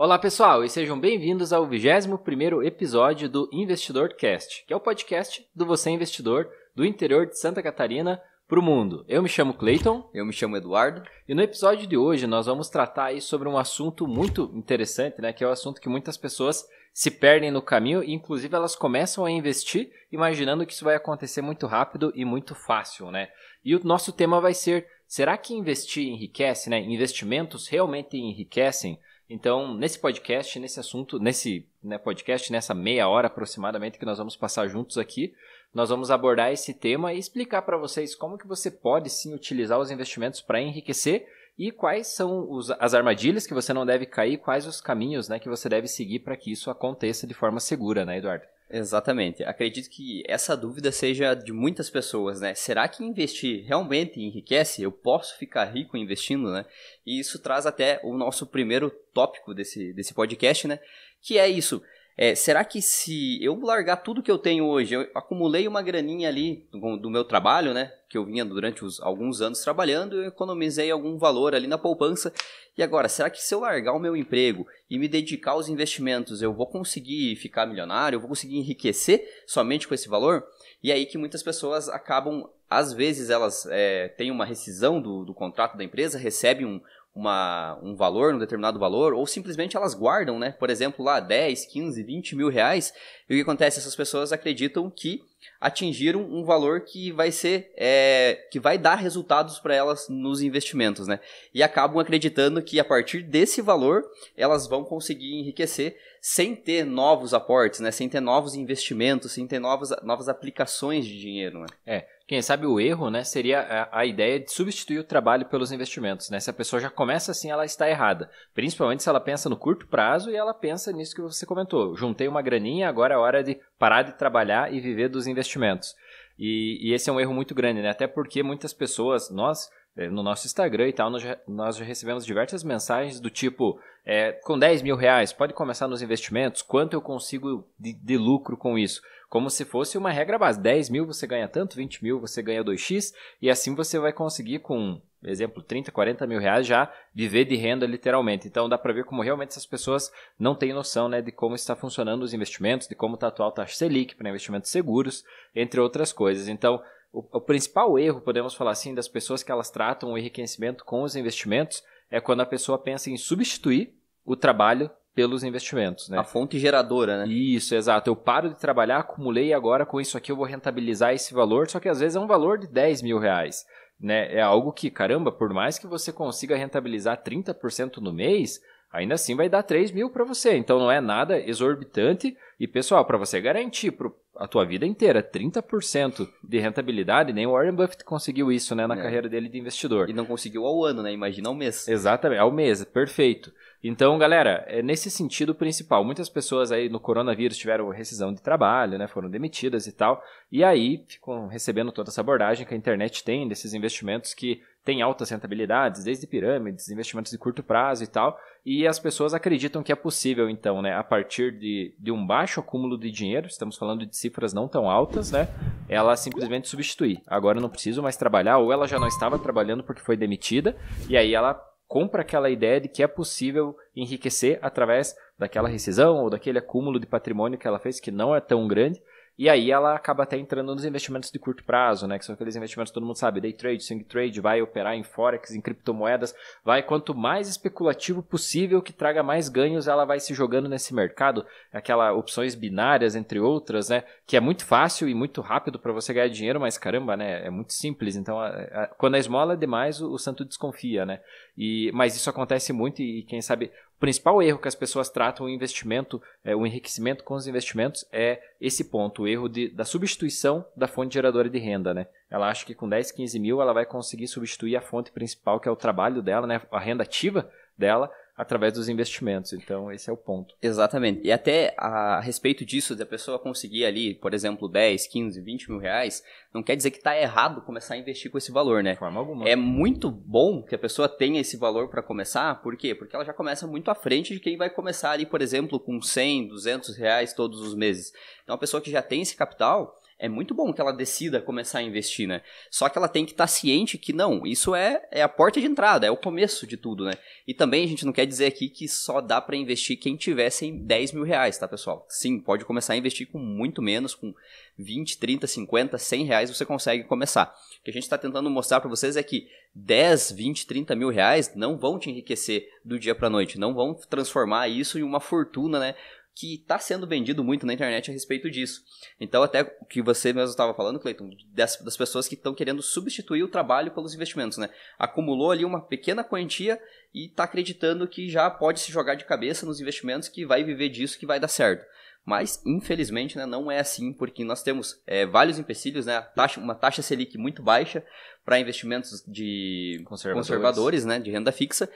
Olá 0.00 0.16
pessoal 0.16 0.64
e 0.64 0.70
sejam 0.70 0.96
bem-vindos 0.96 1.52
ao 1.52 1.66
21º 1.66 2.64
episódio 2.64 3.28
do 3.28 3.50
Investidor 3.52 4.14
Cast, 4.14 4.64
que 4.64 4.72
é 4.72 4.76
o 4.76 4.80
podcast 4.80 5.44
do 5.52 5.66
Você 5.66 5.90
Investidor 5.90 6.48
do 6.72 6.84
interior 6.84 7.26
de 7.26 7.36
Santa 7.36 7.60
Catarina 7.60 8.22
para 8.46 8.60
o 8.60 8.62
mundo. 8.62 9.04
Eu 9.08 9.20
me 9.20 9.28
chamo 9.28 9.54
Clayton. 9.54 10.08
Eu 10.14 10.24
me 10.24 10.32
chamo 10.32 10.56
Eduardo. 10.56 11.02
E 11.28 11.34
no 11.34 11.42
episódio 11.42 11.84
de 11.84 11.96
hoje 11.96 12.28
nós 12.28 12.46
vamos 12.46 12.68
tratar 12.68 13.06
aí 13.06 13.20
sobre 13.20 13.48
um 13.48 13.58
assunto 13.58 14.06
muito 14.06 14.52
interessante, 14.54 15.20
né, 15.20 15.32
que 15.32 15.42
é 15.42 15.48
o 15.48 15.50
assunto 15.50 15.80
que 15.80 15.88
muitas 15.88 16.16
pessoas 16.16 16.64
se 16.94 17.10
perdem 17.10 17.50
no 17.50 17.60
caminho 17.60 18.04
e 18.04 18.14
inclusive 18.14 18.54
elas 18.54 18.76
começam 18.76 19.24
a 19.24 19.30
investir 19.32 19.90
imaginando 20.12 20.64
que 20.64 20.74
isso 20.74 20.84
vai 20.84 20.94
acontecer 20.94 21.42
muito 21.42 21.66
rápido 21.66 22.12
e 22.14 22.24
muito 22.24 22.54
fácil, 22.54 23.10
né? 23.10 23.30
E 23.64 23.74
o 23.74 23.84
nosso 23.84 24.12
tema 24.12 24.40
vai 24.40 24.54
ser: 24.54 24.86
será 25.08 25.36
que 25.36 25.54
investir 25.54 26.06
enriquece, 26.06 26.70
né? 26.70 26.78
Investimentos 26.78 27.66
realmente 27.66 28.16
enriquecem? 28.16 28.96
Então, 29.30 29.74
nesse 29.74 29.98
podcast, 29.98 30.58
nesse 30.58 30.80
assunto, 30.80 31.18
nesse 31.18 31.68
né, 31.82 31.98
podcast, 31.98 32.50
nessa 32.50 32.74
meia 32.74 33.08
hora 33.08 33.26
aproximadamente 33.26 33.98
que 33.98 34.06
nós 34.06 34.16
vamos 34.16 34.36
passar 34.36 34.66
juntos 34.68 34.96
aqui, 34.96 35.34
nós 35.72 35.90
vamos 35.90 36.10
abordar 36.10 36.50
esse 36.50 36.72
tema 36.72 37.12
e 37.12 37.18
explicar 37.18 37.60
para 37.62 37.76
vocês 37.76 38.14
como 38.14 38.38
que 38.38 38.46
você 38.46 38.70
pode 38.70 39.10
sim 39.10 39.34
utilizar 39.34 39.78
os 39.78 39.90
investimentos 39.90 40.40
para 40.40 40.62
enriquecer 40.62 41.28
e 41.58 41.70
quais 41.70 42.06
são 42.06 42.50
os, 42.50 42.70
as 42.70 42.94
armadilhas 42.94 43.46
que 43.46 43.52
você 43.52 43.72
não 43.74 43.84
deve 43.84 44.06
cair, 44.06 44.38
quais 44.38 44.66
os 44.66 44.80
caminhos 44.80 45.28
né, 45.28 45.38
que 45.38 45.48
você 45.48 45.68
deve 45.68 45.88
seguir 45.88 46.20
para 46.20 46.36
que 46.36 46.50
isso 46.50 46.70
aconteça 46.70 47.26
de 47.26 47.34
forma 47.34 47.60
segura, 47.60 48.06
né, 48.06 48.18
Eduardo? 48.18 48.46
Exatamente. 48.70 49.42
Acredito 49.44 49.88
que 49.88 50.22
essa 50.26 50.54
dúvida 50.54 50.92
seja 50.92 51.32
de 51.32 51.52
muitas 51.52 51.88
pessoas, 51.88 52.40
né? 52.40 52.54
Será 52.54 52.86
que 52.86 53.02
investir 53.02 53.64
realmente 53.66 54.20
enriquece? 54.20 54.82
Eu 54.82 54.92
posso 54.92 55.38
ficar 55.38 55.64
rico 55.64 55.96
investindo, 55.96 56.50
né? 56.52 56.66
E 57.06 57.18
isso 57.18 57.38
traz 57.38 57.64
até 57.64 57.98
o 58.04 58.14
nosso 58.14 58.46
primeiro 58.46 58.90
tópico 59.14 59.54
desse, 59.54 59.94
desse 59.94 60.12
podcast, 60.12 60.68
né? 60.68 60.78
Que 61.22 61.38
é 61.38 61.48
isso. 61.48 61.82
É, 62.20 62.34
será 62.34 62.64
que 62.64 62.82
se 62.82 63.40
eu 63.40 63.56
largar 63.60 63.98
tudo 63.98 64.24
que 64.24 64.30
eu 64.30 64.38
tenho 64.38 64.66
hoje, 64.66 64.92
eu 64.92 65.02
acumulei 65.14 65.68
uma 65.68 65.80
graninha 65.80 66.28
ali 66.28 66.66
do, 66.72 66.96
do 66.96 67.08
meu 67.08 67.24
trabalho, 67.24 67.72
né? 67.72 67.92
Que 68.08 68.18
eu 68.18 68.24
vinha 68.24 68.44
durante 68.44 68.84
os, 68.84 69.00
alguns 69.00 69.40
anos 69.40 69.60
trabalhando, 69.60 70.16
eu 70.16 70.24
economizei 70.24 70.90
algum 70.90 71.16
valor 71.16 71.54
ali 71.54 71.68
na 71.68 71.78
poupança. 71.78 72.32
E 72.76 72.82
agora, 72.82 73.08
será 73.08 73.30
que 73.30 73.40
se 73.40 73.54
eu 73.54 73.60
largar 73.60 73.92
o 73.92 74.00
meu 74.00 74.16
emprego 74.16 74.66
e 74.90 74.98
me 74.98 75.06
dedicar 75.06 75.52
aos 75.52 75.68
investimentos, 75.68 76.42
eu 76.42 76.52
vou 76.52 76.66
conseguir 76.66 77.36
ficar 77.36 77.66
milionário? 77.66 78.16
Eu 78.16 78.20
vou 78.20 78.28
conseguir 78.28 78.56
enriquecer 78.56 79.24
somente 79.46 79.86
com 79.86 79.94
esse 79.94 80.08
valor? 80.08 80.44
E 80.82 80.90
é 80.90 80.94
aí 80.94 81.06
que 81.06 81.18
muitas 81.18 81.42
pessoas 81.42 81.88
acabam, 81.88 82.48
às 82.68 82.92
vezes 82.92 83.30
elas 83.30 83.64
é, 83.70 84.08
têm 84.08 84.32
uma 84.32 84.44
rescisão 84.44 85.00
do, 85.00 85.24
do 85.24 85.32
contrato 85.32 85.76
da 85.76 85.84
empresa, 85.84 86.18
recebem 86.18 86.66
um, 86.66 86.80
uma, 87.18 87.76
um 87.82 87.96
valor, 87.96 88.32
um 88.32 88.38
determinado 88.38 88.78
valor, 88.78 89.12
ou 89.12 89.26
simplesmente 89.26 89.76
elas 89.76 89.92
guardam, 89.92 90.38
né? 90.38 90.52
Por 90.52 90.70
exemplo, 90.70 91.04
lá 91.04 91.18
10, 91.18 91.66
15, 91.66 92.02
20 92.04 92.36
mil 92.36 92.48
reais. 92.48 92.92
E 93.28 93.34
o 93.34 93.36
que 93.36 93.42
acontece? 93.42 93.80
Essas 93.80 93.96
pessoas 93.96 94.32
acreditam 94.32 94.88
que 94.88 95.24
atingiram 95.60 96.20
um 96.20 96.44
valor 96.44 96.82
que 96.82 97.10
vai 97.10 97.32
ser, 97.32 97.72
é, 97.76 98.46
que 98.50 98.60
vai 98.60 98.78
dar 98.78 98.94
resultados 98.94 99.58
para 99.58 99.74
elas 99.74 100.06
nos 100.08 100.40
investimentos, 100.40 101.06
né? 101.06 101.20
E 101.52 101.62
acabam 101.62 101.98
acreditando 101.98 102.62
que 102.62 102.78
a 102.78 102.84
partir 102.84 103.22
desse 103.22 103.60
valor 103.60 104.04
elas 104.36 104.68
vão 104.68 104.84
conseguir 104.84 105.38
enriquecer 105.38 105.96
sem 106.20 106.54
ter 106.54 106.84
novos 106.84 107.32
aportes, 107.32 107.80
né? 107.80 107.90
Sem 107.90 108.08
ter 108.08 108.20
novos 108.20 108.54
investimentos, 108.54 109.32
sem 109.32 109.46
ter 109.46 109.58
novas, 109.58 109.90
novas 110.02 110.28
aplicações 110.28 111.06
de 111.06 111.18
dinheiro, 111.18 111.60
né? 111.60 111.66
É. 111.86 112.06
Quem 112.28 112.42
sabe 112.42 112.66
o 112.66 112.78
erro, 112.78 113.08
né, 113.08 113.24
seria 113.24 113.60
a, 113.60 114.00
a, 114.00 114.04
ideia 114.04 114.38
de 114.38 114.52
substituir 114.52 114.98
o 114.98 115.04
trabalho 115.04 115.46
pelos 115.46 115.72
investimentos, 115.72 116.28
né? 116.28 116.38
Se 116.38 116.50
a 116.50 116.52
pessoa 116.52 116.78
já 116.78 116.90
começa 116.90 117.30
assim, 117.30 117.50
ela 117.50 117.64
está 117.64 117.88
errada. 117.88 118.30
Principalmente 118.52 119.02
se 119.02 119.08
ela 119.08 119.18
pensa 119.18 119.48
no 119.48 119.56
curto 119.56 119.86
prazo 119.86 120.30
e 120.30 120.36
ela 120.36 120.52
pensa 120.52 120.92
nisso 120.92 121.14
que 121.14 121.22
você 121.22 121.46
comentou. 121.46 121.96
Juntei 121.96 122.28
uma 122.28 122.42
graninha, 122.42 122.86
agora 122.86 123.14
é 123.14 123.16
hora 123.16 123.42
de 123.42 123.58
parar 123.78 124.02
de 124.02 124.12
trabalhar 124.12 124.70
e 124.70 124.78
viver 124.78 125.08
dos 125.08 125.26
investimentos. 125.28 125.94
E, 126.38 126.78
e 126.80 126.94
esse 126.94 127.10
é 127.10 127.12
um 127.12 127.20
erro 127.20 127.34
muito 127.34 127.54
grande, 127.54 127.82
né? 127.82 127.90
Até 127.90 128.06
porque 128.06 128.42
muitas 128.42 128.72
pessoas, 128.72 129.30
nós 129.30 129.68
é, 129.96 130.08
no 130.08 130.22
nosso 130.22 130.46
Instagram 130.46 130.88
e 130.88 130.92
tal, 130.92 131.10
nós 131.10 131.22
já, 131.22 131.36
nós 131.46 131.76
já 131.76 131.84
recebemos 131.84 132.24
diversas 132.24 132.64
mensagens 132.64 133.20
do 133.20 133.30
tipo: 133.30 133.80
é, 134.06 134.32
com 134.32 134.58
10 134.58 134.82
mil 134.82 134.96
reais, 134.96 135.32
pode 135.32 135.52
começar 135.52 135.88
nos 135.88 136.02
investimentos? 136.02 136.62
Quanto 136.62 136.94
eu 136.94 137.00
consigo 137.00 137.68
de, 137.78 137.92
de 137.92 138.16
lucro 138.16 138.56
com 138.56 138.78
isso? 138.78 139.02
como 139.28 139.50
se 139.50 139.64
fosse 139.64 139.98
uma 139.98 140.10
regra 140.10 140.38
base. 140.38 140.60
10 140.60 140.90
mil 140.90 141.06
você 141.06 141.26
ganha 141.26 141.48
tanto, 141.48 141.76
20 141.76 142.02
mil 142.02 142.20
você 142.20 142.42
ganha 142.42 142.64
2x, 142.64 143.12
e 143.40 143.50
assim 143.50 143.74
você 143.74 143.98
vai 143.98 144.12
conseguir 144.12 144.60
com, 144.60 145.00
exemplo, 145.24 145.62
30, 145.62 145.90
40 145.90 146.26
mil 146.26 146.38
reais 146.38 146.66
já 146.66 146.92
viver 147.14 147.44
de 147.44 147.56
renda 147.56 147.86
literalmente. 147.86 148.46
Então 148.46 148.68
dá 148.68 148.78
para 148.78 148.92
ver 148.92 149.04
como 149.04 149.22
realmente 149.22 149.50
essas 149.50 149.66
pessoas 149.66 150.12
não 150.38 150.54
têm 150.54 150.72
noção 150.72 151.08
né, 151.08 151.20
de 151.20 151.32
como 151.32 151.54
está 151.54 151.74
funcionando 151.74 152.22
os 152.22 152.32
investimentos, 152.32 152.86
de 152.86 152.94
como 152.94 153.14
está 153.14 153.26
a 153.26 153.30
atual 153.30 153.52
taxa 153.52 153.74
Selic 153.74 154.14
para 154.14 154.28
investimentos 154.28 154.70
seguros, 154.70 155.24
entre 155.54 155.80
outras 155.80 156.12
coisas. 156.12 156.48
Então, 156.48 156.80
o, 157.12 157.24
o 157.32 157.40
principal 157.40 157.98
erro, 157.98 158.20
podemos 158.20 158.54
falar 158.54 158.72
assim, 158.72 158.94
das 158.94 159.08
pessoas 159.08 159.42
que 159.42 159.50
elas 159.50 159.70
tratam 159.70 160.12
o 160.12 160.18
enriquecimento 160.18 160.84
com 160.84 161.02
os 161.02 161.16
investimentos 161.16 161.82
é 162.10 162.20
quando 162.20 162.40
a 162.40 162.46
pessoa 162.46 162.78
pensa 162.78 163.10
em 163.10 163.16
substituir 163.16 163.94
o 164.24 164.36
trabalho 164.36 164.90
pelos 165.18 165.42
investimentos, 165.42 166.08
né? 166.08 166.16
A 166.16 166.22
fonte 166.22 166.60
geradora, 166.60 167.18
né? 167.18 167.32
Isso, 167.32 167.74
exato. 167.74 168.08
Eu 168.08 168.14
paro 168.14 168.50
de 168.50 168.56
trabalhar, 168.56 168.98
acumulei 168.98 169.52
agora 169.52 169.84
com 169.84 170.00
isso 170.00 170.16
aqui 170.16 170.30
eu 170.30 170.36
vou 170.36 170.44
rentabilizar 170.44 171.12
esse 171.12 171.34
valor, 171.34 171.68
só 171.68 171.80
que 171.80 171.88
às 171.88 171.98
vezes 171.98 172.14
é 172.14 172.20
um 172.20 172.26
valor 172.28 172.56
de 172.56 172.68
10 172.68 173.02
mil 173.02 173.18
reais. 173.18 173.66
Né? 174.00 174.34
É 174.34 174.40
algo 174.40 174.72
que, 174.72 174.90
caramba, 174.90 175.32
por 175.32 175.52
mais 175.52 175.78
que 175.78 175.86
você 175.86 176.12
consiga 176.12 176.56
rentabilizar 176.56 177.22
30% 177.22 177.96
no 177.96 178.12
mês, 178.12 178.60
ainda 178.92 179.14
assim 179.14 179.34
vai 179.34 179.48
dar 179.48 179.62
3 179.62 179.90
mil 179.90 180.10
para 180.10 180.24
você. 180.24 180.56
Então 180.56 180.78
não 180.78 180.90
é 180.90 181.00
nada 181.00 181.38
exorbitante. 181.38 182.36
E 182.58 182.66
pessoal, 182.66 183.04
para 183.04 183.18
você 183.18 183.40
garantir 183.40 183.92
pro, 183.92 184.14
a 184.38 184.46
tua 184.46 184.64
vida 184.64 184.86
inteira 184.86 185.20
30% 185.20 186.28
de 186.42 186.58
rentabilidade, 186.60 187.32
nem 187.32 187.46
o 187.46 187.52
Warren 187.52 187.74
Buffett 187.74 188.04
conseguiu 188.04 188.52
isso 188.52 188.72
né, 188.74 188.86
na 188.86 188.94
é. 188.94 189.02
carreira 189.02 189.28
dele 189.28 189.48
de 189.48 189.58
investidor. 189.58 190.08
E 190.08 190.12
não 190.12 190.24
conseguiu 190.24 190.64
ao 190.64 190.84
ano, 190.84 191.02
né? 191.02 191.12
Imagina 191.12 191.48
ao 191.48 191.54
mês. 191.54 191.88
Exatamente, 191.88 192.38
ao 192.38 192.52
mês, 192.52 192.84
perfeito. 192.84 193.52
Então, 193.82 194.16
galera, 194.16 194.64
é 194.68 194.80
nesse 194.80 195.10
sentido 195.10 195.54
principal. 195.54 196.04
Muitas 196.04 196.28
pessoas 196.28 196.70
aí 196.70 196.88
no 196.88 197.00
coronavírus 197.00 197.56
tiveram 197.56 197.88
rescisão 197.90 198.32
de 198.32 198.40
trabalho, 198.40 198.96
né? 198.96 199.08
Foram 199.08 199.28
demitidas 199.28 199.88
e 199.88 199.92
tal. 199.92 200.22
E 200.52 200.62
aí 200.62 201.04
ficam 201.08 201.48
recebendo 201.48 201.90
toda 201.90 202.10
essa 202.10 202.20
abordagem 202.20 202.64
que 202.64 202.74
a 202.74 202.76
internet 202.76 203.24
tem 203.24 203.48
desses 203.48 203.74
investimentos 203.74 204.34
que 204.34 204.62
têm 204.88 205.02
altas 205.02 205.28
rentabilidades, 205.28 206.02
desde 206.02 206.26
pirâmides, 206.26 206.88
investimentos 206.88 207.30
de 207.30 207.36
curto 207.36 207.62
prazo 207.62 208.02
e 208.02 208.06
tal. 208.06 208.40
E 208.64 208.86
as 208.86 208.98
pessoas 208.98 209.34
acreditam 209.34 209.82
que 209.82 209.92
é 209.92 209.94
possível, 209.94 210.48
então, 210.48 210.80
né? 210.80 210.94
A 210.94 211.04
partir 211.04 211.52
de, 211.58 211.94
de 211.98 212.10
um 212.10 212.26
baixo 212.26 212.58
acúmulo 212.58 212.96
de 212.96 213.10
dinheiro, 213.10 213.46
estamos 213.46 213.76
falando 213.76 214.06
de 214.06 214.16
cifras 214.16 214.54
não 214.54 214.66
tão 214.66 214.88
altas, 214.88 215.30
né? 215.30 215.46
Ela 215.90 216.16
simplesmente 216.16 216.68
substituir. 216.68 217.20
Agora 217.26 217.58
eu 217.58 217.62
não 217.62 217.68
preciso 217.68 218.02
mais 218.02 218.16
trabalhar, 218.16 218.56
ou 218.56 218.72
ela 218.72 218.88
já 218.88 218.98
não 218.98 219.08
estava 219.08 219.38
trabalhando 219.38 219.84
porque 219.84 220.00
foi 220.00 220.16
demitida, 220.16 220.74
e 221.06 221.18
aí 221.18 221.34
ela 221.34 221.62
compra 221.86 222.22
aquela 222.22 222.48
ideia 222.48 222.80
de 222.80 222.88
que 222.88 223.02
é 223.02 223.06
possível 223.06 223.76
enriquecer 223.94 224.58
através 224.62 225.14
daquela 225.38 225.68
rescisão 225.68 226.16
ou 226.16 226.30
daquele 226.30 226.58
acúmulo 226.58 226.98
de 226.98 227.06
patrimônio 227.06 227.58
que 227.58 227.68
ela 227.68 227.78
fez, 227.78 228.00
que 228.00 228.10
não 228.10 228.34
é 228.34 228.40
tão 228.40 228.66
grande, 228.66 229.02
e 229.38 229.48
aí 229.48 229.70
ela 229.70 229.94
acaba 229.94 230.24
até 230.24 230.36
entrando 230.36 230.74
nos 230.74 230.84
investimentos 230.84 231.30
de 231.30 231.38
curto 231.38 231.62
prazo, 231.62 232.08
né? 232.08 232.18
Que 232.18 232.24
são 232.24 232.34
aqueles 232.34 232.56
investimentos 232.56 232.90
que 232.90 232.94
todo 232.94 233.06
mundo 233.06 233.16
sabe, 233.16 233.40
day 233.40 233.52
trade, 233.52 233.84
swing 233.84 234.02
trade, 234.02 234.40
vai 234.40 234.60
operar 234.60 234.96
em 234.96 235.04
forex, 235.04 235.52
em 235.52 235.60
criptomoedas, 235.60 236.34
vai 236.64 236.82
quanto 236.82 237.14
mais 237.14 237.48
especulativo 237.48 238.20
possível 238.20 238.82
que 238.82 238.92
traga 238.92 239.22
mais 239.22 239.48
ganhos, 239.48 239.86
ela 239.86 240.04
vai 240.04 240.18
se 240.18 240.34
jogando 240.34 240.68
nesse 240.68 240.92
mercado, 240.92 241.46
aquela 241.72 242.12
opções 242.12 242.56
binárias 242.56 243.14
entre 243.14 243.38
outras, 243.38 243.90
né? 243.90 244.02
Que 244.26 244.36
é 244.36 244.40
muito 244.40 244.64
fácil 244.66 245.08
e 245.08 245.14
muito 245.14 245.40
rápido 245.40 245.78
para 245.78 245.92
você 245.92 246.12
ganhar 246.12 246.28
dinheiro, 246.28 246.58
mas 246.58 246.76
caramba, 246.76 247.16
né? 247.16 247.46
É 247.46 247.50
muito 247.50 247.72
simples. 247.72 248.16
Então, 248.16 248.40
a, 248.40 248.48
a, 248.48 248.86
quando 248.98 249.14
a 249.14 249.18
esmola 249.20 249.52
é 249.52 249.56
demais, 249.56 250.00
o, 250.00 250.10
o 250.10 250.18
santo 250.18 250.44
desconfia, 250.44 251.06
né? 251.06 251.20
E, 251.56 251.92
mas 251.92 252.16
isso 252.16 252.28
acontece 252.28 252.72
muito 252.72 253.02
e 253.02 253.22
quem 253.22 253.40
sabe 253.40 253.70
principal 253.98 254.42
erro 254.42 254.58
que 254.58 254.68
as 254.68 254.74
pessoas 254.74 255.08
tratam 255.10 255.46
o 255.46 255.48
investimento, 255.48 256.22
é, 256.44 256.54
o 256.54 256.66
enriquecimento 256.66 257.24
com 257.24 257.34
os 257.34 257.46
investimentos 257.46 258.06
é 258.12 258.40
esse 258.60 258.84
ponto, 258.84 259.22
o 259.22 259.28
erro 259.28 259.48
de, 259.48 259.68
da 259.68 259.84
substituição 259.84 260.64
da 260.76 260.86
fonte 260.86 261.14
geradora 261.14 261.50
de 261.50 261.58
renda, 261.58 261.92
né? 261.92 262.06
Ela 262.30 262.48
acha 262.48 262.64
que 262.64 262.74
com 262.74 262.88
10, 262.88 263.12
15 263.12 263.38
mil 263.38 263.60
ela 263.60 263.72
vai 263.72 263.84
conseguir 263.84 264.28
substituir 264.28 264.76
a 264.76 264.80
fonte 264.80 265.10
principal, 265.10 265.58
que 265.58 265.68
é 265.68 265.72
o 265.72 265.76
trabalho 265.76 266.22
dela, 266.22 266.46
né? 266.46 266.60
A 266.70 266.78
renda 266.78 267.02
ativa 267.02 267.50
dela, 267.76 268.10
através 268.38 268.72
dos 268.72 268.88
investimentos. 268.88 269.52
Então, 269.52 269.90
esse 269.90 270.08
é 270.08 270.12
o 270.12 270.16
ponto. 270.16 270.54
Exatamente. 270.62 271.26
E 271.26 271.32
até 271.32 271.74
a 271.76 272.20
respeito 272.20 272.64
disso, 272.64 272.94
da 272.94 273.04
pessoa 273.04 273.36
conseguir 273.36 273.84
ali, 273.84 274.14
por 274.14 274.32
exemplo, 274.32 274.68
10, 274.68 275.08
15, 275.08 275.40
20 275.40 275.70
mil 275.72 275.80
reais, 275.80 276.22
não 276.54 276.62
quer 276.62 276.76
dizer 276.76 276.92
que 276.92 276.98
está 276.98 277.18
errado 277.18 277.60
começar 277.62 277.94
a 277.94 277.98
investir 277.98 278.30
com 278.30 278.38
esse 278.38 278.52
valor, 278.52 278.80
né? 278.84 278.92
De 278.92 278.98
forma 278.98 279.18
alguma. 279.18 279.48
É 279.48 279.56
muito 279.56 280.08
bom 280.08 280.62
que 280.62 280.76
a 280.76 280.78
pessoa 280.78 281.08
tenha 281.08 281.40
esse 281.40 281.56
valor 281.56 281.88
para 281.88 282.00
começar, 282.00 282.62
por 282.62 282.76
quê? 282.76 282.94
Porque 282.94 283.16
ela 283.16 283.24
já 283.24 283.32
começa 283.32 283.66
muito 283.66 283.90
à 283.90 283.94
frente 283.94 284.32
de 284.32 284.38
quem 284.40 284.56
vai 284.56 284.70
começar 284.70 285.10
ali, 285.10 285.26
por 285.26 285.42
exemplo, 285.42 285.80
com 285.80 286.00
100, 286.00 286.46
200 286.46 286.96
reais 286.96 287.32
todos 287.32 287.60
os 287.60 287.74
meses. 287.74 288.12
Então, 288.44 288.54
a 288.54 288.58
pessoa 288.58 288.80
que 288.80 288.90
já 288.90 289.02
tem 289.02 289.20
esse 289.20 289.34
capital, 289.34 290.00
é 290.18 290.28
muito 290.28 290.52
bom 290.52 290.72
que 290.72 290.80
ela 290.80 290.92
decida 290.92 291.40
começar 291.40 291.78
a 291.78 291.82
investir, 291.82 292.26
né? 292.26 292.42
Só 292.70 292.88
que 292.88 292.98
ela 292.98 293.08
tem 293.08 293.24
que 293.24 293.30
estar 293.30 293.44
tá 293.44 293.48
ciente 293.48 293.96
que 293.96 294.12
não, 294.12 294.44
isso 294.44 294.74
é, 294.74 295.06
é 295.12 295.22
a 295.22 295.28
porta 295.28 295.60
de 295.60 295.66
entrada, 295.66 296.06
é 296.06 296.10
o 296.10 296.16
começo 296.16 296.66
de 296.66 296.76
tudo, 296.76 297.04
né? 297.04 297.12
E 297.46 297.54
também 297.54 297.84
a 297.84 297.86
gente 297.86 298.04
não 298.04 298.12
quer 298.12 298.26
dizer 298.26 298.46
aqui 298.46 298.68
que 298.68 298.88
só 298.88 299.20
dá 299.20 299.40
para 299.40 299.56
investir 299.56 299.98
quem 299.98 300.16
tivesse 300.16 300.72
10 300.72 301.12
mil 301.12 301.22
reais, 301.22 301.56
tá, 301.56 301.68
pessoal? 301.68 302.04
Sim, 302.08 302.40
pode 302.40 302.64
começar 302.64 302.94
a 302.94 302.96
investir 302.96 303.28
com 303.28 303.38
muito 303.38 303.80
menos, 303.80 304.14
com 304.14 304.34
20, 304.76 305.18
30, 305.18 305.46
50, 305.46 305.98
100 305.98 306.24
reais 306.24 306.50
você 306.50 306.64
consegue 306.64 307.04
começar. 307.04 307.54
O 307.80 307.84
que 307.84 307.90
a 307.90 307.94
gente 307.94 308.02
está 308.02 308.18
tentando 308.18 308.50
mostrar 308.50 308.80
para 308.80 308.90
vocês 308.90 309.16
é 309.16 309.22
que 309.22 309.48
10, 309.74 310.32
20, 310.32 310.66
30 310.66 310.96
mil 310.96 311.10
reais 311.10 311.54
não 311.54 311.78
vão 311.78 311.98
te 311.98 312.10
enriquecer 312.10 312.68
do 312.84 312.98
dia 312.98 313.14
para 313.14 313.30
noite, 313.30 313.58
não 313.58 313.74
vão 313.74 313.94
transformar 313.94 314.68
isso 314.68 314.98
em 314.98 315.02
uma 315.02 315.20
fortuna, 315.20 315.78
né? 315.78 315.94
Que 316.38 316.54
está 316.54 316.78
sendo 316.78 317.04
vendido 317.04 317.42
muito 317.42 317.66
na 317.66 317.72
internet 317.72 318.08
a 318.10 318.12
respeito 318.12 318.48
disso. 318.48 318.84
Então, 319.20 319.42
até 319.42 319.62
o 319.80 319.84
que 319.84 320.00
você 320.00 320.32
mesmo 320.32 320.50
estava 320.50 320.72
falando, 320.72 321.00
Cleiton, 321.00 321.30
das, 321.52 321.76
das 321.78 321.96
pessoas 321.96 322.28
que 322.28 322.36
estão 322.36 322.54
querendo 322.54 322.80
substituir 322.80 323.42
o 323.42 323.48
trabalho 323.48 323.90
pelos 323.90 324.14
investimentos, 324.14 324.56
né? 324.56 324.70
Acumulou 324.96 325.50
ali 325.50 325.64
uma 325.64 325.80
pequena 325.80 326.22
quantia 326.22 326.80
e 327.12 327.26
está 327.26 327.42
acreditando 327.42 328.06
que 328.06 328.28
já 328.28 328.48
pode 328.48 328.78
se 328.78 328.92
jogar 328.92 329.16
de 329.16 329.24
cabeça 329.24 329.66
nos 329.66 329.80
investimentos, 329.80 330.28
que 330.28 330.46
vai 330.46 330.62
viver 330.62 330.90
disso, 330.90 331.18
que 331.18 331.26
vai 331.26 331.40
dar 331.40 331.48
certo. 331.48 331.84
Mas, 332.24 332.62
infelizmente, 332.64 333.36
né, 333.36 333.46
não 333.46 333.70
é 333.70 333.80
assim, 333.80 334.12
porque 334.12 334.44
nós 334.44 334.62
temos 334.62 335.02
é, 335.06 335.26
vários 335.26 335.58
empecilhos, 335.58 336.06
né, 336.06 336.20
taxa, 336.36 336.60
uma 336.60 336.74
taxa 336.74 337.02
Selic 337.02 337.38
muito 337.38 337.62
baixa 337.62 338.04
para 338.44 338.60
investimentos 338.60 339.24
de 339.26 340.02
conservadores. 340.04 340.46
conservadores, 340.46 341.04
né, 341.04 341.18
de 341.18 341.30
renda 341.30 341.50
fixa, 341.50 341.90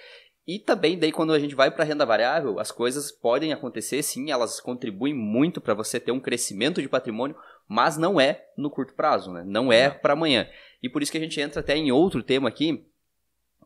e 0.46 0.58
também, 0.58 0.98
daí, 0.98 1.12
quando 1.12 1.32
a 1.32 1.38
gente 1.38 1.54
vai 1.54 1.70
para 1.70 1.84
renda 1.84 2.04
variável, 2.04 2.58
as 2.58 2.72
coisas 2.72 3.12
podem 3.12 3.52
acontecer, 3.52 4.02
sim, 4.02 4.30
elas 4.30 4.60
contribuem 4.60 5.14
muito 5.14 5.60
para 5.60 5.74
você 5.74 6.00
ter 6.00 6.10
um 6.10 6.18
crescimento 6.18 6.82
de 6.82 6.88
patrimônio, 6.88 7.36
mas 7.68 7.96
não 7.96 8.20
é 8.20 8.44
no 8.56 8.68
curto 8.68 8.92
prazo, 8.94 9.32
né? 9.32 9.44
Não 9.46 9.72
é 9.72 9.88
para 9.88 10.14
amanhã. 10.14 10.48
E 10.82 10.88
por 10.88 11.00
isso 11.00 11.12
que 11.12 11.18
a 11.18 11.20
gente 11.20 11.40
entra 11.40 11.60
até 11.60 11.76
em 11.76 11.92
outro 11.92 12.24
tema 12.24 12.48
aqui, 12.48 12.84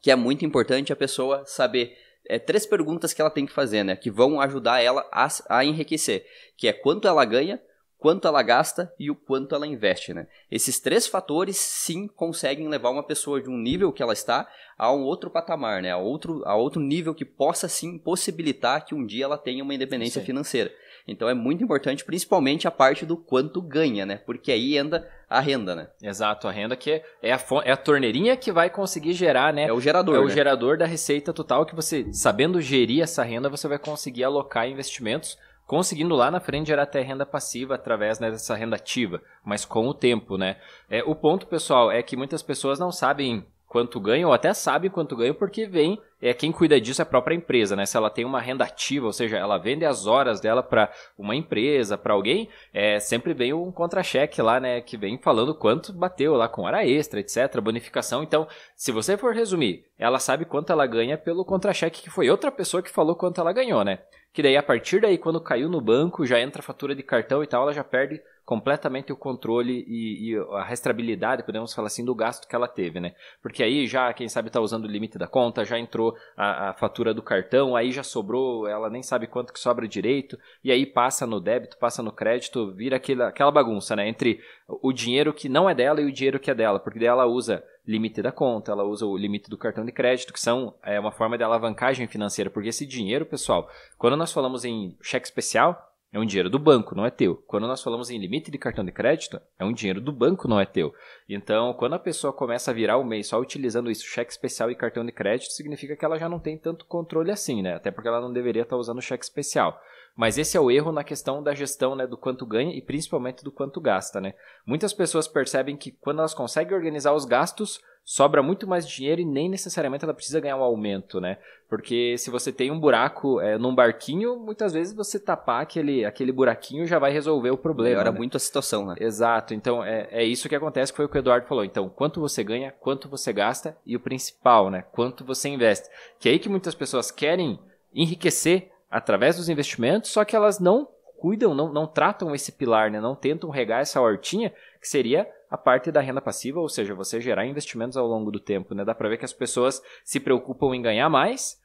que 0.03 0.11
é 0.11 0.17
muito 0.17 0.45
importante 0.45 0.93
a 0.93 0.97
pessoa 0.97 1.45
saber 1.47 1.97
é, 2.29 2.39
três 2.39 2.67
perguntas 2.67 3.15
que 3.15 3.23
ela 3.23 3.31
tem 3.31 3.47
que 3.47 3.53
fazer, 3.53 3.83
né? 3.83 3.97
Que 3.97 4.11
vão 4.11 4.39
ajudar 4.39 4.83
ela 4.83 5.09
a, 5.11 5.29
a 5.49 5.65
enriquecer. 5.65 6.27
Que 6.59 6.69
é 6.69 6.75
quanto 6.75 7.09
ela 7.09 7.25
ganha, 7.25 7.59
quanto 7.99 8.29
ela 8.29 8.43
gasta 8.43 8.93
e 8.99 9.11
o 9.11 9.15
quanto 9.15 9.55
ela 9.55 9.67
investe, 9.67 10.13
né? 10.13 10.27
Esses 10.51 10.79
três 10.79 11.07
fatores 11.07 11.57
sim 11.57 12.07
conseguem 12.07 12.69
levar 12.69 12.91
uma 12.91 13.03
pessoa 13.03 13.41
de 13.41 13.49
um 13.49 13.57
nível 13.57 13.93
que 13.93 14.03
ela 14.03 14.13
está 14.13 14.49
a 14.79 14.93
um 14.93 15.03
outro 15.03 15.31
patamar, 15.31 15.83
né? 15.83 15.91
A 15.91 15.97
outro, 15.97 16.43
a 16.45 16.55
outro 16.55 16.81
nível 16.81 17.15
que 17.15 17.25
possa 17.25 17.69
sim 17.69 17.99
possibilitar 17.99 18.85
que 18.85 18.95
um 18.95 19.07
dia 19.07 19.25
ela 19.25 19.39
tenha 19.39 19.65
uma 19.65 19.75
independência 19.75 20.21
sim. 20.21 20.27
financeira. 20.27 20.73
Então 21.09 21.29
é 21.29 21.35
muito 21.35 21.63
importante, 21.63 22.05
principalmente 22.05 22.67
a 22.67 22.71
parte 22.71 23.07
do 23.07 23.17
quanto 23.17 23.63
ganha, 23.63 24.05
né? 24.05 24.17
Porque 24.27 24.51
aí 24.51 24.77
anda 24.77 25.09
a 25.31 25.41
renda, 25.41 25.75
né? 25.75 25.89
Exato, 26.03 26.49
a 26.49 26.51
renda 26.51 26.77
que 26.77 27.03
é 27.23 27.33
a, 27.33 27.41
é 27.65 27.73
a 27.73 27.77
torneirinha 27.77 28.37
que 28.37 28.53
vai 28.53 28.69
conseguir 28.69 29.13
gerar, 29.13 29.53
né? 29.53 29.65
É 29.65 29.73
o 29.73 29.81
gerador. 29.81 30.17
É 30.17 30.19
né? 30.19 30.25
o 30.25 30.29
gerador 30.29 30.77
da 30.77 30.87
receita 30.87 31.33
total 31.33 31.65
que 31.65 31.75
você, 31.75 32.13
sabendo 32.13 32.61
gerir 32.61 33.03
essa 33.03 33.23
renda, 33.23 33.49
você 33.49 33.69
vai 33.69 33.79
conseguir 33.79 34.25
alocar 34.25 34.69
investimentos 34.69 35.39
conseguindo 35.67 36.15
lá 36.15 36.31
na 36.31 36.41
frente 36.41 36.69
gerar 36.69 36.85
até 36.85 37.01
renda 37.01 37.27
passiva 37.27 37.75
através 37.75 38.21
né, 38.21 38.31
dessa 38.31 38.55
renda 38.55 38.77
ativa, 38.77 39.21
mas 39.45 39.65
com 39.65 39.87
o 39.89 39.95
tempo, 39.95 40.39
né? 40.39 40.57
É, 40.89 41.03
o 41.03 41.15
ponto, 41.15 41.47
pessoal, 41.47 41.91
é 41.91 42.03
que 42.03 42.17
muitas 42.17 42.43
pessoas 42.43 42.79
não 42.79 42.93
sabem 42.93 43.45
quanto 43.67 44.01
ganham, 44.01 44.29
ou 44.29 44.35
até 44.35 44.55
sabem 44.55 44.91
quanto 44.91 45.17
ganham, 45.17 45.35
porque 45.35 45.67
vem, 45.67 46.01
é 46.23 46.33
quem 46.33 46.53
cuida 46.53 46.81
disso 46.81 47.03
é 47.03 47.05
a 47.05 47.07
própria 47.07 47.35
empresa, 47.35 47.75
né? 47.75 47.85
Se 47.85 47.97
ela 47.97 48.09
tem 48.09 48.25
uma 48.25 48.41
renda 48.41 48.65
ativa, 48.65 49.07
ou 49.07 49.13
seja, 49.13 49.37
ela 49.37 49.59
vende 49.59 49.85
as 49.85 50.07
horas 50.07 50.41
dela 50.41 50.63
para 50.63 50.91
uma 51.19 51.35
empresa, 51.35 51.99
para 51.99 52.15
alguém, 52.15 52.49
é, 52.73 52.99
sempre 53.01 53.35
vem 53.35 53.53
um 53.53 53.73
contra-cheque 53.73 54.41
lá, 54.41 54.61
né? 54.61 54.81
Que 54.81 54.97
vem 54.97 55.19
falando 55.19 55.55
quanto 55.55 55.93
bateu 55.93 56.35
lá 56.35 56.49
com 56.49 56.63
hora 56.63 56.87
extra, 56.87 57.21
etc., 57.21 57.61
bonificação. 57.61 58.23
Então, 58.23 58.47
se 58.75 58.93
você 58.93 59.17
for 59.17 59.35
resumir, 59.35 59.85
ela 59.99 60.19
sabe 60.21 60.45
quanto 60.45 60.73
ela 60.73 60.87
ganha 60.87 61.19
pelo 61.19 61.45
contra-cheque 61.45 62.03
que 62.03 62.11
foi 62.11 62.31
outra 62.31 62.53
pessoa 62.53 62.83
que 62.83 62.91
falou 62.91 63.17
quanto 63.17 63.41
ela 63.41 63.53
ganhou, 63.53 63.85
né? 63.85 63.99
Que 64.37 64.43
daí 64.43 64.55
a 64.55 64.63
partir 64.63 65.01
daí, 65.01 65.17
quando 65.17 65.41
caiu 65.41 65.67
no 65.67 65.81
banco, 65.81 66.27
já 66.27 66.39
entra 66.39 66.61
a 66.61 66.63
fatura 66.63 66.95
de 66.95 67.03
cartão 67.03 67.43
e 67.43 67.47
tal, 67.47 67.63
ela 67.63 67.73
já 67.73 67.83
perde 67.83 68.21
completamente 68.47 69.13
o 69.13 69.17
controle 69.17 69.85
e, 69.89 70.31
e, 70.31 70.37
a 70.53 70.63
restabilidade, 70.63 71.43
podemos 71.43 71.75
falar 71.75 71.89
assim, 71.89 72.05
do 72.05 72.15
gasto 72.15 72.47
que 72.47 72.55
ela 72.55 72.69
teve, 72.69 73.01
né? 73.01 73.13
Porque 73.43 73.61
aí 73.61 73.89
já, 73.89 74.13
quem 74.13 74.29
sabe, 74.29 74.47
está 74.49 74.61
usando 74.61 74.85
o 74.85 74.89
limite 74.89 75.19
da 75.19 75.27
conta, 75.27 75.65
já 75.65 75.77
entrou 75.77 76.17
a, 76.37 76.71
a, 76.71 76.73
fatura 76.75 77.13
do 77.13 77.21
cartão, 77.21 77.75
aí 77.75 77.91
já 77.91 78.05
sobrou, 78.05 78.69
ela 78.69 78.89
nem 78.89 79.03
sabe 79.03 79.27
quanto 79.27 79.53
que 79.53 79.59
sobra 79.59 79.89
direito, 79.89 80.39
e 80.63 80.71
aí 80.71 80.87
passa 80.87 81.27
no 81.27 81.41
débito, 81.41 81.77
passa 81.77 82.05
no 82.05 82.13
crédito, 82.13 82.73
vira 82.73 82.99
aquela, 82.99 83.27
aquela 83.27 83.51
bagunça, 83.51 83.97
né? 83.97 84.09
Entre 84.09 84.39
o 84.69 84.93
dinheiro 84.93 85.35
que 85.35 85.49
não 85.49 85.69
é 85.69 85.75
dela 85.75 86.01
e 86.01 86.05
o 86.05 86.13
dinheiro 86.13 86.39
que 86.39 86.51
é 86.51 86.55
dela, 86.55 86.79
porque 86.79 87.01
daí 87.01 87.09
ela 87.09 87.27
usa 87.27 87.65
limite 87.85 88.23
da 88.23 88.31
conta, 88.31 88.71
ela 88.71 88.85
usa 88.85 89.07
o 89.07 89.17
limite 89.17 89.51
do 89.51 89.59
cartão 89.59 89.85
de 89.85 89.91
crédito, 89.91 90.33
que 90.33 90.41
são 90.41 90.73
é, 90.85 91.01
uma 91.01 91.11
forma 91.11 91.37
de 91.37 91.43
alavancagem 91.43 92.07
financeira, 92.07 92.49
porque 92.49 92.69
esse 92.69 92.87
dinheiro, 92.87 93.27
pessoal, 93.27 93.69
quando 93.99 94.17
nós 94.17 94.33
falamos 94.33 94.65
em 94.65 94.97
cheque 95.03 95.27
especial, 95.27 95.96
é 96.17 96.19
um 96.19 96.25
dinheiro 96.25 96.49
do 96.49 96.59
banco, 96.59 96.95
não 96.95 97.05
é 97.05 97.11
teu. 97.11 97.37
Quando 97.47 97.67
nós 97.67 97.83
falamos 97.83 98.09
em 98.09 98.19
limite 98.19 98.51
de 98.51 98.57
cartão 98.57 98.83
de 98.83 98.91
crédito, 98.91 99.39
é 99.59 99.65
um 99.67 99.73
dinheiro 99.73 100.01
do 100.01 100.11
banco, 100.11 100.49
não 100.49 100.59
é 100.59 100.65
teu. 100.65 100.95
Então, 101.29 101.75
quando 101.75 101.93
a 101.93 101.99
pessoa 101.99 102.33
começa 102.33 102.71
a 102.71 102.75
virar 102.75 102.97
o 102.97 103.05
mês 103.05 103.27
só 103.27 103.39
utilizando 103.39 103.91
isso, 103.91 104.07
cheque 104.07 104.33
especial 104.33 104.71
e 104.71 104.75
cartão 104.75 105.05
de 105.05 105.13
crédito, 105.13 105.53
significa 105.53 105.95
que 105.95 106.03
ela 106.03 106.19
já 106.19 106.27
não 106.27 106.39
tem 106.39 106.57
tanto 106.57 106.87
controle 106.87 107.31
assim, 107.31 107.61
né? 107.61 107.75
Até 107.75 107.91
porque 107.91 108.09
ela 108.09 108.19
não 108.19 108.33
deveria 108.33 108.63
estar 108.63 108.79
usando 108.79 109.03
cheque 109.03 109.25
especial. 109.25 109.79
Mas 110.17 110.39
esse 110.39 110.57
é 110.57 110.61
o 110.61 110.71
erro 110.71 110.91
na 110.91 111.05
questão 111.05 111.43
da 111.43 111.55
gestão 111.55 111.95
né, 111.95 112.07
do 112.07 112.17
quanto 112.17 112.47
ganha 112.47 112.75
e 112.75 112.81
principalmente 112.81 113.45
do 113.45 113.53
quanto 113.53 113.79
gasta. 113.79 114.19
Né? 114.19 114.33
Muitas 114.65 114.95
pessoas 114.95 115.29
percebem 115.29 115.77
que 115.77 115.91
quando 115.91 116.21
elas 116.21 116.33
conseguem 116.33 116.75
organizar 116.75 117.13
os 117.13 117.27
gastos, 117.27 117.79
sobra 118.09 118.41
muito 118.41 118.69
mais 118.69 118.89
dinheiro 118.89 119.21
e 119.21 119.25
nem 119.25 119.49
necessariamente 119.49 120.05
ela 120.05 120.15
precisa 120.15 120.39
ganhar 120.39 120.57
um 120.57 120.63
aumento, 120.63 121.21
né? 121.21 121.39
Porque 121.69 122.17
se 122.17 122.31
você 122.31 122.53
tem 122.53 122.71
um 122.71 122.79
buraco 122.79 123.41
é, 123.41 123.59
num 123.59 123.75
barquinho, 123.75 124.39
muitas 124.39 124.73
vezes 124.73 124.95
você 124.95 125.19
tapar 125.19 125.63
aquele, 125.63 126.05
aquele 126.05 126.31
buraquinho 126.31 126.87
já 126.87 127.01
vai 127.01 127.11
resolver 127.11 127.51
o 127.51 127.59
problema. 127.59 127.97
Melhora 127.97 128.13
né? 128.13 128.17
muito 128.17 128.37
a 128.37 128.41
situação, 128.41 128.87
né? 128.87 128.95
Exato. 129.01 129.53
Então 129.55 129.83
é, 129.85 130.07
é 130.13 130.25
isso 130.25 130.49
que 130.49 130.55
acontece, 130.55 130.93
que 130.93 130.97
foi 130.97 131.07
o 131.07 131.09
que 131.09 131.17
o 131.17 131.19
Eduardo 131.19 131.49
falou. 131.49 131.65
Então, 131.65 131.89
quanto 131.89 132.21
você 132.21 132.45
ganha, 132.45 132.73
quanto 132.79 133.09
você 133.09 133.33
gasta 133.33 133.77
e 133.85 133.97
o 133.97 134.01
principal, 134.01 134.71
né? 134.71 134.85
Quanto 134.93 135.25
você 135.25 135.49
investe. 135.49 135.89
Que 136.21 136.29
é 136.29 136.33
aí 136.33 136.39
que 136.39 136.49
muitas 136.49 136.77
pessoas 136.77 137.11
querem 137.11 137.59
enriquecer 137.93 138.71
através 138.89 139.37
dos 139.37 139.49
investimentos, 139.49 140.13
só 140.13 140.25
que 140.25 140.37
elas 140.37 140.61
não 140.61 140.89
cuidam, 141.19 141.55
não, 141.55 141.73
não 141.73 141.89
tratam 141.89 142.33
esse 142.37 142.53
pilar, 142.53 142.89
né? 142.89 143.01
não 143.01 143.17
tentam 143.17 143.51
regar 143.51 143.81
essa 143.81 144.01
hortinha, 144.01 144.53
que 144.81 144.87
seria 144.87 145.29
a 145.51 145.57
parte 145.57 145.93
da 145.93 146.01
renda 146.01 146.21
passiva, 146.21 146.61
ou 146.61 146.69
seja, 146.69 146.95
você 146.95 147.21
gerar 147.21 147.47
investimentos 147.47 147.97
ao 147.97 148.07
longo 148.07 148.31
do 148.31 148.41
tempo. 148.41 148.75
Né? 148.75 148.85
Dá 148.85 148.95
para 148.95 149.09
ver 149.09 149.19
que 149.19 149.25
as 149.25 149.33
pessoas 149.33 149.83
se 150.05 150.19
preocupam 150.19 150.75
em 150.75 150.83
ganhar 150.83 151.09
mais, 151.09 151.61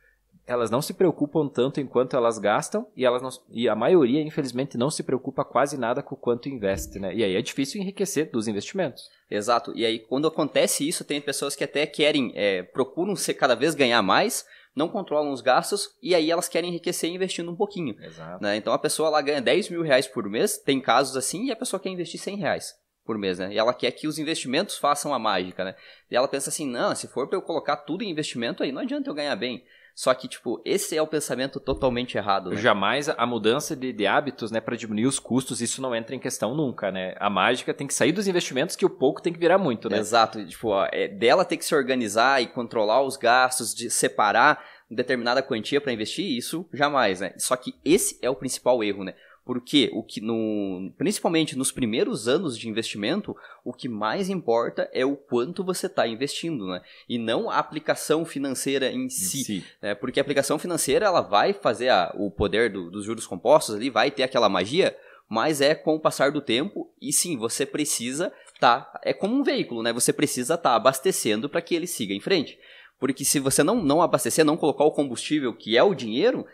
elas 0.45 0.71
não 0.71 0.81
se 0.81 0.93
preocupam 0.93 1.47
tanto 1.47 1.79
enquanto 1.79 2.15
elas 2.15 2.37
gastam 2.37 2.87
e 2.95 3.05
elas 3.05 3.21
não, 3.21 3.29
e 3.49 3.69
a 3.69 3.75
maioria, 3.75 4.21
infelizmente, 4.21 4.77
não 4.77 4.89
se 4.89 5.03
preocupa 5.03 5.45
quase 5.45 5.77
nada 5.77 6.01
com 6.01 6.15
o 6.15 6.17
quanto 6.17 6.49
investe, 6.49 6.99
né? 6.99 7.13
E 7.13 7.23
aí 7.23 7.35
é 7.35 7.41
difícil 7.41 7.81
enriquecer 7.81 8.31
dos 8.31 8.47
investimentos. 8.47 9.09
Exato. 9.29 9.71
E 9.75 9.85
aí 9.85 9.99
quando 9.99 10.27
acontece 10.27 10.87
isso, 10.87 11.05
tem 11.05 11.21
pessoas 11.21 11.55
que 11.55 11.63
até 11.63 11.85
querem, 11.85 12.31
é, 12.35 12.63
procuram 12.63 13.15
ser 13.15 13.35
cada 13.35 13.55
vez 13.55 13.75
ganhar 13.75 14.01
mais, 14.01 14.45
não 14.75 14.89
controlam 14.89 15.31
os 15.31 15.41
gastos 15.41 15.95
e 16.01 16.15
aí 16.15 16.31
elas 16.31 16.47
querem 16.47 16.69
enriquecer 16.69 17.09
investindo 17.09 17.51
um 17.51 17.55
pouquinho. 17.55 17.95
Né? 18.41 18.55
Então 18.57 18.73
a 18.73 18.79
pessoa 18.79 19.09
ela 19.09 19.21
ganha 19.21 19.41
10 19.41 19.69
mil 19.69 19.83
reais 19.83 20.07
por 20.07 20.27
mês, 20.27 20.57
tem 20.57 20.81
casos 20.81 21.15
assim, 21.15 21.45
e 21.45 21.51
a 21.51 21.55
pessoa 21.55 21.79
quer 21.79 21.89
investir 21.89 22.19
100 22.19 22.37
reais 22.37 22.80
por 23.11 23.17
mês, 23.17 23.39
né? 23.39 23.53
E 23.53 23.57
ela 23.57 23.73
quer 23.73 23.91
que 23.91 24.07
os 24.07 24.17
investimentos 24.17 24.77
façam 24.77 25.13
a 25.13 25.19
mágica, 25.19 25.65
né? 25.65 25.75
E 26.09 26.15
ela 26.15 26.29
pensa 26.29 26.49
assim, 26.49 26.65
não, 26.65 26.95
se 26.95 27.09
for 27.09 27.27
para 27.27 27.37
eu 27.37 27.41
colocar 27.41 27.75
tudo 27.75 28.05
em 28.05 28.09
investimento 28.09 28.63
aí, 28.63 28.71
não 28.71 28.81
adianta 28.81 29.09
eu 29.09 29.13
ganhar 29.13 29.35
bem. 29.35 29.65
Só 29.93 30.13
que, 30.13 30.29
tipo, 30.29 30.61
esse 30.63 30.95
é 30.95 31.01
o 31.01 31.07
pensamento 31.07 31.59
totalmente 31.59 32.17
errado. 32.17 32.51
Né? 32.51 32.55
Jamais 32.55 33.09
a 33.09 33.25
mudança 33.25 33.75
de, 33.75 33.91
de 33.91 34.07
hábitos, 34.07 34.49
né, 34.49 34.61
para 34.61 34.77
diminuir 34.77 35.07
os 35.07 35.19
custos, 35.19 35.59
isso 35.59 35.81
não 35.81 35.93
entra 35.93 36.15
em 36.15 36.19
questão 36.19 36.55
nunca, 36.55 36.89
né? 36.89 37.13
A 37.19 37.29
mágica 37.29 37.73
tem 37.73 37.85
que 37.85 37.93
sair 37.93 38.13
dos 38.13 38.29
investimentos 38.29 38.77
que 38.77 38.85
o 38.85 38.89
pouco 38.89 39.21
tem 39.21 39.33
que 39.33 39.39
virar 39.39 39.57
muito, 39.57 39.89
né? 39.89 39.97
Exato. 39.97 40.45
Tipo, 40.45 40.69
ó, 40.69 40.87
é 40.89 41.09
dela 41.09 41.43
ter 41.43 41.57
que 41.57 41.65
se 41.65 41.75
organizar 41.75 42.41
e 42.41 42.47
controlar 42.47 43.01
os 43.01 43.17
gastos, 43.17 43.75
de 43.75 43.89
separar 43.89 44.63
determinada 44.89 45.43
quantia 45.43 45.81
para 45.81 45.91
investir, 45.91 46.37
isso 46.37 46.65
jamais, 46.73 47.19
né? 47.19 47.33
Só 47.37 47.57
que 47.57 47.73
esse 47.83 48.17
é 48.21 48.29
o 48.29 48.35
principal 48.35 48.81
erro, 48.81 49.03
né? 49.03 49.13
Porque 49.43 49.89
o 49.93 50.03
que 50.03 50.21
no, 50.21 50.93
principalmente 50.97 51.57
nos 51.57 51.71
primeiros 51.71 52.27
anos 52.27 52.57
de 52.57 52.69
investimento, 52.69 53.35
o 53.65 53.73
que 53.73 53.89
mais 53.89 54.29
importa 54.29 54.89
é 54.93 55.03
o 55.03 55.15
quanto 55.15 55.63
você 55.63 55.87
está 55.87 56.07
investindo, 56.07 56.67
né? 56.67 56.81
E 57.09 57.17
não 57.17 57.49
a 57.49 57.57
aplicação 57.57 58.23
financeira 58.23 58.91
em 58.91 59.09
si. 59.09 59.43
si. 59.43 59.65
Né? 59.81 59.95
Porque 59.95 60.19
a 60.19 60.21
aplicação 60.21 60.59
financeira 60.59 61.07
ela 61.07 61.21
vai 61.21 61.53
fazer 61.53 61.89
a, 61.89 62.13
o 62.15 62.29
poder 62.29 62.71
do, 62.71 62.91
dos 62.91 63.03
juros 63.03 63.25
compostos 63.25 63.75
ali, 63.75 63.89
vai 63.89 64.11
ter 64.11 64.23
aquela 64.23 64.47
magia, 64.47 64.95
mas 65.27 65.59
é 65.59 65.73
com 65.73 65.95
o 65.95 65.99
passar 65.99 66.31
do 66.31 66.41
tempo 66.41 66.93
e 67.01 67.11
sim, 67.11 67.37
você 67.37 67.65
precisa 67.65 68.31
tá, 68.61 68.99
é 69.03 69.11
como 69.11 69.35
um 69.35 69.43
veículo, 69.43 69.81
né? 69.81 69.91
Você 69.91 70.13
precisa 70.13 70.53
estar 70.53 70.69
tá 70.69 70.75
abastecendo 70.75 71.49
para 71.49 71.63
que 71.63 71.73
ele 71.73 71.87
siga 71.87 72.13
em 72.13 72.19
frente. 72.19 72.59
Porque 72.99 73.25
se 73.25 73.39
você 73.39 73.63
não, 73.63 73.81
não 73.81 74.03
abastecer, 74.03 74.45
não 74.45 74.55
colocar 74.55 74.83
o 74.83 74.91
combustível, 74.91 75.51
que 75.51 75.75
é 75.75 75.81
o 75.81 75.95
dinheiro, 75.95 76.45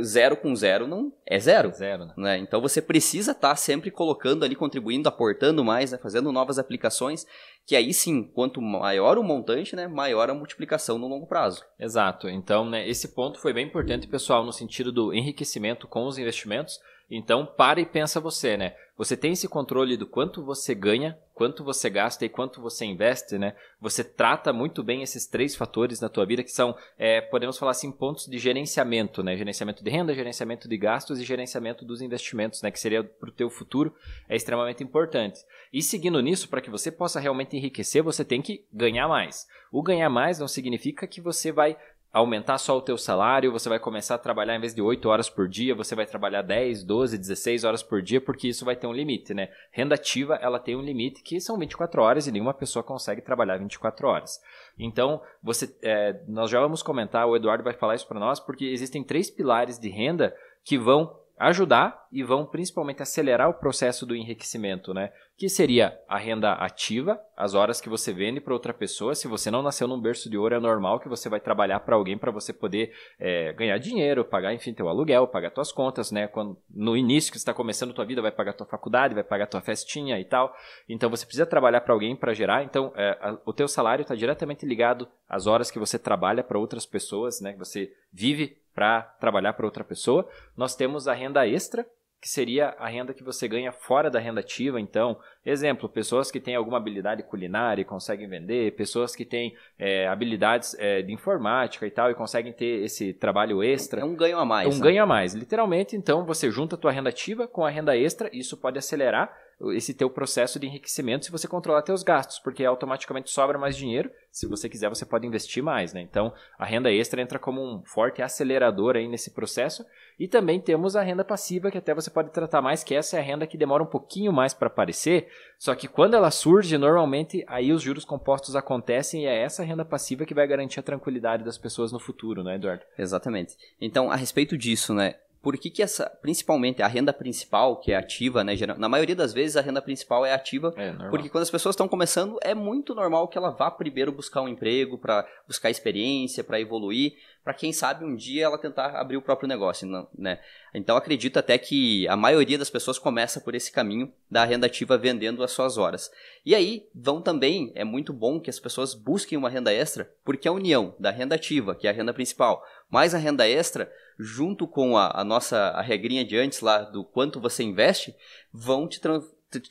zero 0.00 0.36
com 0.36 0.54
zero 0.54 0.86
não 0.86 1.12
é 1.26 1.38
zero. 1.38 1.68
É 1.68 1.72
zero, 1.72 2.06
né? 2.06 2.14
né? 2.16 2.38
Então 2.38 2.60
você 2.60 2.80
precisa 2.80 3.32
estar 3.32 3.50
tá 3.50 3.56
sempre 3.56 3.90
colocando 3.90 4.44
ali, 4.44 4.54
contribuindo, 4.54 5.08
aportando 5.08 5.64
mais, 5.64 5.92
né? 5.92 5.98
fazendo 5.98 6.32
novas 6.32 6.58
aplicações, 6.58 7.26
que 7.66 7.76
aí 7.76 7.92
sim, 7.92 8.24
quanto 8.24 8.60
maior 8.60 9.18
o 9.18 9.22
montante, 9.22 9.76
né, 9.76 9.86
maior 9.86 10.28
a 10.30 10.34
multiplicação 10.34 10.98
no 10.98 11.08
longo 11.08 11.26
prazo. 11.26 11.64
Exato. 11.78 12.28
Então, 12.28 12.68
né, 12.68 12.88
esse 12.88 13.14
ponto 13.14 13.38
foi 13.38 13.52
bem 13.52 13.66
importante, 13.66 14.08
pessoal, 14.08 14.44
no 14.44 14.52
sentido 14.52 14.90
do 14.90 15.12
enriquecimento 15.12 15.86
com 15.86 16.06
os 16.06 16.18
investimentos. 16.18 16.80
Então, 17.10 17.46
para 17.46 17.80
e 17.80 17.86
pensa 17.86 18.20
você, 18.20 18.56
né? 18.56 18.74
Você 18.96 19.16
tem 19.16 19.32
esse 19.32 19.48
controle 19.48 19.96
do 19.96 20.06
quanto 20.06 20.44
você 20.44 20.74
ganha, 20.74 21.18
quanto 21.34 21.64
você 21.64 21.88
gasta 21.88 22.26
e 22.26 22.28
quanto 22.28 22.60
você 22.60 22.84
investe, 22.84 23.38
né? 23.38 23.56
Você 23.80 24.04
trata 24.04 24.52
muito 24.52 24.82
bem 24.82 25.02
esses 25.02 25.26
três 25.26 25.56
fatores 25.56 25.98
na 25.98 26.10
tua 26.10 26.26
vida 26.26 26.42
que 26.42 26.52
são, 26.52 26.76
é, 26.98 27.20
podemos 27.20 27.58
falar 27.58 27.70
assim, 27.72 27.90
pontos 27.90 28.26
de 28.26 28.38
gerenciamento, 28.38 29.22
né? 29.22 29.34
Gerenciamento 29.34 29.82
de 29.82 29.90
renda, 29.90 30.14
gerenciamento 30.14 30.68
de 30.68 30.76
gastos 30.76 31.18
e 31.18 31.24
gerenciamento 31.24 31.86
dos 31.86 32.02
investimentos, 32.02 32.60
né? 32.60 32.70
Que 32.70 32.78
seria 32.78 33.02
para 33.02 33.30
o 33.30 33.32
teu 33.32 33.48
futuro, 33.48 33.94
é 34.28 34.36
extremamente 34.36 34.84
importante. 34.84 35.40
E 35.72 35.80
seguindo 35.80 36.20
nisso, 36.20 36.48
para 36.48 36.60
que 36.60 36.70
você 36.70 36.92
possa 36.92 37.18
realmente 37.18 37.56
enriquecer, 37.56 38.02
você 38.02 38.24
tem 38.24 38.42
que 38.42 38.66
ganhar 38.70 39.08
mais. 39.08 39.46
O 39.72 39.82
ganhar 39.82 40.10
mais 40.10 40.38
não 40.38 40.46
significa 40.46 41.06
que 41.06 41.20
você 41.20 41.50
vai 41.50 41.78
aumentar 42.12 42.58
só 42.58 42.76
o 42.76 42.82
teu 42.82 42.98
salário, 42.98 43.50
você 43.50 43.68
vai 43.68 43.78
começar 43.78 44.16
a 44.16 44.18
trabalhar 44.18 44.54
em 44.54 44.60
vez 44.60 44.74
de 44.74 44.82
8 44.82 45.08
horas 45.08 45.30
por 45.30 45.48
dia, 45.48 45.74
você 45.74 45.94
vai 45.94 46.04
trabalhar 46.04 46.42
10, 46.42 46.84
12, 46.84 47.16
16 47.16 47.64
horas 47.64 47.82
por 47.82 48.02
dia, 48.02 48.20
porque 48.20 48.48
isso 48.48 48.66
vai 48.66 48.76
ter 48.76 48.86
um 48.86 48.92
limite, 48.92 49.32
né? 49.32 49.48
Renda 49.70 49.94
ativa, 49.94 50.34
ela 50.34 50.58
tem 50.58 50.76
um 50.76 50.82
limite 50.82 51.22
que 51.22 51.40
são 51.40 51.58
24 51.58 52.02
horas 52.02 52.26
e 52.26 52.32
nenhuma 52.32 52.52
pessoa 52.52 52.82
consegue 52.82 53.22
trabalhar 53.22 53.56
24 53.56 54.06
horas. 54.06 54.42
Então, 54.78 55.22
você, 55.42 55.74
é, 55.82 56.20
nós 56.28 56.50
já 56.50 56.60
vamos 56.60 56.82
comentar, 56.82 57.26
o 57.26 57.34
Eduardo 57.34 57.64
vai 57.64 57.72
falar 57.72 57.94
isso 57.94 58.06
para 58.06 58.20
nós, 58.20 58.38
porque 58.38 58.66
existem 58.66 59.02
três 59.02 59.30
pilares 59.30 59.78
de 59.78 59.88
renda 59.88 60.36
que 60.62 60.76
vão 60.76 61.18
ajudar 61.38 62.06
e 62.12 62.22
vão 62.22 62.46
principalmente 62.46 63.02
acelerar 63.02 63.48
o 63.48 63.54
processo 63.54 64.06
do 64.06 64.14
enriquecimento, 64.14 64.92
né? 64.92 65.12
Que 65.36 65.48
seria 65.48 65.98
a 66.06 66.18
renda 66.18 66.52
ativa, 66.52 67.18
as 67.36 67.54
horas 67.54 67.80
que 67.80 67.88
você 67.88 68.12
vende 68.12 68.40
para 68.40 68.52
outra 68.52 68.72
pessoa. 68.72 69.14
Se 69.14 69.26
você 69.26 69.50
não 69.50 69.62
nasceu 69.62 69.88
num 69.88 70.00
berço 70.00 70.30
de 70.30 70.36
ouro, 70.36 70.54
é 70.54 70.60
normal 70.60 71.00
que 71.00 71.08
você 71.08 71.28
vai 71.28 71.40
trabalhar 71.40 71.80
para 71.80 71.96
alguém 71.96 72.16
para 72.16 72.30
você 72.30 72.52
poder 72.52 72.92
é, 73.18 73.52
ganhar 73.54 73.76
dinheiro, 73.78 74.24
pagar, 74.24 74.54
enfim, 74.54 74.72
teu 74.72 74.88
aluguel, 74.88 75.26
pagar 75.26 75.50
tuas 75.50 75.72
contas, 75.72 76.12
né? 76.12 76.28
Quando, 76.28 76.56
no 76.70 76.96
início 76.96 77.32
que 77.32 77.38
está 77.38 77.52
começando 77.52 77.94
tua 77.94 78.04
vida, 78.04 78.22
vai 78.22 78.30
pagar 78.30 78.52
tua 78.52 78.66
faculdade, 78.66 79.14
vai 79.14 79.24
pagar 79.24 79.46
tua 79.46 79.60
festinha 79.60 80.20
e 80.20 80.24
tal. 80.24 80.54
Então 80.88 81.10
você 81.10 81.24
precisa 81.24 81.46
trabalhar 81.46 81.80
para 81.80 81.94
alguém 81.94 82.14
para 82.14 82.34
gerar. 82.34 82.62
Então 82.62 82.92
é, 82.94 83.18
a, 83.20 83.38
o 83.44 83.52
teu 83.52 83.66
salário 83.66 84.02
está 84.02 84.14
diretamente 84.14 84.64
ligado 84.66 85.08
às 85.28 85.46
horas 85.46 85.70
que 85.70 85.78
você 85.78 85.98
trabalha 85.98 86.44
para 86.44 86.58
outras 86.58 86.86
pessoas, 86.86 87.40
né? 87.40 87.52
Que 87.52 87.58
você 87.58 87.90
vive 88.12 88.62
para 88.74 89.02
trabalhar 89.02 89.52
para 89.54 89.66
outra 89.66 89.84
pessoa. 89.84 90.28
Nós 90.56 90.74
temos 90.74 91.08
a 91.08 91.14
renda 91.14 91.46
extra, 91.46 91.86
que 92.22 92.28
seria 92.28 92.76
a 92.78 92.86
renda 92.86 93.12
que 93.12 93.24
você 93.24 93.48
ganha 93.48 93.72
fora 93.72 94.08
da 94.08 94.20
renda 94.20 94.38
ativa. 94.38 94.80
Então, 94.80 95.18
exemplo, 95.44 95.88
pessoas 95.88 96.30
que 96.30 96.38
têm 96.38 96.54
alguma 96.54 96.76
habilidade 96.76 97.24
culinária 97.24 97.82
e 97.82 97.84
conseguem 97.84 98.28
vender, 98.28 98.76
pessoas 98.76 99.16
que 99.16 99.24
têm 99.24 99.56
é, 99.76 100.06
habilidades 100.06 100.76
é, 100.78 101.02
de 101.02 101.12
informática 101.12 101.84
e 101.84 101.90
tal 101.90 102.12
e 102.12 102.14
conseguem 102.14 102.52
ter 102.52 102.84
esse 102.84 103.12
trabalho 103.12 103.60
extra. 103.60 104.02
É 104.02 104.04
um 104.04 104.14
ganho 104.14 104.38
a 104.38 104.44
mais. 104.44 104.68
É 104.68 104.70
um 104.70 104.78
né? 104.78 104.84
ganho 104.84 105.02
a 105.02 105.06
mais. 105.06 105.34
Literalmente, 105.34 105.96
então, 105.96 106.24
você 106.24 106.48
junta 106.48 106.76
a 106.76 106.78
tua 106.78 106.92
renda 106.92 107.08
ativa 107.08 107.48
com 107.48 107.64
a 107.64 107.70
renda 107.70 107.98
extra, 107.98 108.30
isso 108.32 108.56
pode 108.56 108.78
acelerar 108.78 109.36
esse 109.70 109.94
teu 109.94 110.10
processo 110.10 110.58
de 110.58 110.66
enriquecimento 110.66 111.24
se 111.24 111.30
você 111.30 111.46
controlar 111.46 111.82
teus 111.82 112.02
gastos, 112.02 112.38
porque 112.38 112.64
automaticamente 112.64 113.30
sobra 113.30 113.58
mais 113.58 113.76
dinheiro. 113.76 114.10
Se 114.30 114.46
você 114.46 114.68
quiser, 114.68 114.88
você 114.88 115.04
pode 115.04 115.26
investir 115.26 115.62
mais, 115.62 115.92
né? 115.92 116.00
Então, 116.00 116.32
a 116.58 116.64
renda 116.64 116.90
extra 116.90 117.20
entra 117.20 117.38
como 117.38 117.62
um 117.62 117.82
forte 117.84 118.22
acelerador 118.22 118.96
aí 118.96 119.06
nesse 119.06 119.30
processo. 119.30 119.84
E 120.18 120.26
também 120.26 120.60
temos 120.60 120.96
a 120.96 121.02
renda 121.02 121.24
passiva, 121.24 121.70
que 121.70 121.78
até 121.78 121.94
você 121.94 122.10
pode 122.10 122.30
tratar 122.30 122.62
mais, 122.62 122.84
que 122.84 122.94
essa 122.94 123.16
é 123.16 123.20
a 123.20 123.22
renda 123.22 123.46
que 123.46 123.56
demora 123.56 123.82
um 123.82 123.86
pouquinho 123.86 124.32
mais 124.32 124.54
para 124.54 124.68
aparecer, 124.68 125.28
só 125.58 125.74
que 125.74 125.88
quando 125.88 126.14
ela 126.14 126.30
surge, 126.30 126.76
normalmente 126.78 127.44
aí 127.46 127.72
os 127.72 127.82
juros 127.82 128.04
compostos 128.04 128.54
acontecem 128.54 129.24
e 129.24 129.26
é 129.26 129.42
essa 129.42 129.62
renda 129.62 129.84
passiva 129.84 130.24
que 130.24 130.34
vai 130.34 130.46
garantir 130.46 130.80
a 130.80 130.82
tranquilidade 130.82 131.44
das 131.44 131.58
pessoas 131.58 131.92
no 131.92 131.98
futuro, 131.98 132.42
né, 132.42 132.56
Eduardo? 132.56 132.84
Exatamente. 132.98 133.56
Então, 133.80 134.10
a 134.10 134.16
respeito 134.16 134.56
disso, 134.56 134.94
né, 134.94 135.16
por 135.42 135.58
que, 135.58 135.68
que 135.68 135.82
essa, 135.82 136.08
principalmente 136.08 136.82
a 136.82 136.86
renda 136.86 137.12
principal, 137.12 137.80
que 137.80 137.90
é 137.90 137.96
ativa, 137.96 138.44
né? 138.44 138.54
Na 138.78 138.88
maioria 138.88 139.16
das 139.16 139.32
vezes 139.32 139.56
a 139.56 139.60
renda 139.60 139.82
principal 139.82 140.24
é 140.24 140.32
ativa, 140.32 140.72
é, 140.76 140.92
porque 141.10 141.28
quando 141.28 141.42
as 141.42 141.50
pessoas 141.50 141.74
estão 141.74 141.88
começando, 141.88 142.38
é 142.42 142.54
muito 142.54 142.94
normal 142.94 143.26
que 143.26 143.36
ela 143.36 143.50
vá 143.50 143.68
primeiro 143.68 144.12
buscar 144.12 144.40
um 144.40 144.48
emprego, 144.48 144.96
para 144.96 145.26
buscar 145.46 145.68
experiência, 145.68 146.44
para 146.44 146.60
evoluir, 146.60 147.14
para 147.44 147.54
quem 147.54 147.72
sabe 147.72 148.04
um 148.04 148.14
dia 148.14 148.44
ela 148.44 148.58
tentar 148.58 148.98
abrir 148.98 149.16
o 149.16 149.22
próprio 149.22 149.48
negócio, 149.48 149.88
né? 150.16 150.38
Então 150.72 150.96
acredito 150.96 151.38
até 151.38 151.58
que 151.58 152.06
a 152.06 152.16
maioria 152.16 152.56
das 152.56 152.70
pessoas 152.70 152.98
começa 152.98 153.40
por 153.40 153.54
esse 153.54 153.72
caminho 153.72 154.12
da 154.30 154.44
renda 154.44 154.66
ativa 154.66 154.96
vendendo 154.96 155.42
as 155.42 155.50
suas 155.50 155.76
horas. 155.76 156.10
E 156.46 156.54
aí 156.54 156.88
vão 156.94 157.20
também, 157.20 157.72
é 157.74 157.84
muito 157.84 158.12
bom 158.12 158.40
que 158.40 158.50
as 158.50 158.60
pessoas 158.60 158.94
busquem 158.94 159.36
uma 159.36 159.50
renda 159.50 159.72
extra, 159.72 160.12
porque 160.24 160.46
a 160.46 160.52
união 160.52 160.94
da 160.98 161.10
renda 161.10 161.34
ativa, 161.34 161.74
que 161.74 161.86
é 161.86 161.90
a 161.90 161.94
renda 161.94 162.14
principal, 162.14 162.64
mais 162.88 163.14
a 163.14 163.18
renda 163.18 163.48
extra, 163.48 163.90
junto 164.18 164.68
com 164.68 164.96
a, 164.96 165.20
a 165.20 165.24
nossa 165.24 165.58
a 165.70 165.82
regrinha 165.82 166.24
de 166.24 166.36
antes 166.36 166.60
lá 166.60 166.82
do 166.82 167.04
quanto 167.04 167.40
você 167.40 167.64
investe, 167.64 168.14
vão 168.52 168.86
te, 168.86 169.00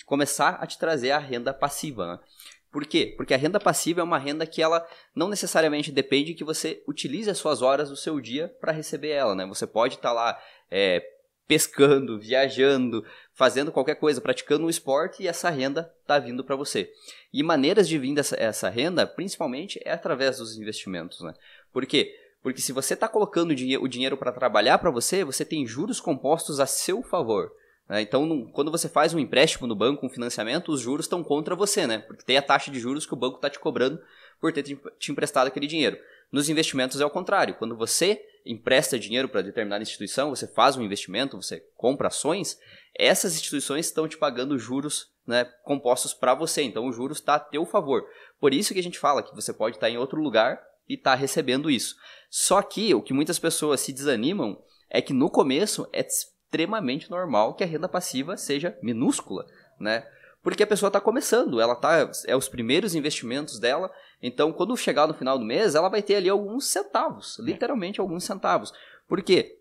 começar 0.06 0.58
a 0.60 0.68
te 0.68 0.78
trazer 0.78 1.12
a 1.12 1.20
renda 1.20 1.54
passiva. 1.54 2.08
Né? 2.08 2.20
Por 2.72 2.86
quê? 2.86 3.14
Porque 3.18 3.34
a 3.34 3.38
renda 3.38 3.60
passiva 3.60 4.00
é 4.00 4.04
uma 4.04 4.18
renda 4.18 4.48
que 4.48 4.62
ela 4.62 4.88
não 5.14 5.28
necessariamente 5.28 5.92
depende 5.92 6.34
que 6.34 6.44
você 6.44 6.82
utilize 6.88 7.30
as 7.30 7.38
suas 7.38 7.62
horas 7.62 7.90
do 7.90 7.98
seu 7.98 8.20
dia 8.22 8.48
para 8.62 8.72
receber 8.72 9.10
ela, 9.10 9.36
né? 9.36 9.46
Você 9.46 9.68
pode 9.68 9.96
estar 9.96 10.10
tá 10.10 10.14
lá 10.14 10.42
é, 10.70 11.04
pescando, 11.46 12.18
viajando, 12.18 13.04
fazendo 13.34 13.74
qualquer 13.74 13.96
coisa, 13.96 14.22
praticando 14.22 14.66
um 14.66 14.70
esporte 14.70 15.22
e 15.22 15.28
essa 15.28 15.50
renda 15.50 15.94
está 16.02 16.18
vindo 16.18 16.46
para 16.46 16.56
você. 16.56 16.90
E 17.34 17.44
maneiras 17.44 17.90
de 17.90 17.98
vir 17.98 18.16
dessa, 18.16 18.38
essa 18.38 18.70
renda, 18.70 19.06
principalmente, 19.06 19.78
é 19.84 19.92
através 19.92 20.38
dos 20.38 20.58
investimentos, 20.58 21.20
né? 21.20 21.34
Por 21.74 21.86
quê? 21.86 22.16
Porque 22.42 22.62
se 22.62 22.72
você 22.72 22.94
está 22.94 23.08
colocando 23.08 23.52
o 23.52 23.88
dinheiro 23.88 24.16
para 24.16 24.32
trabalhar 24.32 24.78
para 24.78 24.90
você, 24.90 25.26
você 25.26 25.44
tem 25.44 25.68
juros 25.68 26.00
compostos 26.00 26.62
a 26.62 26.66
seu 26.66 27.04
favor. 27.04 27.52
Né? 27.92 28.02
Então, 28.04 28.50
quando 28.54 28.72
você 28.72 28.88
faz 28.88 29.14
um 29.14 29.20
empréstimo 29.20 29.68
no 29.68 29.76
banco, 29.76 30.06
um 30.06 30.10
financiamento, 30.10 30.72
os 30.72 30.80
juros 30.80 31.08
estão 31.08 31.22
contra 31.22 31.58
você, 31.58 31.86
né? 31.86 32.00
Porque 32.00 32.24
tem 32.24 32.38
a 32.38 32.42
taxa 32.42 32.72
de 32.72 32.80
juros 32.80 33.06
que 33.06 33.14
o 33.14 33.18
banco 33.18 33.36
está 33.36 33.50
te 33.50 33.60
cobrando 33.60 34.02
por 34.40 34.54
ter 34.54 34.64
te 34.64 35.12
emprestado 35.12 35.48
aquele 35.48 35.68
dinheiro. 35.68 35.98
Nos 36.32 36.48
investimentos 36.48 37.02
é 37.02 37.06
o 37.06 37.10
contrário. 37.10 37.56
Quando 37.56 37.76
você 37.76 38.26
empresta 38.46 38.98
dinheiro 38.98 39.28
para 39.28 39.42
determinada 39.42 39.84
instituição, 39.84 40.30
você 40.30 40.48
faz 40.48 40.78
um 40.78 40.82
investimento, 40.82 41.36
você 41.36 41.60
compra 41.76 42.08
ações, 42.08 42.58
essas 42.98 43.34
instituições 43.36 43.88
estão 43.88 44.08
te 44.08 44.18
pagando 44.18 44.58
juros 44.58 45.12
né, 45.28 45.44
compostos 45.66 46.14
para 46.14 46.34
você. 46.34 46.62
Então, 46.62 46.88
o 46.88 46.94
juros 46.94 47.18
está 47.18 47.36
a 47.36 47.40
teu 47.42 47.66
favor. 47.66 48.06
Por 48.40 48.54
isso 48.54 48.74
que 48.74 48.80
a 48.80 48.84
gente 48.84 49.00
fala 49.00 49.22
que 49.22 49.36
você 49.36 49.52
pode 49.52 49.76
estar 49.76 49.90
em 49.90 49.98
outro 49.98 50.22
lugar 50.22 50.64
e 50.88 50.94
estar 50.94 51.12
tá 51.12 51.18
recebendo 51.18 51.70
isso. 51.70 51.98
Só 52.30 52.62
que 52.62 52.96
o 52.96 53.02
que 53.02 53.12
muitas 53.12 53.38
pessoas 53.38 53.82
se 53.82 53.92
desanimam 53.92 54.64
é 54.90 55.02
que 55.02 55.12
no 55.12 55.30
começo 55.30 55.90
é 55.92 56.04
extremamente 56.52 57.10
normal 57.10 57.54
que 57.54 57.64
a 57.64 57.68
renda 57.68 57.88
passiva 57.88 58.36
seja 58.36 58.78
minúscula, 58.82 59.46
né? 59.80 60.06
Porque 60.44 60.64
a 60.64 60.68
pessoa 60.68 60.90
está 60.90 61.00
começando, 61.00 61.62
ela 61.62 61.76
tá 61.76 62.12
é 62.26 62.36
os 62.36 62.50
primeiros 62.50 62.94
investimentos 62.94 63.58
dela, 63.58 63.90
então 64.22 64.52
quando 64.52 64.76
chegar 64.76 65.08
no 65.08 65.14
final 65.14 65.40
do 65.40 65.46
mês, 65.46 65.76
ela 65.76 65.88
vai 65.88 66.02
ter 66.02 66.16
ali 66.16 66.28
alguns 66.28 66.68
centavos, 66.68 67.40
é. 67.40 67.44
literalmente 67.44 68.02
alguns 68.02 68.26
centavos. 68.26 68.74
Por 69.08 69.22
quê? 69.22 69.58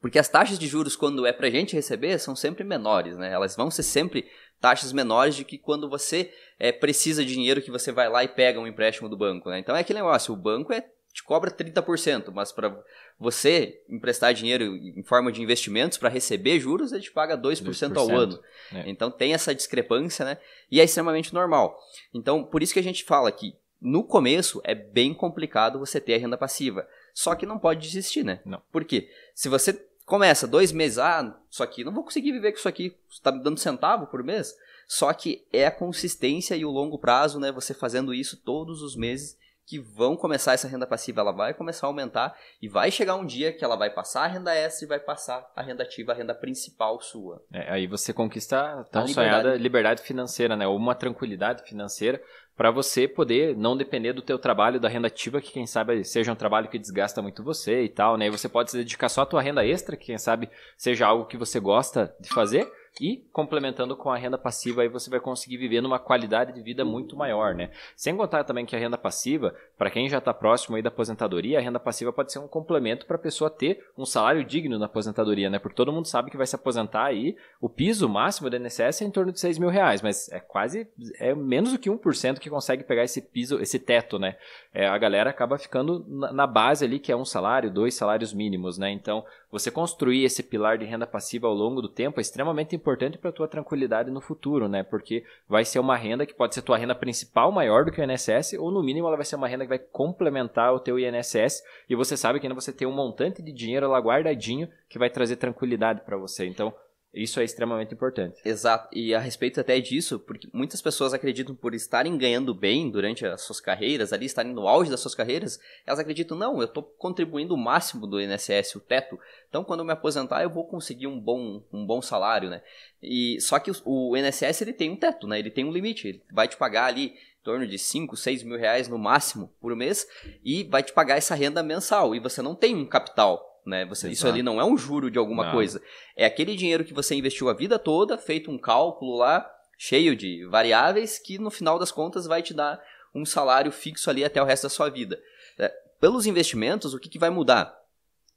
Porque 0.00 0.18
as 0.18 0.28
taxas 0.28 0.58
de 0.58 0.68
juros 0.68 0.94
quando 0.94 1.26
é 1.26 1.32
para 1.32 1.50
gente 1.50 1.74
receber 1.74 2.18
são 2.18 2.36
sempre 2.36 2.62
menores, 2.62 3.16
né? 3.16 3.32
Elas 3.32 3.56
vão 3.56 3.70
ser 3.70 3.82
sempre 3.82 4.30
taxas 4.60 4.92
menores 4.92 5.34
de 5.34 5.44
que 5.44 5.58
quando 5.58 5.88
você 5.88 6.32
é, 6.58 6.70
precisa 6.70 7.24
de 7.24 7.32
dinheiro 7.32 7.62
que 7.62 7.70
você 7.70 7.90
vai 7.90 8.08
lá 8.08 8.22
e 8.22 8.28
pega 8.28 8.60
um 8.60 8.66
empréstimo 8.66 9.08
do 9.08 9.16
banco, 9.16 9.48
né? 9.48 9.58
Então 9.58 9.74
é 9.74 9.80
aquele 9.80 9.98
negócio, 9.98 10.32
o 10.32 10.36
banco 10.36 10.72
é 10.72 10.84
te 11.14 11.22
cobra 11.22 11.50
30%, 11.50 12.32
mas 12.32 12.50
para 12.50 12.76
você 13.18 13.80
emprestar 13.88 14.34
dinheiro 14.34 14.76
em 14.76 15.02
forma 15.02 15.30
de 15.30 15.40
investimentos 15.40 15.96
para 15.96 16.08
receber 16.08 16.58
juros, 16.58 16.92
ele 16.92 17.02
te 17.02 17.12
paga 17.12 17.38
2%, 17.38 17.62
2%. 17.62 17.96
ao 17.96 18.10
ano. 18.10 18.40
É. 18.72 18.88
Então 18.88 19.10
tem 19.10 19.32
essa 19.32 19.54
discrepância, 19.54 20.24
né? 20.24 20.38
E 20.70 20.80
é 20.80 20.84
extremamente 20.84 21.32
normal. 21.32 21.78
Então, 22.12 22.44
por 22.44 22.62
isso 22.62 22.72
que 22.72 22.80
a 22.80 22.82
gente 22.82 23.04
fala 23.04 23.30
que 23.30 23.54
no 23.80 24.02
começo 24.02 24.60
é 24.64 24.74
bem 24.74 25.14
complicado 25.14 25.78
você 25.78 26.00
ter 26.00 26.14
a 26.14 26.18
renda 26.18 26.38
passiva. 26.38 26.88
Só 27.12 27.34
que 27.34 27.46
não 27.46 27.58
pode 27.58 27.80
desistir, 27.80 28.24
né? 28.24 28.40
Não. 28.44 28.60
Por 28.72 28.84
quê? 28.84 29.08
Se 29.34 29.48
você 29.48 29.86
começa 30.04 30.46
dois 30.46 30.72
meses, 30.72 30.98
ah, 30.98 31.38
isso 31.50 31.62
aqui, 31.62 31.84
não 31.84 31.92
vou 31.92 32.02
conseguir 32.02 32.32
viver 32.32 32.52
com 32.52 32.58
isso 32.58 32.68
aqui, 32.68 32.96
está 33.08 33.30
me 33.30 33.42
dando 33.42 33.60
centavo 33.60 34.06
por 34.06 34.22
mês. 34.24 34.54
Só 34.86 35.12
que 35.12 35.46
é 35.52 35.66
a 35.66 35.70
consistência 35.70 36.56
e 36.56 36.64
o 36.64 36.70
longo 36.70 36.98
prazo, 36.98 37.38
né? 37.38 37.52
Você 37.52 37.72
fazendo 37.72 38.12
isso 38.12 38.36
todos 38.36 38.82
os 38.82 38.96
meses 38.96 39.36
que 39.66 39.78
vão 39.78 40.16
começar 40.16 40.52
essa 40.52 40.68
renda 40.68 40.86
passiva, 40.86 41.20
ela 41.20 41.32
vai 41.32 41.54
começar 41.54 41.86
a 41.86 41.90
aumentar 41.90 42.36
e 42.60 42.68
vai 42.68 42.90
chegar 42.90 43.14
um 43.14 43.24
dia 43.24 43.52
que 43.52 43.64
ela 43.64 43.76
vai 43.76 43.90
passar 43.90 44.24
a 44.24 44.26
renda 44.26 44.54
extra 44.54 44.84
e 44.84 44.88
vai 44.88 45.00
passar 45.00 45.50
a 45.56 45.62
renda 45.62 45.82
ativa, 45.82 46.12
a 46.12 46.14
renda 46.14 46.34
principal 46.34 47.00
sua. 47.00 47.42
É, 47.52 47.72
aí 47.72 47.86
você 47.86 48.12
conquista 48.12 48.60
a 48.60 48.84
tão 48.84 49.04
a 49.04 49.08
sonhada 49.08 49.36
liberdade. 49.36 49.62
liberdade 49.62 50.02
financeira, 50.02 50.56
né? 50.56 50.66
Ou 50.66 50.76
uma 50.76 50.94
tranquilidade 50.94 51.62
financeira 51.62 52.20
para 52.56 52.70
você 52.70 53.08
poder 53.08 53.56
não 53.56 53.76
depender 53.76 54.12
do 54.12 54.22
teu 54.22 54.38
trabalho 54.38 54.78
da 54.78 54.88
renda 54.88 55.08
ativa, 55.08 55.40
que 55.40 55.52
quem 55.52 55.66
sabe 55.66 56.04
seja 56.04 56.32
um 56.32 56.36
trabalho 56.36 56.68
que 56.68 56.78
desgasta 56.78 57.20
muito 57.20 57.42
você 57.42 57.82
e 57.82 57.88
tal, 57.88 58.16
né? 58.16 58.26
E 58.26 58.30
você 58.30 58.48
pode 58.48 58.70
se 58.70 58.76
dedicar 58.76 59.08
só 59.08 59.22
à 59.22 59.26
tua 59.26 59.42
renda 59.42 59.66
extra, 59.66 59.96
que 59.96 60.06
quem 60.06 60.18
sabe 60.18 60.48
seja 60.76 61.06
algo 61.06 61.26
que 61.26 61.36
você 61.36 61.58
gosta 61.58 62.14
de 62.20 62.28
fazer 62.28 62.70
e 63.00 63.24
complementando 63.32 63.96
com 63.96 64.10
a 64.10 64.16
renda 64.16 64.38
passiva, 64.38 64.82
aí 64.82 64.88
você 64.88 65.10
vai 65.10 65.18
conseguir 65.18 65.56
viver 65.56 65.80
numa 65.80 65.98
qualidade 65.98 66.52
de 66.52 66.62
vida 66.62 66.84
muito 66.84 67.16
maior, 67.16 67.54
né? 67.54 67.70
Sem 67.96 68.16
contar 68.16 68.44
também 68.44 68.64
que 68.64 68.76
a 68.76 68.78
renda 68.78 68.96
passiva, 68.96 69.54
para 69.76 69.90
quem 69.90 70.08
já 70.08 70.18
está 70.18 70.32
próximo 70.32 70.76
aí 70.76 70.82
da 70.82 70.88
aposentadoria, 70.88 71.58
a 71.58 71.62
renda 71.62 71.80
passiva 71.80 72.12
pode 72.12 72.32
ser 72.32 72.38
um 72.38 72.46
complemento 72.46 73.06
para 73.06 73.16
a 73.16 73.20
pessoa 73.20 73.50
ter 73.50 73.84
um 73.98 74.04
salário 74.04 74.44
digno 74.44 74.78
na 74.78 74.86
aposentadoria, 74.86 75.50
né? 75.50 75.58
Porque 75.58 75.76
todo 75.76 75.92
mundo 75.92 76.06
sabe 76.06 76.30
que 76.30 76.36
vai 76.36 76.46
se 76.46 76.54
aposentar 76.54 77.04
aí, 77.04 77.36
o 77.60 77.68
piso 77.68 78.08
máximo 78.08 78.48
do 78.48 78.56
INSS 78.56 79.02
é 79.02 79.04
em 79.04 79.10
torno 79.10 79.32
de 79.32 79.40
6 79.40 79.58
mil 79.58 79.68
reais, 79.68 80.00
mas 80.00 80.30
é 80.30 80.38
quase, 80.38 80.88
é 81.18 81.34
menos 81.34 81.72
do 81.72 81.78
que 81.78 81.90
1% 81.90 82.38
que 82.38 82.50
consegue 82.50 82.84
pegar 82.84 83.02
esse 83.02 83.20
piso, 83.20 83.60
esse 83.60 83.78
teto, 83.78 84.18
né? 84.18 84.36
É, 84.72 84.86
a 84.86 84.96
galera 84.98 85.30
acaba 85.30 85.58
ficando 85.58 86.04
na, 86.08 86.32
na 86.32 86.46
base 86.46 86.84
ali, 86.84 86.98
que 86.98 87.10
é 87.10 87.16
um 87.16 87.24
salário, 87.24 87.70
dois 87.70 87.94
salários 87.94 88.32
mínimos, 88.32 88.78
né? 88.78 88.90
Então, 88.90 89.24
você 89.54 89.70
construir 89.70 90.24
esse 90.24 90.42
pilar 90.42 90.76
de 90.76 90.84
renda 90.84 91.06
passiva 91.06 91.46
ao 91.46 91.54
longo 91.54 91.80
do 91.80 91.88
tempo 91.88 92.18
é 92.18 92.20
extremamente 92.20 92.74
importante 92.74 93.16
para 93.16 93.30
a 93.30 93.32
tua 93.32 93.46
tranquilidade 93.46 94.10
no 94.10 94.20
futuro, 94.20 94.68
né? 94.68 94.82
Porque 94.82 95.22
vai 95.48 95.64
ser 95.64 95.78
uma 95.78 95.96
renda 95.96 96.26
que 96.26 96.34
pode 96.34 96.56
ser 96.56 96.62
tua 96.62 96.76
renda 96.76 96.92
principal 96.92 97.52
maior 97.52 97.84
do 97.84 97.92
que 97.92 98.00
o 98.00 98.04
INSS, 98.04 98.54
ou 98.58 98.72
no 98.72 98.82
mínimo 98.82 99.06
ela 99.06 99.14
vai 99.14 99.24
ser 99.24 99.36
uma 99.36 99.46
renda 99.46 99.64
que 99.64 99.68
vai 99.68 99.78
complementar 99.78 100.74
o 100.74 100.80
teu 100.80 100.98
INSS, 100.98 101.62
e 101.88 101.94
você 101.94 102.16
sabe 102.16 102.40
que 102.40 102.46
ainda 102.48 102.60
você 102.60 102.72
tem 102.72 102.88
um 102.88 102.92
montante 102.92 103.40
de 103.42 103.52
dinheiro 103.52 103.88
lá 103.88 104.00
guardadinho 104.00 104.68
que 104.88 104.98
vai 104.98 105.08
trazer 105.08 105.36
tranquilidade 105.36 106.00
para 106.00 106.16
você. 106.16 106.46
Então, 106.46 106.74
isso 107.14 107.38
é 107.38 107.44
extremamente 107.44 107.94
importante. 107.94 108.40
Exato. 108.44 108.88
E 108.92 109.14
a 109.14 109.18
respeito 109.18 109.60
até 109.60 109.78
disso, 109.80 110.18
porque 110.18 110.48
muitas 110.52 110.82
pessoas 110.82 111.14
acreditam 111.14 111.54
por 111.54 111.74
estarem 111.74 112.18
ganhando 112.18 112.54
bem 112.54 112.90
durante 112.90 113.24
as 113.24 113.42
suas 113.42 113.60
carreiras, 113.60 114.12
ali 114.12 114.26
estarem 114.26 114.52
no 114.52 114.66
auge 114.66 114.90
das 114.90 115.00
suas 115.00 115.14
carreiras, 115.14 115.60
elas 115.86 116.00
acreditam, 116.00 116.36
não, 116.36 116.58
eu 116.58 116.64
estou 116.64 116.82
contribuindo 116.82 117.54
o 117.54 117.58
máximo 117.58 118.06
do 118.06 118.20
INSS, 118.20 118.74
o 118.76 118.80
teto. 118.80 119.18
Então, 119.48 119.62
quando 119.62 119.80
eu 119.80 119.86
me 119.86 119.92
aposentar, 119.92 120.42
eu 120.42 120.50
vou 120.50 120.66
conseguir 120.66 121.06
um 121.06 121.18
bom, 121.18 121.62
um 121.72 121.86
bom 121.86 122.02
salário, 122.02 122.50
né? 122.50 122.62
E 123.02 123.40
só 123.40 123.58
que 123.58 123.70
o, 123.84 124.16
INSS 124.16 124.62
ele 124.62 124.72
tem 124.72 124.90
um 124.90 124.96
teto, 124.96 125.26
né? 125.26 125.38
Ele 125.38 125.50
tem 125.50 125.64
um 125.64 125.72
limite. 125.72 126.08
Ele 126.08 126.22
vai 126.32 126.48
te 126.48 126.56
pagar 126.56 126.86
ali 126.86 127.14
torno 127.44 127.66
de 127.66 127.78
5, 127.78 128.16
6 128.16 128.42
mil 128.42 128.58
reais 128.58 128.88
no 128.88 128.98
máximo 128.98 129.52
por 129.60 129.76
mês 129.76 130.06
e 130.42 130.64
vai 130.64 130.82
te 130.82 130.92
pagar 130.92 131.18
essa 131.18 131.34
renda 131.34 131.62
mensal. 131.62 132.14
E 132.14 132.18
você 132.18 132.40
não 132.40 132.54
tem 132.54 132.74
um 132.74 132.86
capital 132.86 133.53
né? 133.66 133.84
Você, 133.86 134.10
isso 134.10 134.28
ali 134.28 134.42
não 134.42 134.60
é 134.60 134.64
um 134.64 134.76
juro 134.76 135.10
de 135.10 135.18
alguma 135.18 135.46
não. 135.46 135.52
coisa. 135.52 135.80
É 136.16 136.26
aquele 136.26 136.54
dinheiro 136.54 136.84
que 136.84 136.94
você 136.94 137.14
investiu 137.14 137.48
a 137.48 137.54
vida 137.54 137.78
toda, 137.78 138.18
feito 138.18 138.50
um 138.50 138.58
cálculo 138.58 139.16
lá, 139.16 139.50
cheio 139.78 140.14
de 140.14 140.46
variáveis, 140.46 141.18
que 141.18 141.38
no 141.38 141.50
final 141.50 141.78
das 141.78 141.90
contas 141.90 142.26
vai 142.26 142.42
te 142.42 142.52
dar 142.52 142.82
um 143.14 143.24
salário 143.24 143.72
fixo 143.72 144.10
ali 144.10 144.24
até 144.24 144.42
o 144.42 144.44
resto 144.44 144.64
da 144.64 144.68
sua 144.68 144.88
vida. 144.88 145.20
É, 145.58 145.72
pelos 146.00 146.26
investimentos, 146.26 146.92
o 146.92 146.98
que, 146.98 147.08
que 147.08 147.18
vai 147.18 147.30
mudar? 147.30 147.74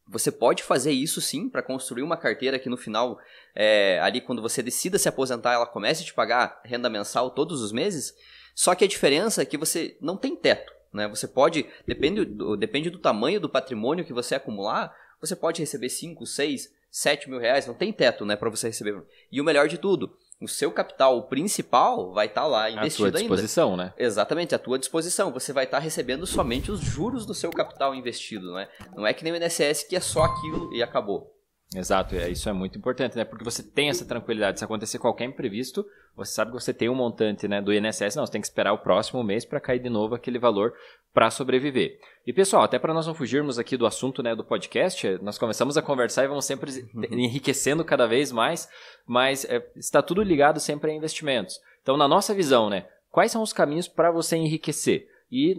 Você 0.09 0.31
pode 0.31 0.63
fazer 0.63 0.91
isso 0.91 1.19
sim 1.19 1.49
para 1.49 1.61
construir 1.61 2.01
uma 2.01 2.15
carteira 2.15 2.57
que 2.57 2.69
no 2.69 2.77
final, 2.77 3.19
é, 3.53 3.99
ali 3.99 4.21
quando 4.21 4.41
você 4.41 4.63
decida 4.63 4.97
se 4.97 5.09
aposentar, 5.09 5.53
ela 5.53 5.65
comece 5.65 6.03
a 6.03 6.05
te 6.05 6.13
pagar 6.13 6.61
renda 6.63 6.89
mensal 6.89 7.29
todos 7.31 7.61
os 7.61 7.73
meses. 7.73 8.13
Só 8.55 8.73
que 8.73 8.85
a 8.85 8.87
diferença 8.87 9.41
é 9.41 9.45
que 9.45 9.57
você 9.57 9.97
não 9.99 10.15
tem 10.15 10.35
teto. 10.35 10.71
Né? 10.93 11.07
Você 11.09 11.27
pode, 11.27 11.65
depende 11.85 12.23
do, 12.23 12.55
depende 12.55 12.89
do 12.89 12.99
tamanho 12.99 13.39
do 13.39 13.49
patrimônio 13.49 14.05
que 14.05 14.13
você 14.13 14.35
acumular, 14.35 14.95
você 15.19 15.35
pode 15.35 15.61
receber 15.61 15.89
5, 15.89 16.25
6, 16.25 16.71
7 16.91 17.29
mil 17.29 17.39
reais, 17.39 17.67
não 17.67 17.73
tem 17.73 17.91
teto 17.91 18.25
né, 18.25 18.35
para 18.35 18.49
você 18.49 18.67
receber. 18.67 19.01
E 19.31 19.39
o 19.41 19.43
melhor 19.43 19.67
de 19.67 19.77
tudo, 19.77 20.15
o 20.41 20.47
seu 20.47 20.71
capital 20.71 21.23
principal 21.23 22.11
vai 22.13 22.27
estar 22.27 22.41
tá 22.41 22.47
lá 22.47 22.69
investido 22.69 23.05
ainda. 23.05 23.17
À 23.17 23.21
tua 23.21 23.27
disposição, 23.35 23.71
ainda. 23.71 23.83
né? 23.85 23.93
Exatamente, 23.97 24.55
à 24.55 24.59
tua 24.59 24.77
disposição. 24.77 25.31
Você 25.31 25.51
vai 25.51 25.65
estar 25.65 25.77
tá 25.77 25.83
recebendo 25.83 26.25
somente 26.25 26.71
os 26.71 26.79
juros 26.79 27.25
do 27.25 27.33
seu 27.33 27.51
capital 27.51 27.95
investido, 27.95 28.53
né? 28.53 28.67
Não 28.95 29.05
é 29.05 29.13
que 29.13 29.23
nem 29.23 29.33
o 29.33 29.35
INSS 29.35 29.83
que 29.83 29.95
é 29.95 29.99
só 29.99 30.23
aquilo 30.23 30.73
e 30.73 30.83
acabou. 30.83 31.36
Exato, 31.75 32.15
é, 32.15 32.29
isso 32.29 32.47
é 32.47 32.53
muito 32.53 32.77
importante, 32.77 33.17
né? 33.17 33.25
Porque 33.25 33.43
você 33.43 33.61
tem 33.61 33.89
essa 33.89 34.05
tranquilidade. 34.05 34.59
Se 34.59 34.63
acontecer 34.63 34.99
qualquer 34.99 35.25
imprevisto, 35.25 35.85
você 36.15 36.31
sabe 36.31 36.51
que 36.51 36.59
você 36.59 36.73
tem 36.73 36.89
um 36.89 36.95
montante 36.95 37.47
né, 37.47 37.61
do 37.61 37.73
INSS, 37.73 38.15
não, 38.15 38.25
você 38.25 38.31
tem 38.31 38.41
que 38.41 38.47
esperar 38.47 38.71
o 38.71 38.77
próximo 38.77 39.21
mês 39.21 39.43
para 39.43 39.59
cair 39.59 39.79
de 39.79 39.89
novo 39.89 40.15
aquele 40.15 40.39
valor 40.39 40.73
para 41.13 41.29
sobreviver. 41.29 41.99
E 42.25 42.31
pessoal, 42.31 42.63
até 42.63 42.79
para 42.79 42.93
nós 42.93 43.05
não 43.05 43.13
fugirmos 43.13 43.59
aqui 43.59 43.75
do 43.75 43.85
assunto 43.85 44.23
né, 44.23 44.33
do 44.33 44.45
podcast, 44.45 45.19
nós 45.21 45.37
começamos 45.37 45.77
a 45.77 45.81
conversar 45.81 46.23
e 46.23 46.27
vamos 46.27 46.45
sempre 46.45 46.71
uhum. 46.93 47.03
enriquecendo 47.11 47.83
cada 47.83 48.07
vez 48.07 48.31
mais, 48.31 48.69
mas 49.05 49.43
é, 49.45 49.65
está 49.75 50.01
tudo 50.01 50.23
ligado 50.23 50.59
sempre 50.59 50.91
a 50.91 50.93
investimentos. 50.95 51.59
Então, 51.81 51.97
na 51.97 52.07
nossa 52.07 52.33
visão, 52.33 52.69
né, 52.69 52.87
quais 53.11 53.31
são 53.31 53.41
os 53.41 53.51
caminhos 53.51 53.87
para 53.87 54.09
você 54.09 54.37
enriquecer? 54.37 55.07
E 55.29 55.55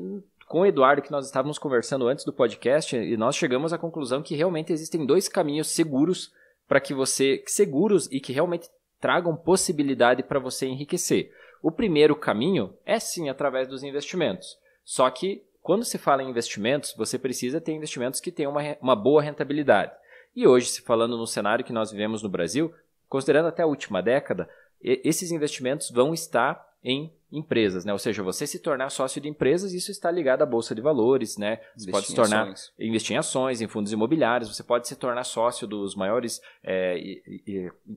com 0.48 0.60
o 0.60 0.66
Eduardo, 0.66 1.02
que 1.02 1.10
nós 1.10 1.26
estávamos 1.26 1.58
conversando 1.58 2.08
antes 2.08 2.24
do 2.24 2.32
podcast, 2.32 2.96
e 2.96 3.16
nós 3.16 3.36
chegamos 3.36 3.72
à 3.72 3.78
conclusão 3.78 4.22
que 4.22 4.34
realmente 4.34 4.72
existem 4.72 5.04
dois 5.04 5.28
caminhos 5.28 5.68
seguros 5.68 6.32
para 6.66 6.80
que 6.80 6.94
você. 6.94 7.42
seguros 7.46 8.08
e 8.10 8.18
que 8.18 8.32
realmente 8.32 8.68
tragam 9.00 9.36
possibilidade 9.36 10.22
para 10.22 10.40
você 10.40 10.66
enriquecer. 10.66 11.32
O 11.62 11.70
primeiro 11.70 12.16
caminho 12.16 12.74
é 12.84 12.98
sim 12.98 13.28
através 13.28 13.68
dos 13.68 13.82
investimentos. 13.82 14.58
Só 14.84 15.08
que 15.10 15.44
quando 15.60 15.84
se 15.84 15.98
fala 15.98 16.22
em 16.22 16.30
investimentos, 16.30 16.94
você 16.96 17.18
precisa 17.18 17.60
ter 17.60 17.72
investimentos 17.72 18.20
que 18.20 18.32
tenham 18.32 18.50
uma, 18.50 18.62
uma 18.80 18.96
boa 18.96 19.20
rentabilidade. 19.20 19.92
E 20.34 20.46
hoje, 20.46 20.68
se 20.68 20.82
falando 20.82 21.16
no 21.16 21.26
cenário 21.26 21.64
que 21.64 21.72
nós 21.72 21.90
vivemos 21.90 22.22
no 22.22 22.28
Brasil, 22.28 22.72
considerando 23.08 23.48
até 23.48 23.62
a 23.62 23.66
última 23.66 24.00
década, 24.00 24.48
esses 24.80 25.30
investimentos 25.30 25.90
vão 25.90 26.14
estar 26.14 26.64
em 26.82 27.12
empresas, 27.30 27.84
né? 27.84 27.92
Ou 27.92 27.98
seja, 27.98 28.22
você 28.22 28.46
se 28.46 28.58
tornar 28.58 28.90
sócio 28.90 29.20
de 29.20 29.28
empresas, 29.28 29.74
isso 29.74 29.90
está 29.90 30.10
ligado 30.10 30.42
à 30.42 30.46
bolsa 30.46 30.74
de 30.74 30.80
valores, 30.80 31.36
né? 31.36 31.60
Você 31.76 31.88
investir 31.88 31.92
pode 31.92 32.06
se 32.06 32.14
tornar 32.14 32.42
ações. 32.44 32.72
investir 32.78 33.14
em 33.14 33.18
ações, 33.18 33.60
em 33.60 33.68
fundos 33.68 33.92
imobiliários, 33.92 34.54
você 34.54 34.62
pode 34.62 34.88
se 34.88 34.96
tornar 34.96 35.24
sócio 35.24 35.66
dos 35.66 35.94
maiores 35.94 36.40
é, 36.64 36.98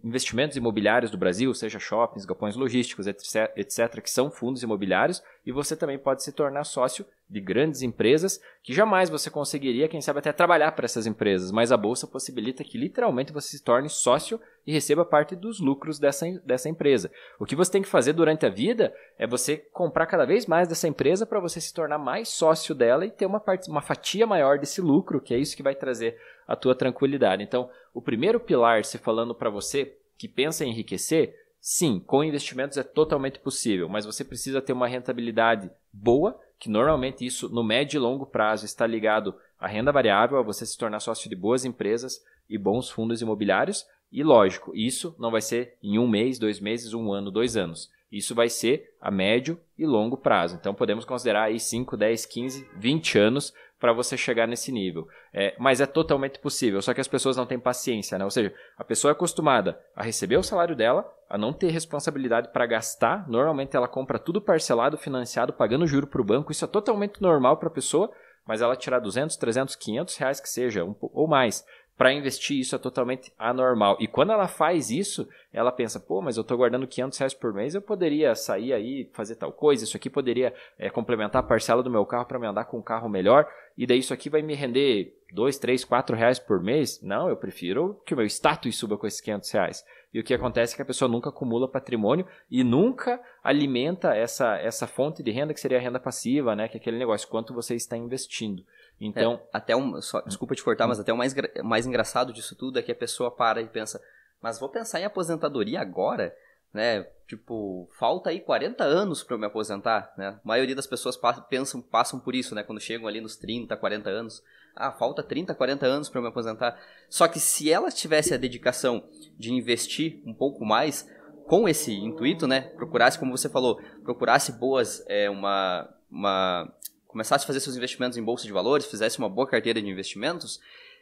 investimentos 0.04 0.58
imobiliários 0.58 1.12
do 1.12 1.18
Brasil, 1.18 1.54
seja 1.54 1.80
shoppings, 1.80 2.26
galpões 2.26 2.56
logísticos, 2.56 3.08
etc, 3.08 3.52
etc, 3.56 4.02
que 4.02 4.10
são 4.10 4.30
fundos 4.30 4.64
imobiliários, 4.64 5.24
e 5.46 5.52
você 5.52 5.76
também 5.76 5.98
pode 5.98 6.24
se 6.24 6.34
tornar 6.34 6.66
sócio 6.66 7.06
de 7.30 7.40
grandes 7.40 7.82
empresas 7.82 8.42
que 8.62 8.74
jamais 8.74 9.10
você 9.10 9.30
conseguiria, 9.30 9.88
quem 9.88 10.02
sabe 10.02 10.20
até 10.20 10.34
trabalhar 10.34 10.74
para 10.74 10.86
essas 10.86 11.08
empresas, 11.08 11.52
mas 11.52 11.72
a 11.72 11.78
bolsa 11.78 12.06
possibilita 12.06 12.64
que 12.64 12.78
literalmente 12.78 13.32
você 13.32 13.58
se 13.58 13.64
torne 13.64 13.90
sócio 13.90 14.40
e 14.66 14.72
receba 14.72 15.04
parte 15.04 15.36
dos 15.36 15.60
lucros 15.60 16.00
dessa, 16.00 16.26
dessa 16.46 16.70
empresa. 16.70 17.12
O 17.40 17.46
que 17.46 17.56
você 17.56 17.72
tem 17.72 17.82
que 17.82 17.88
fazer 17.88 18.14
durante 18.14 18.46
a 18.46 18.50
vida 18.50 18.94
é 19.18 19.26
você 19.26 19.58
comprar 19.58 20.06
cada 20.06 20.26
vez 20.26 20.46
mais 20.46 20.68
dessa 20.68 20.88
empresa 20.88 21.26
para 21.26 21.40
você 21.40 21.60
se 21.60 21.74
tornar 21.74 21.98
mais 21.98 22.30
sócio 22.30 22.76
dela 22.76 23.06
e 23.06 23.12
ter 23.12 23.26
uma, 23.26 23.40
parte, 23.40 23.70
uma 23.70 23.82
fatia 23.82 24.28
maior 24.28 24.60
desse 24.60 24.82
lucro, 24.82 25.22
que 25.22 25.34
é 25.34 25.38
isso 25.38 25.56
que 25.56 25.64
vai 25.64 25.76
trazer 25.76 26.18
a 26.48 26.56
tua 26.56 26.76
tranquilidade. 26.76 27.44
Então, 27.44 27.70
o 27.94 28.02
primeiro 28.02 28.40
pilar, 28.40 28.84
se 28.86 28.98
falando 28.98 29.34
para 29.34 29.50
você 29.50 29.98
que 30.18 30.28
pensa 30.28 30.64
em 30.64 30.70
enriquecer, 30.70 31.36
sim, 31.60 32.00
com 32.00 32.24
investimentos 32.24 32.78
é 32.78 32.84
totalmente 32.84 33.40
possível, 33.40 33.90
mas 33.90 34.06
você 34.06 34.24
precisa 34.24 34.62
ter 34.62 34.74
uma 34.74 34.88
rentabilidade 34.88 35.70
boa, 35.92 36.40
que 36.60 36.70
normalmente 36.70 37.26
isso 37.26 37.50
no 37.50 37.64
médio 37.64 37.98
e 37.98 38.00
longo 38.00 38.26
prazo 38.26 38.66
está 38.66 38.86
ligado 38.86 39.36
à 39.60 39.68
renda 39.68 39.92
variável, 39.92 40.38
a 40.38 40.44
você 40.44 40.66
se 40.66 40.78
tornar 40.78 41.00
sócio 41.00 41.30
de 41.30 41.36
boas 41.36 41.66
empresas 41.66 42.24
e 42.50 42.58
bons 42.58 42.90
fundos 42.90 43.22
imobiliários. 43.22 43.86
E 44.12 44.24
lógico, 44.24 44.76
isso 44.76 45.16
não 45.18 45.32
vai 45.32 45.42
ser 45.42 45.78
em 45.82 45.98
um 45.98 46.08
mês, 46.08 46.38
dois 46.38 46.60
meses, 46.60 46.94
um 46.94 47.14
ano, 47.14 47.32
dois 47.32 47.56
anos. 47.56 47.90
Isso 48.12 48.36
vai 48.36 48.50
ser 48.50 48.94
a 49.00 49.10
médio 49.10 49.58
e 49.78 49.86
longo 49.86 50.18
prazo. 50.18 50.58
Então 50.60 50.74
podemos 50.74 51.06
considerar 51.06 51.44
aí 51.44 51.60
5, 51.60 51.96
10, 51.96 52.26
15, 52.26 52.70
20 52.76 53.18
anos 53.18 53.54
para 53.80 53.94
você 53.94 54.16
chegar 54.16 54.48
nesse 54.48 54.72
nível. 54.72 55.08
É, 55.34 55.56
mas 55.58 55.82
é 55.82 55.88
totalmente 55.88 56.38
possível, 56.38 56.82
só 56.82 56.94
que 56.94 57.02
as 57.02 57.08
pessoas 57.08 57.36
não 57.36 57.48
têm 57.48 57.60
paciência, 57.60 58.18
né? 58.18 58.24
Ou 58.24 58.30
seja, 58.30 58.54
a 58.78 58.84
pessoa 58.84 59.10
é 59.10 59.14
acostumada 59.14 59.82
a 59.96 60.04
receber 60.04 60.38
o 60.38 60.44
salário 60.44 60.76
dela, 60.76 61.12
a 61.28 61.38
não 61.38 61.52
ter 61.52 61.70
responsabilidade 61.72 62.50
para 62.50 62.68
gastar. 62.68 63.28
Normalmente 63.28 63.76
ela 63.76 63.88
compra 63.88 64.20
tudo 64.20 64.40
parcelado, 64.40 64.98
financiado, 64.98 65.54
pagando 65.54 65.88
juro 65.88 66.06
para 66.06 66.22
o 66.22 66.26
banco. 66.26 66.52
Isso 66.52 66.64
é 66.64 66.68
totalmente 66.68 67.22
normal 67.22 67.58
para 67.58 67.70
a 67.70 67.74
pessoa, 67.74 68.12
mas 68.46 68.62
ela 68.62 68.76
tirar 68.76 69.00
200, 69.00 69.36
300, 69.36 69.76
500 69.76 70.18
reais 70.18 70.40
que 70.40 70.50
seja, 70.50 70.84
um, 70.84 70.96
ou 71.02 71.28
mais, 71.28 71.66
para 72.02 72.12
investir 72.12 72.58
isso 72.58 72.76
é 72.76 72.80
totalmente 72.80 73.32
anormal. 73.38 73.96
E 74.00 74.08
quando 74.08 74.32
ela 74.32 74.48
faz 74.48 74.90
isso, 74.90 75.30
ela 75.54 75.72
pensa, 75.72 76.00
pô, 76.00 76.20
mas 76.20 76.36
eu 76.36 76.42
estou 76.42 76.58
guardando 76.58 76.88
500 76.88 77.20
reais 77.20 77.34
por 77.36 77.54
mês, 77.54 77.76
eu 77.76 77.82
poderia 77.82 78.34
sair 78.34 78.74
aí, 78.74 79.08
fazer 79.14 79.36
tal 79.36 79.52
coisa, 79.52 79.84
isso 79.84 79.96
aqui 79.96 80.10
poderia 80.10 80.52
é, 80.80 80.90
complementar 80.90 81.44
a 81.44 81.46
parcela 81.46 81.84
do 81.84 81.92
meu 81.92 82.04
carro 82.04 82.26
para 82.26 82.40
me 82.40 82.48
andar 82.48 82.66
com 82.66 82.80
um 82.80 82.82
carro 82.82 83.08
melhor, 83.08 83.48
e 83.78 83.86
daí 83.86 84.00
isso 84.00 84.16
aqui 84.16 84.32
vai 84.32 84.42
me 84.42 84.56
render 84.56 85.16
2, 85.32 85.60
3, 85.60 85.86
4 85.86 86.16
reais 86.16 86.40
por 86.40 86.60
mês? 86.60 87.00
Não, 87.04 87.30
eu 87.30 87.38
prefiro 87.38 88.02
que 88.04 88.16
o 88.16 88.18
meu 88.18 88.26
status 88.26 88.76
suba 88.76 88.98
com 88.98 89.06
esses 89.06 89.22
500 89.22 89.52
reais. 89.52 89.86
E 90.12 90.20
o 90.20 90.24
que 90.24 90.34
acontece 90.34 90.74
é 90.74 90.76
que 90.78 90.82
a 90.82 90.86
pessoa 90.86 91.10
nunca 91.10 91.30
acumula 91.30 91.68
patrimônio 91.68 92.26
e 92.50 92.64
nunca 92.64 93.22
alimenta 93.44 94.16
essa, 94.16 94.58
essa 94.58 94.86
fonte 94.86 95.22
de 95.24 95.32
renda 95.32 95.54
que 95.54 95.60
seria 95.60 95.78
a 95.78 95.82
renda 95.82 96.00
passiva, 96.00 96.56
né? 96.56 96.68
Que 96.68 96.78
é 96.78 96.80
aquele 96.82 96.98
negócio, 96.98 97.30
quanto 97.30 97.54
você 97.54 97.76
está 97.76 97.96
investindo. 97.96 98.66
Então, 99.02 99.34
é, 99.34 99.40
até 99.52 99.76
um, 99.76 100.00
só, 100.00 100.22
desculpa 100.22 100.54
te 100.54 100.64
cortar, 100.64 100.88
mas 100.88 101.00
até 101.00 101.12
o 101.12 101.18
mais, 101.18 101.34
mais 101.64 101.88
engraçado 101.88 102.32
disso 102.32 102.56
tudo 102.56 102.78
é 102.78 102.84
que 102.84 102.92
a 102.92 102.96
pessoa 102.96 103.32
para 103.32 103.60
e 103.60 103.68
pensa, 103.68 104.00
mas 104.40 104.60
vou 104.60 104.70
pensar 104.70 105.02
em 105.02 105.06
aposentadoria 105.06 105.82
agora, 105.82 106.36
né? 106.72 107.04
Tipo, 107.28 107.90
falta 107.98 108.30
aí 108.30 108.40
40 108.40 108.84
anos 108.84 109.24
para 109.24 109.36
eu 109.36 109.40
me 109.40 109.48
aposentar, 109.48 110.14
né? 110.16 110.40
A 110.44 110.48
maioria 110.48 110.76
das 110.76 110.86
pessoas 110.86 111.18
passam, 111.18 111.44
pensam, 111.44 111.82
passam 111.82 112.20
por 112.20 112.36
isso, 112.36 112.54
né? 112.54 112.62
Quando 112.62 112.80
chegam 112.80 113.08
ali 113.08 113.20
nos 113.20 113.36
30, 113.36 113.76
40 113.76 114.10
anos, 114.10 114.44
ah, 114.76 114.92
falta 114.92 115.24
30, 115.24 115.56
40 115.56 115.86
anos 115.86 116.08
para 116.08 116.20
eu 116.20 116.24
me 116.24 116.30
aposentar. 116.30 116.80
Só 117.10 117.28
que 117.28 117.40
se 117.40 117.72
ela 117.72 117.90
tivesse 117.90 118.36
a 118.36 118.38
dedicação 118.38 119.04
de 119.38 119.52
investir 119.52 120.22
um 120.26 120.34
pouco 120.34 120.64
mais 120.64 121.10
com 121.48 121.68
esse 121.68 121.94
intuito, 121.94 122.48
né? 122.48 122.62
Procurasse, 122.62 123.18
como 123.18 123.36
você 123.36 123.50
falou, 123.50 123.82
procurasse 124.04 124.52
boas, 124.54 125.04
é, 125.08 125.30
uma, 125.30 125.90
uma 126.10 126.72
começasse 127.12 127.44
a 127.44 127.48
fazer 127.48 127.60
seus 127.60 127.76
investimentos 127.76 128.18
em 128.18 128.24
bolsa 128.24 128.46
de 128.46 128.52
valores, 128.52 128.86
fizesse 128.86 129.20
uma 129.20 129.30
boa 129.30 129.48
carteira 129.48 129.82
de 129.82 129.88
investimentos 129.88 130.60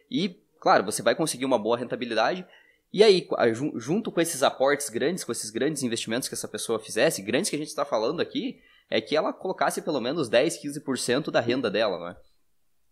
e, 0.10 0.36
claro, 0.60 0.84
você 0.84 1.02
vai 1.02 1.16
conseguir 1.16 1.46
uma 1.46 1.58
boa 1.58 1.78
rentabilidade. 1.78 2.46
E 2.92 3.04
aí, 3.04 3.28
junto 3.76 4.12
com 4.12 4.20
esses 4.20 4.42
aportes 4.42 4.90
grandes, 4.90 5.24
com 5.24 5.32
esses 5.32 5.52
grandes 5.52 5.84
investimentos 5.84 6.28
que 6.28 6.34
essa 6.34 6.48
pessoa 6.48 6.80
fizesse, 6.80 7.22
grandes 7.22 7.50
que 7.50 7.56
a 7.56 7.60
gente 7.60 7.68
está 7.68 7.86
falando 7.86 8.20
aqui, 8.20 8.60
é 8.90 9.00
que 9.00 9.16
ela 9.16 9.32
colocasse 9.32 9.82
pelo 9.82 10.02
menos 10.02 10.28
10, 10.28 10.60
15% 10.62 11.30
da 11.30 11.40
renda 11.40 11.70
dela, 11.70 12.10
né? 12.10 12.18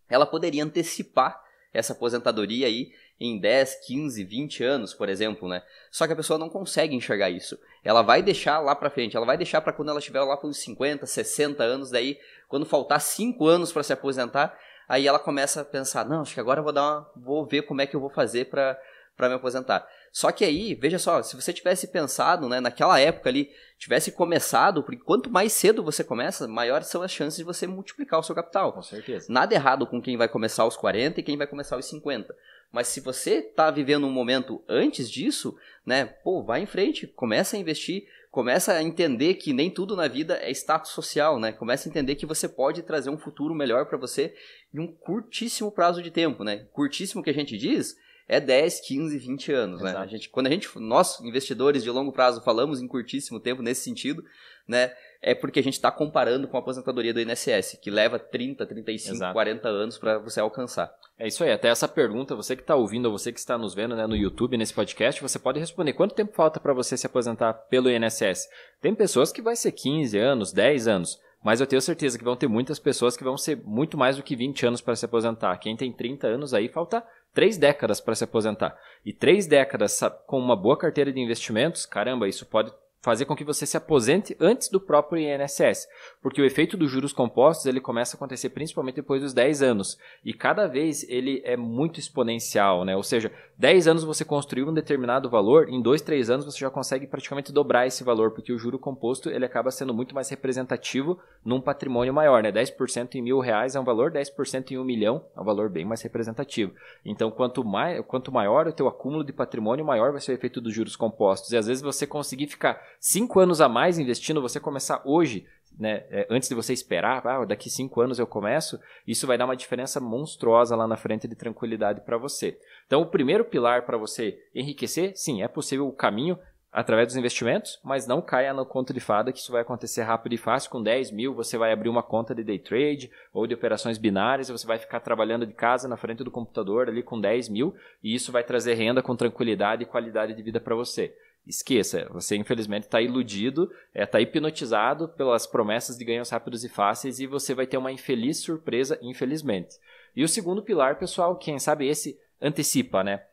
Ela 0.08 0.26
poderia 0.26 0.64
antecipar 0.64 1.44
essa 1.78 1.94
aposentadoria 1.94 2.66
aí 2.66 2.92
em 3.20 3.40
10, 3.40 3.86
15, 3.86 4.24
20 4.24 4.64
anos, 4.64 4.94
por 4.94 5.10
exemplo, 5.10 5.48
né? 5.48 5.62
Só 5.92 6.08
que 6.08 6.14
a 6.14 6.16
pessoa 6.16 6.40
não 6.40 6.50
consegue 6.50 6.96
enxergar 6.96 7.30
isso. 7.30 7.58
Ela 7.84 8.02
vai 8.02 8.24
deixar 8.24 8.60
lá 8.60 8.76
para 8.76 8.90
frente, 8.90 9.16
ela 9.16 9.26
vai 9.26 9.38
deixar 9.38 9.62
para 9.62 9.74
quando 9.74 9.90
ela 9.90 10.00
estiver 10.00 10.22
lá 10.22 10.36
com 10.38 10.48
uns 10.48 10.58
50, 10.58 11.06
60 11.06 11.64
anos, 11.64 11.92
daí 11.92 12.18
quando 12.48 12.66
faltar 12.66 13.00
5 13.00 13.46
anos 13.46 13.72
para 13.72 13.84
se 13.84 13.94
aposentar, 13.94 14.58
aí 14.90 15.08
ela 15.08 15.20
começa 15.20 15.62
a 15.62 15.66
pensar, 15.66 16.04
não, 16.04 16.22
acho 16.22 16.34
que 16.34 16.40
agora 16.40 16.60
eu 16.60 16.64
vou 16.64 16.74
dar 16.74 16.82
uma, 16.82 17.12
vou 17.16 17.46
ver 17.46 17.62
como 17.62 17.82
é 17.82 17.86
que 17.86 17.96
eu 17.96 18.00
vou 18.00 18.10
fazer 18.10 18.46
para 18.46 18.80
para 19.18 19.30
me 19.30 19.36
aposentar. 19.36 19.86
Só 20.12 20.32
que 20.32 20.44
aí, 20.44 20.74
veja 20.76 20.98
só, 20.98 21.22
se 21.22 21.36
você 21.36 21.54
tivesse 21.54 21.88
pensado, 21.88 22.50
né, 22.50 22.60
naquela 22.60 23.00
época 23.00 23.30
ali, 23.30 23.52
tivesse 23.78 24.12
começado, 24.12 24.84
porque 24.84 25.04
quanto 25.04 25.30
mais 25.30 25.54
cedo 25.54 25.84
você 25.84 26.04
começa, 26.04 26.48
maiores 26.48 26.88
são 26.88 27.02
as 27.02 27.12
chances 27.12 27.38
de 27.38 27.44
você 27.44 27.68
multiplicar 27.68 28.20
o 28.20 28.24
seu 28.24 28.34
capital. 28.34 28.74
Com 28.74 28.82
certeza. 28.82 29.32
Nada 29.32 29.54
errado 29.54 29.86
com 29.86 30.02
quem 30.02 30.18
vai 30.18 30.28
começar 30.28 30.64
aos 30.64 30.76
40 30.76 31.20
e 31.20 31.24
quem 31.24 31.38
vai 31.38 31.48
começar 31.48 31.76
aos 31.76 31.86
50. 31.86 32.36
Mas 32.72 32.88
se 32.88 33.00
você 33.00 33.36
está 33.36 33.72
vivendo 33.72 34.06
um 34.06 34.12
momento 34.12 34.64
antes 34.68 35.10
disso, 35.10 35.56
né, 35.86 36.06
pô, 36.06 36.44
vai 36.44 36.62
em 36.62 36.66
frente, 36.66 37.08
começa 37.08 37.56
a 37.56 37.60
investir, 37.60 38.06
começa 38.30 38.74
a 38.74 38.84
entender 38.84 39.36
que 39.36 39.54
nem 39.54 39.70
tudo 39.70 39.96
na 39.96 40.08
vida 40.08 40.38
é 40.42 40.52
status 40.52 40.92
social, 40.92 41.40
né? 41.40 41.52
Começa 41.52 41.88
a 41.88 41.90
entender 41.90 42.16
que 42.16 42.26
você 42.26 42.48
pode 42.48 42.84
trazer 42.84 43.10
um 43.10 43.18
futuro 43.18 43.56
melhor 43.56 43.86
para 43.86 43.98
você 43.98 44.36
em 44.74 44.80
um 44.80 44.88
curtíssimo 44.88 45.72
prazo 45.72 46.04
de 46.04 46.12
tempo, 46.12 46.44
né? 46.44 46.68
Curtíssimo 46.74 47.24
que 47.24 47.30
a 47.30 47.34
gente 47.34 47.58
diz 47.58 47.96
é 48.28 48.40
10, 48.42 48.82
15, 48.82 49.18
20 49.18 49.52
anos, 49.54 49.82
Exato. 49.82 49.98
né? 49.98 50.04
A 50.04 50.08
gente, 50.08 50.30
quando 50.30 50.48
a 50.48 50.50
gente, 50.50 50.70
nós, 50.80 51.20
investidores 51.22 51.82
de 51.82 51.90
longo 51.90 52.12
prazo, 52.12 52.42
falamos 52.42 52.82
em 52.82 52.88
curtíssimo 52.88 53.40
tempo 53.40 53.62
nesse 53.62 53.82
sentido, 53.82 54.24
né? 54.68 54.92
É 55.22 55.34
porque 55.34 55.60
a 55.60 55.64
gente 55.64 55.74
está 55.74 55.90
comparando 55.90 56.48
com 56.48 56.58
a 56.58 56.60
aposentadoria 56.60 57.14
do 57.14 57.22
INSS, 57.22 57.80
que 57.82 57.90
leva 57.90 58.20
30, 58.20 58.66
35, 58.66 59.16
Exato. 59.16 59.34
40 59.34 59.68
anos 59.70 59.98
para 59.98 60.20
você 60.20 60.40
alcançar. 60.40 60.94
É 61.18 61.28
isso 61.28 61.44
aí, 61.44 61.52
até 61.52 61.70
essa 61.70 61.88
pergunta, 61.88 62.36
você 62.36 62.56
que 62.56 62.62
está 62.62 62.76
ouvindo 62.76 63.06
ou 63.06 63.18
você 63.18 63.32
que 63.32 63.40
está 63.40 63.58
nos 63.58 63.74
vendo 63.74 63.96
né, 63.96 64.06
no 64.06 64.16
YouTube, 64.16 64.58
nesse 64.58 64.74
podcast, 64.74 65.22
você 65.22 65.40
pode 65.40 65.60
responder 65.60 65.94
quanto 65.94 66.14
tempo 66.14 66.34
falta 66.36 66.60
para 66.60 66.74
você 66.74 66.96
se 66.98 67.08
aposentar 67.08 67.54
pelo 67.54 67.90
INSS. 67.90 68.48
Tem 68.82 68.94
pessoas 68.94 69.32
que 69.32 69.42
vai 69.42 69.56
ser 69.56 69.72
15 69.72 70.18
anos, 70.20 70.52
10 70.52 70.88
anos, 70.88 71.18
mas 71.44 71.62
eu 71.62 71.68
tenho 71.68 71.82
certeza 71.82 72.18
que 72.18 72.24
vão 72.24 72.36
ter 72.36 72.48
muitas 72.48 72.78
pessoas 72.78 73.16
que 73.16 73.24
vão 73.24 73.38
ser 73.38 73.62
muito 73.64 73.98
mais 73.98 74.18
do 74.18 74.24
que 74.24 74.36
20 74.36 74.68
anos 74.68 74.82
para 74.82 74.96
se 74.96 75.06
aposentar. 75.06 75.58
Quem 75.58 75.76
tem 75.78 75.92
30 75.92 76.28
anos 76.28 76.54
aí, 76.54 76.68
falta 76.68 77.04
três 77.38 77.56
décadas 77.56 78.02
para 78.02 78.16
se 78.16 78.24
aposentar. 78.24 78.76
E 79.06 79.14
três 79.14 79.46
décadas 79.46 80.02
com 80.26 80.40
uma 80.40 80.56
boa 80.56 80.76
carteira 80.76 81.14
de 81.14 81.20
investimentos, 81.20 81.86
caramba, 81.86 82.28
isso 82.28 82.48
pode 82.48 82.74
fazer 83.08 83.24
com 83.24 83.38
que 83.38 83.44
você 83.46 83.66
se 83.66 83.78
aposente 83.78 84.36
antes 84.38 84.68
do 84.68 84.82
próprio 84.82 85.18
INSS, 85.18 85.88
porque 86.22 86.42
o 86.42 86.46
efeito 86.46 86.76
dos 86.76 86.92
juros 86.92 87.14
compostos 87.14 87.66
ele 87.66 87.80
começa 87.80 88.14
a 88.14 88.18
acontecer 88.18 88.50
principalmente 88.50 88.96
depois 88.96 89.22
dos 89.22 89.34
10 89.34 89.62
anos, 89.62 89.98
e 90.26 90.34
cada 90.34 90.68
vez 90.68 91.08
ele 91.08 91.42
é 91.46 91.56
muito 91.56 92.02
exponencial, 92.02 92.84
né? 92.84 92.98
Ou 92.98 93.04
seja, 93.04 93.32
10 93.58 93.88
anos 93.88 94.04
você 94.04 94.26
construiu 94.26 94.68
um 94.68 94.74
determinado 94.74 95.30
valor, 95.30 95.70
em 95.70 95.82
2, 95.82 96.02
3 96.02 96.30
anos 96.30 96.46
você 96.46 96.60
já 96.60 96.70
consegue 96.70 97.08
praticamente 97.08 97.54
dobrar 97.54 97.88
esse 97.88 98.04
valor, 98.04 98.32
porque 98.32 98.52
o 98.52 98.60
juro 98.60 98.78
composto 98.78 99.30
ele 99.30 99.46
acaba 99.46 99.72
sendo 99.72 99.94
muito 99.94 100.14
mais 100.14 100.30
representativo 100.30 101.18
num 101.46 101.62
patrimônio 101.62 102.14
maior, 102.14 102.44
né? 102.44 102.52
10% 102.52 103.16
em 103.16 103.22
mil 103.22 103.40
reais 103.40 103.74
é 103.74 103.80
um 103.80 103.86
valor, 103.86 104.12
10% 104.12 104.72
em 104.72 104.78
um 104.78 104.84
milhão 104.84 105.24
é 105.34 105.40
um 105.40 105.46
valor 105.46 105.70
bem 105.70 105.86
mais 105.86 106.02
representativo. 106.02 106.74
Então, 107.06 107.32
quanto, 107.32 107.64
mais, 107.64 108.04
quanto 108.06 108.34
maior 108.34 108.68
o 108.68 108.74
teu 108.74 108.90
acúmulo 108.90 109.24
de 109.24 109.32
patrimônio, 109.32 109.86
maior 109.86 110.12
vai 110.12 110.20
ser 110.20 110.34
o 110.34 110.36
efeito 110.36 110.60
dos 110.60 110.74
juros 110.74 110.98
compostos. 110.98 111.54
E 111.54 111.58
às 111.58 111.68
vezes 111.68 111.82
você 111.82 112.06
conseguir 112.06 112.48
ficar 112.48 112.82
cinco 113.00 113.40
anos 113.40 113.62
a 113.62 113.70
mais 113.70 114.00
investindo, 114.00 114.42
você 114.42 114.60
começar 114.60 115.02
hoje, 115.06 115.46
né, 115.78 116.06
é, 116.10 116.28
antes 116.30 116.50
de 116.50 116.56
você 116.56 116.74
esperar, 116.74 117.26
ah, 117.26 117.46
daqui 117.46 117.70
cinco 117.70 118.02
anos 118.02 118.20
eu 118.20 118.28
começo, 118.28 118.80
isso 119.06 119.28
vai 119.28 119.38
dar 119.38 119.46
uma 119.46 119.56
diferença 119.56 120.00
monstruosa 120.00 120.76
lá 120.76 120.88
na 120.88 120.98
frente 120.98 121.28
de 121.28 121.36
tranquilidade 121.36 122.02
para 122.02 122.18
você. 122.18 122.58
Então, 122.86 123.02
o 123.02 123.06
primeiro 123.06 123.46
pilar 123.46 123.86
para 123.86 123.98
você 123.98 124.40
enriquecer, 124.56 125.14
sim, 125.16 125.44
é 125.44 125.48
possível 125.48 125.88
o 125.88 125.94
caminho 125.94 126.38
através 126.72 127.08
dos 127.08 127.18
investimentos, 127.18 127.80
mas 127.84 128.06
não 128.06 128.22
caia 128.22 128.54
no 128.54 128.66
conto 128.66 128.94
de 128.94 129.00
fada 129.00 129.32
que 129.32 129.40
isso 129.40 129.52
vai 129.52 129.62
acontecer 129.62 130.04
rápido 130.04 130.34
e 130.34 130.38
fácil. 130.38 130.70
Com 130.70 130.84
10 130.84 131.12
mil, 131.12 131.34
você 131.34 131.58
vai 131.58 131.72
abrir 131.72 131.90
uma 131.90 132.04
conta 132.04 132.36
de 132.36 132.44
day 132.44 132.60
trade 132.60 133.10
ou 133.34 133.48
de 133.48 133.56
operações 133.56 133.98
binárias, 133.98 134.50
você 134.50 134.68
vai 134.68 134.78
ficar 134.78 135.00
trabalhando 135.00 135.46
de 135.46 135.54
casa 135.54 135.88
na 135.88 135.98
frente 135.98 136.24
do 136.24 136.30
computador 136.30 136.88
ali 136.88 137.02
com 137.02 137.20
10 137.20 137.50
mil 137.50 137.74
e 138.04 138.14
isso 138.14 138.32
vai 138.32 138.44
trazer 138.44 138.76
renda 138.76 139.02
com 139.02 139.16
tranquilidade 139.16 139.84
e 139.84 139.86
qualidade 139.88 140.36
de 140.36 140.44
vida 140.44 140.60
para 140.60 140.76
você 140.76 141.16
esqueça, 141.48 142.08
você 142.12 142.36
infelizmente 142.36 142.84
está 142.84 143.02
iludido, 143.02 143.72
está 143.90 144.02
é, 144.02 144.06
tá 144.06 144.22
hipnotizado 144.22 145.10
pelas 145.10 145.48
promessas 145.48 145.98
de 145.98 146.06
ganhos 146.06 146.30
rápidos 146.30 146.64
e 146.64 146.70
fáceis 146.70 147.20
e 147.20 147.28
você 147.28 147.54
vai 147.54 147.66
ter 147.66 147.78
uma 147.78 147.92
infeliz 147.92 148.38
surpresa, 148.40 149.00
infelizmente. 149.02 149.76
E 150.16 150.24
o 150.24 150.28
segundo 150.28 150.62
pilar, 150.62 151.00
pessoal, 151.00 151.38
quem 151.38 151.60
sabe 151.60 151.88
esse 151.88 152.20
antecipa, 152.42 153.04
né? 153.04 153.24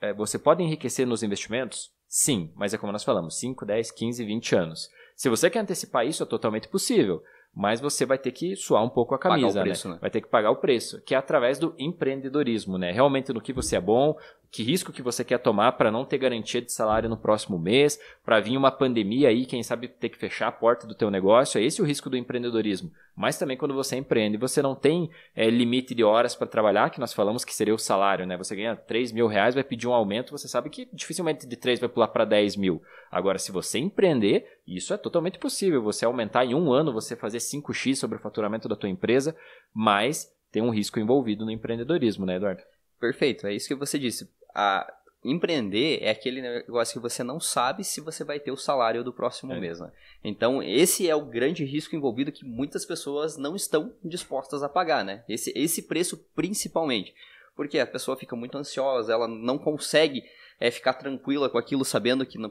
É, 0.00 0.12
você 0.12 0.38
pode 0.38 0.62
enriquecer 0.62 1.06
nos 1.06 1.22
investimentos? 1.22 1.90
Sim, 2.08 2.52
mas 2.56 2.74
é 2.74 2.78
como 2.78 2.92
nós 2.92 3.04
falamos, 3.04 3.38
5, 3.38 3.64
10, 3.64 3.90
15, 3.92 4.24
20 4.24 4.56
anos. 4.56 4.88
Se 5.14 5.28
você 5.28 5.48
quer 5.48 5.60
antecipar 5.60 6.06
isso, 6.06 6.22
é 6.22 6.26
totalmente 6.26 6.68
possível 6.68 7.22
mas 7.54 7.80
você 7.80 8.06
vai 8.06 8.16
ter 8.16 8.30
que 8.30 8.54
suar 8.54 8.82
um 8.84 8.88
pouco 8.88 9.14
a 9.14 9.18
camisa, 9.18 9.60
preço, 9.60 9.88
né? 9.88 9.94
Né? 9.94 10.00
Vai 10.00 10.10
ter 10.10 10.20
que 10.20 10.28
pagar 10.28 10.50
o 10.50 10.56
preço, 10.56 11.00
que 11.02 11.14
é 11.14 11.18
através 11.18 11.58
do 11.58 11.74
empreendedorismo, 11.78 12.78
né? 12.78 12.92
Realmente 12.92 13.32
no 13.32 13.40
que 13.40 13.52
você 13.52 13.76
é 13.76 13.80
bom, 13.80 14.16
que 14.50 14.62
risco 14.64 14.92
que 14.92 15.02
você 15.02 15.22
quer 15.24 15.38
tomar 15.38 15.72
para 15.72 15.90
não 15.90 16.04
ter 16.04 16.18
garantia 16.18 16.60
de 16.60 16.72
salário 16.72 17.08
no 17.08 17.16
próximo 17.16 17.58
mês, 17.58 18.00
para 18.24 18.40
vir 18.40 18.56
uma 18.56 18.70
pandemia 18.70 19.28
aí, 19.28 19.46
quem 19.46 19.62
sabe 19.62 19.86
ter 19.86 20.08
que 20.08 20.18
fechar 20.18 20.48
a 20.48 20.52
porta 20.52 20.86
do 20.86 20.94
teu 20.94 21.10
negócio, 21.10 21.58
é 21.58 21.64
esse 21.64 21.80
o 21.80 21.84
risco 21.84 22.10
do 22.10 22.16
empreendedorismo. 22.16 22.90
Mas 23.14 23.38
também 23.38 23.56
quando 23.56 23.74
você 23.74 23.96
empreende, 23.96 24.36
você 24.36 24.60
não 24.60 24.74
tem 24.74 25.10
é, 25.36 25.48
limite 25.48 25.94
de 25.94 26.02
horas 26.02 26.34
para 26.34 26.46
trabalhar, 26.46 26.90
que 26.90 26.98
nós 26.98 27.12
falamos 27.12 27.44
que 27.44 27.54
seria 27.54 27.74
o 27.74 27.78
salário, 27.78 28.26
né? 28.26 28.36
Você 28.36 28.56
ganha 28.56 28.74
3 28.74 29.12
mil 29.12 29.26
reais, 29.26 29.54
vai 29.54 29.62
pedir 29.62 29.86
um 29.86 29.92
aumento, 29.92 30.32
você 30.32 30.48
sabe 30.48 30.70
que 30.70 30.88
dificilmente 30.92 31.46
de 31.46 31.56
3 31.56 31.78
vai 31.78 31.88
pular 31.88 32.08
para 32.08 32.24
10 32.24 32.56
mil. 32.56 32.82
Agora, 33.10 33.38
se 33.38 33.52
você 33.52 33.78
empreender, 33.78 34.59
isso 34.76 34.94
é 34.94 34.96
totalmente 34.96 35.38
possível. 35.38 35.82
Você 35.82 36.04
aumentar 36.04 36.44
em 36.44 36.54
um 36.54 36.72
ano, 36.72 36.92
você 36.92 37.16
fazer 37.16 37.38
5x 37.38 37.96
sobre 37.96 38.16
o 38.16 38.20
faturamento 38.20 38.68
da 38.68 38.76
tua 38.76 38.88
empresa, 38.88 39.36
mas 39.74 40.32
tem 40.50 40.62
um 40.62 40.70
risco 40.70 40.98
envolvido 40.98 41.44
no 41.44 41.50
empreendedorismo, 41.50 42.26
né, 42.26 42.36
Eduardo? 42.36 42.62
Perfeito, 42.98 43.46
é 43.46 43.54
isso 43.54 43.68
que 43.68 43.74
você 43.74 43.98
disse 43.98 44.28
a 44.54 44.92
empreender 45.24 45.98
é 46.02 46.10
aquele 46.10 46.40
negócio 46.40 46.94
que 46.94 47.02
você 47.02 47.22
não 47.22 47.38
sabe 47.38 47.84
se 47.84 48.00
você 48.00 48.24
vai 48.24 48.40
ter 48.40 48.50
o 48.50 48.56
salário 48.56 49.04
do 49.04 49.12
próximo 49.12 49.52
é. 49.52 49.60
mês, 49.60 49.78
né? 49.78 49.90
Então, 50.24 50.62
esse 50.62 51.08
é 51.08 51.14
o 51.14 51.24
grande 51.24 51.64
risco 51.64 51.94
envolvido 51.94 52.32
que 52.32 52.44
muitas 52.44 52.86
pessoas 52.86 53.36
não 53.36 53.54
estão 53.54 53.92
dispostas 54.02 54.62
a 54.62 54.68
pagar, 54.68 55.04
né? 55.04 55.22
Esse, 55.28 55.52
esse 55.54 55.82
preço 55.82 56.16
principalmente. 56.34 57.14
Porque 57.54 57.78
a 57.78 57.86
pessoa 57.86 58.16
fica 58.16 58.34
muito 58.34 58.56
ansiosa, 58.56 59.12
ela 59.12 59.28
não 59.28 59.58
consegue 59.58 60.24
é, 60.58 60.70
ficar 60.70 60.94
tranquila 60.94 61.50
com 61.50 61.58
aquilo, 61.58 61.84
sabendo 61.84 62.24
que 62.24 62.38
não, 62.38 62.50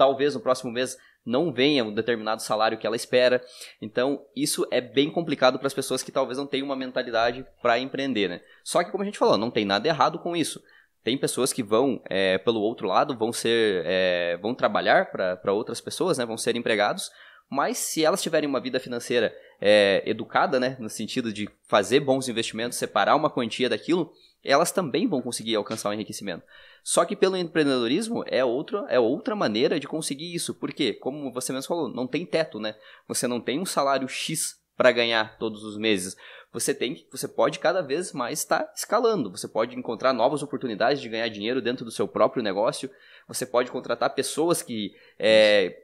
talvez 0.00 0.34
no 0.34 0.40
próximo 0.40 0.72
mês 0.72 0.96
não 1.26 1.52
venha 1.52 1.84
um 1.84 1.92
determinado 1.92 2.40
salário 2.40 2.78
que 2.78 2.86
ela 2.86 2.96
espera. 2.96 3.44
Então, 3.82 4.24
isso 4.34 4.66
é 4.70 4.80
bem 4.80 5.10
complicado 5.10 5.58
para 5.58 5.66
as 5.66 5.74
pessoas 5.74 6.02
que 6.02 6.10
talvez 6.10 6.38
não 6.38 6.46
tenham 6.46 6.64
uma 6.64 6.74
mentalidade 6.74 7.44
para 7.60 7.78
empreender, 7.78 8.26
né? 8.26 8.40
Só 8.64 8.82
que, 8.82 8.90
como 8.90 9.02
a 9.02 9.04
gente 9.04 9.18
falou, 9.18 9.36
não 9.36 9.50
tem 9.50 9.66
nada 9.66 9.86
errado 9.86 10.18
com 10.18 10.34
isso. 10.34 10.58
Tem 11.04 11.18
pessoas 11.18 11.52
que 11.52 11.62
vão, 11.62 12.00
é, 12.08 12.38
pelo 12.38 12.62
outro 12.62 12.88
lado, 12.88 13.14
vão 13.14 13.30
ser, 13.30 13.82
é, 13.84 14.38
vão 14.38 14.54
trabalhar 14.54 15.10
para 15.10 15.52
outras 15.52 15.82
pessoas, 15.82 16.16
né? 16.16 16.24
Vão 16.24 16.38
ser 16.38 16.56
empregados, 16.56 17.10
mas 17.50 17.76
se 17.76 18.02
elas 18.02 18.22
tiverem 18.22 18.48
uma 18.48 18.58
vida 18.58 18.80
financeira 18.80 19.36
é, 19.60 20.02
educada, 20.06 20.58
né? 20.58 20.78
No 20.80 20.88
sentido 20.88 21.30
de 21.30 21.46
fazer 21.68 22.00
bons 22.00 22.26
investimentos, 22.26 22.78
separar 22.78 23.16
uma 23.16 23.28
quantia 23.28 23.68
daquilo, 23.68 24.10
elas 24.42 24.72
também 24.72 25.06
vão 25.06 25.20
conseguir 25.20 25.56
alcançar 25.56 25.90
o 25.90 25.92
enriquecimento. 25.92 26.42
Só 26.82 27.04
que 27.04 27.16
pelo 27.16 27.36
empreendedorismo 27.36 28.24
é 28.26 28.44
outra, 28.44 28.86
é 28.88 28.98
outra 28.98 29.36
maneira 29.36 29.78
de 29.78 29.86
conseguir 29.86 30.34
isso. 30.34 30.54
Porque, 30.54 30.94
como 30.94 31.32
você 31.32 31.52
mesmo 31.52 31.68
falou, 31.68 31.88
não 31.88 32.06
tem 32.06 32.26
teto, 32.26 32.58
né? 32.58 32.74
Você 33.06 33.26
não 33.26 33.40
tem 33.40 33.60
um 33.60 33.66
salário 33.66 34.08
X 34.08 34.60
para 34.76 34.92
ganhar 34.92 35.36
todos 35.38 35.62
os 35.62 35.76
meses. 35.76 36.16
Você 36.52 36.74
tem 36.74 37.06
você 37.12 37.28
pode 37.28 37.58
cada 37.58 37.82
vez 37.82 38.12
mais 38.12 38.38
estar 38.38 38.64
tá 38.64 38.72
escalando. 38.74 39.30
Você 39.30 39.46
pode 39.46 39.76
encontrar 39.76 40.12
novas 40.12 40.42
oportunidades 40.42 41.02
de 41.02 41.08
ganhar 41.08 41.28
dinheiro 41.28 41.60
dentro 41.60 41.84
do 41.84 41.90
seu 41.90 42.08
próprio 42.08 42.42
negócio. 42.42 42.90
Você 43.28 43.44
pode 43.44 43.70
contratar 43.70 44.14
pessoas 44.14 44.62
que 44.62 44.92
é, 45.18 45.76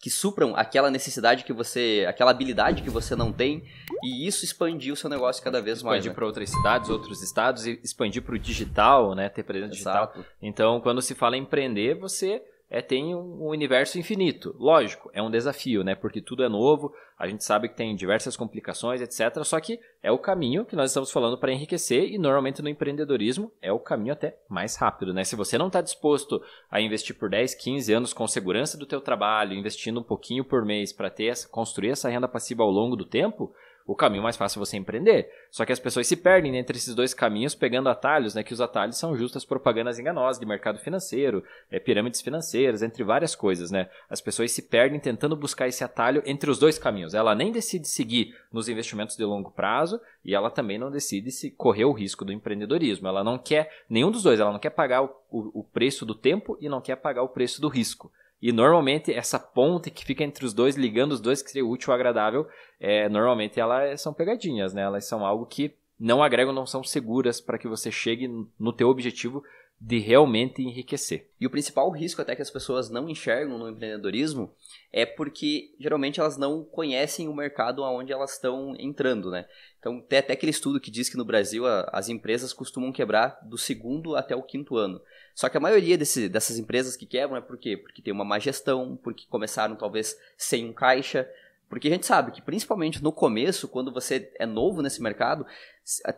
que 0.00 0.10
supram 0.10 0.54
aquela 0.54 0.90
necessidade 0.90 1.44
que 1.44 1.52
você, 1.52 2.06
aquela 2.08 2.30
habilidade 2.30 2.82
que 2.82 2.90
você 2.90 3.16
não 3.16 3.32
tem, 3.32 3.64
e 4.02 4.26
isso 4.26 4.44
expandir 4.44 4.92
o 4.92 4.96
seu 4.96 5.10
negócio 5.10 5.42
cada 5.42 5.60
vez 5.60 5.82
mais. 5.82 5.98
Expandir 5.98 6.10
né? 6.10 6.14
para 6.14 6.26
outras 6.26 6.50
cidades, 6.50 6.90
outros 6.90 7.22
estados, 7.22 7.66
e 7.66 7.80
expandir 7.82 8.22
para 8.22 8.34
o 8.34 8.38
digital, 8.38 9.14
né? 9.14 9.28
Ter 9.28 9.42
presença 9.42 9.72
digital. 9.72 10.14
Então, 10.40 10.80
quando 10.80 11.02
se 11.02 11.14
fala 11.14 11.36
em 11.36 11.42
empreender, 11.42 11.94
você 11.94 12.42
é, 12.70 12.82
tem 12.82 13.14
um 13.14 13.46
universo 13.46 13.98
infinito. 13.98 14.54
Lógico, 14.58 15.10
é 15.14 15.22
um 15.22 15.30
desafio, 15.30 15.82
né? 15.82 15.94
Porque 15.94 16.20
tudo 16.20 16.44
é 16.44 16.48
novo, 16.48 16.92
a 17.18 17.26
gente 17.26 17.42
sabe 17.42 17.68
que 17.68 17.76
tem 17.76 17.96
diversas 17.96 18.36
complicações, 18.36 19.00
etc. 19.00 19.42
Só 19.42 19.58
que 19.58 19.80
é 20.02 20.12
o 20.12 20.18
caminho 20.18 20.66
que 20.66 20.76
nós 20.76 20.90
estamos 20.90 21.10
falando 21.10 21.38
para 21.38 21.52
enriquecer 21.52 22.12
e 22.12 22.18
normalmente 22.18 22.60
no 22.60 22.68
empreendedorismo 22.68 23.50
é 23.62 23.72
o 23.72 23.80
caminho 23.80 24.12
até 24.12 24.36
mais 24.48 24.76
rápido, 24.76 25.14
né? 25.14 25.24
Se 25.24 25.34
você 25.34 25.56
não 25.56 25.68
está 25.68 25.80
disposto 25.80 26.42
a 26.70 26.80
investir 26.80 27.16
por 27.16 27.30
10, 27.30 27.54
15 27.54 27.92
anos 27.92 28.12
com 28.12 28.26
segurança 28.28 28.76
do 28.76 28.86
teu 28.86 29.00
trabalho, 29.00 29.54
investindo 29.54 30.00
um 30.00 30.04
pouquinho 30.04 30.44
por 30.44 30.64
mês 30.64 30.92
para 30.92 31.10
ter 31.10 31.28
construir 31.50 31.90
essa 31.90 32.08
renda 32.08 32.28
passiva 32.28 32.62
ao 32.62 32.70
longo 32.70 32.96
do 32.96 33.04
tempo, 33.04 33.52
o 33.88 33.96
caminho 33.96 34.22
mais 34.22 34.36
fácil 34.36 34.58
é 34.58 34.66
você 34.66 34.76
empreender. 34.76 35.30
Só 35.50 35.64
que 35.64 35.72
as 35.72 35.80
pessoas 35.80 36.06
se 36.06 36.14
perdem 36.14 36.58
entre 36.58 36.76
esses 36.76 36.94
dois 36.94 37.14
caminhos, 37.14 37.54
pegando 37.54 37.88
atalhos, 37.88 38.34
né? 38.34 38.42
Que 38.42 38.52
os 38.52 38.60
atalhos 38.60 38.98
são 38.98 39.16
justas 39.16 39.46
propagandas 39.46 39.98
enganosas 39.98 40.38
de 40.38 40.44
mercado 40.44 40.78
financeiro, 40.78 41.42
é, 41.70 41.80
pirâmides 41.80 42.20
financeiras, 42.20 42.82
entre 42.82 43.02
várias 43.02 43.34
coisas, 43.34 43.70
né? 43.70 43.88
As 44.10 44.20
pessoas 44.20 44.52
se 44.52 44.60
perdem 44.60 45.00
tentando 45.00 45.34
buscar 45.34 45.66
esse 45.68 45.82
atalho 45.82 46.22
entre 46.26 46.50
os 46.50 46.58
dois 46.58 46.78
caminhos. 46.78 47.14
Ela 47.14 47.34
nem 47.34 47.50
decide 47.50 47.88
seguir 47.88 48.36
nos 48.52 48.68
investimentos 48.68 49.16
de 49.16 49.24
longo 49.24 49.50
prazo 49.50 49.98
e 50.22 50.34
ela 50.34 50.50
também 50.50 50.76
não 50.76 50.90
decide 50.90 51.30
se 51.30 51.50
correr 51.50 51.86
o 51.86 51.92
risco 51.92 52.26
do 52.26 52.32
empreendedorismo. 52.32 53.08
Ela 53.08 53.24
não 53.24 53.38
quer 53.38 53.72
nenhum 53.88 54.10
dos 54.10 54.22
dois. 54.22 54.38
Ela 54.38 54.52
não 54.52 54.58
quer 54.58 54.70
pagar 54.70 55.02
o, 55.02 55.10
o, 55.30 55.60
o 55.60 55.64
preço 55.64 56.04
do 56.04 56.14
tempo 56.14 56.58
e 56.60 56.68
não 56.68 56.82
quer 56.82 56.96
pagar 56.96 57.22
o 57.22 57.28
preço 57.30 57.58
do 57.58 57.68
risco. 57.68 58.12
E 58.40 58.52
normalmente 58.52 59.12
essa 59.12 59.38
ponte 59.38 59.90
que 59.90 60.04
fica 60.04 60.22
entre 60.22 60.44
os 60.44 60.54
dois, 60.54 60.76
ligando 60.76 61.12
os 61.12 61.20
dois, 61.20 61.42
que 61.42 61.50
seria 61.50 61.66
útil 61.66 61.90
ou 61.90 61.94
agradável, 61.94 62.46
é, 62.78 63.08
normalmente 63.08 63.58
elas 63.58 64.00
são 64.00 64.14
pegadinhas, 64.14 64.72
né? 64.72 64.82
Elas 64.82 65.04
são 65.06 65.26
algo 65.26 65.44
que 65.46 65.74
não 65.98 66.22
agregam, 66.22 66.52
não 66.52 66.66
são 66.66 66.84
seguras 66.84 67.40
para 67.40 67.58
que 67.58 67.66
você 67.66 67.90
chegue 67.90 68.28
no 68.58 68.72
teu 68.72 68.88
objetivo 68.88 69.42
de 69.80 69.98
realmente 69.98 70.60
enriquecer. 70.60 71.30
E 71.40 71.46
o 71.46 71.50
principal 71.50 71.88
risco 71.90 72.20
até 72.20 72.34
que 72.34 72.42
as 72.42 72.50
pessoas 72.50 72.90
não 72.90 73.08
enxergam 73.08 73.58
no 73.58 73.68
empreendedorismo 73.68 74.52
é 74.92 75.06
porque 75.06 75.72
geralmente 75.78 76.18
elas 76.18 76.36
não 76.36 76.64
conhecem 76.64 77.28
o 77.28 77.34
mercado 77.34 77.84
aonde 77.84 78.12
elas 78.12 78.32
estão 78.32 78.74
entrando, 78.78 79.30
né? 79.30 79.46
Então 79.78 80.00
tem 80.00 80.18
até 80.18 80.32
aquele 80.32 80.50
estudo 80.50 80.80
que 80.80 80.90
diz 80.90 81.08
que 81.08 81.16
no 81.16 81.24
Brasil 81.24 81.64
a, 81.64 81.88
as 81.92 82.08
empresas 82.08 82.52
costumam 82.52 82.90
quebrar 82.90 83.38
do 83.44 83.56
segundo 83.56 84.16
até 84.16 84.34
o 84.34 84.42
quinto 84.42 84.76
ano. 84.76 85.00
Só 85.38 85.48
que 85.48 85.56
a 85.56 85.60
maioria 85.60 85.96
desse, 85.96 86.28
dessas 86.28 86.58
empresas 86.58 86.96
que 86.96 87.06
quebram 87.06 87.36
é 87.36 87.40
por 87.40 87.56
quê? 87.56 87.76
Porque 87.76 88.02
tem 88.02 88.12
uma 88.12 88.24
má 88.24 88.40
gestão, 88.40 88.98
porque 89.00 89.24
começaram 89.28 89.76
talvez 89.76 90.18
sem 90.36 90.68
um 90.68 90.72
caixa, 90.72 91.30
porque 91.68 91.86
a 91.86 91.92
gente 91.92 92.06
sabe 92.06 92.32
que, 92.32 92.42
principalmente 92.42 93.00
no 93.00 93.12
começo, 93.12 93.68
quando 93.68 93.92
você 93.92 94.32
é 94.36 94.44
novo 94.44 94.82
nesse 94.82 95.00
mercado, 95.00 95.46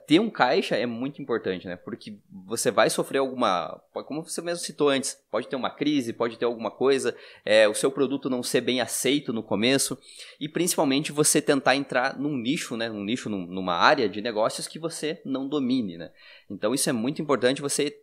ter 0.07 0.21
um 0.21 0.31
caixa 0.31 0.75
é 0.75 0.87
muito 0.87 1.21
importante, 1.21 1.67
né? 1.67 1.77
Porque 1.77 2.17
você 2.31 2.71
vai 2.71 2.89
sofrer 2.89 3.19
alguma. 3.19 3.79
Como 4.07 4.25
você 4.25 4.41
mesmo 4.41 4.65
citou 4.65 4.89
antes, 4.89 5.19
pode 5.31 5.49
ter 5.49 5.57
uma 5.57 5.69
crise, 5.69 6.15
pode 6.15 6.39
ter 6.39 6.47
alguma 6.47 6.71
coisa, 6.71 7.15
é, 7.45 7.69
o 7.69 7.75
seu 7.75 7.91
produto 7.91 8.31
não 8.31 8.43
ser 8.43 8.63
bem 8.63 8.81
aceito 8.81 9.35
no 9.35 9.43
começo, 9.43 9.99
e 10.41 10.49
principalmente 10.49 11.13
você 11.13 11.43
tentar 11.43 11.77
entrar 11.77 12.19
num 12.19 12.39
nicho, 12.39 12.75
né? 12.75 12.89
Num 12.89 13.05
nicho, 13.05 13.29
numa 13.29 13.75
área 13.75 14.09
de 14.09 14.23
negócios 14.23 14.67
que 14.67 14.79
você 14.79 15.21
não 15.27 15.47
domine, 15.47 15.99
né? 15.99 16.11
Então 16.49 16.73
isso 16.73 16.89
é 16.89 16.93
muito 16.95 17.21
importante 17.21 17.61
você 17.61 18.01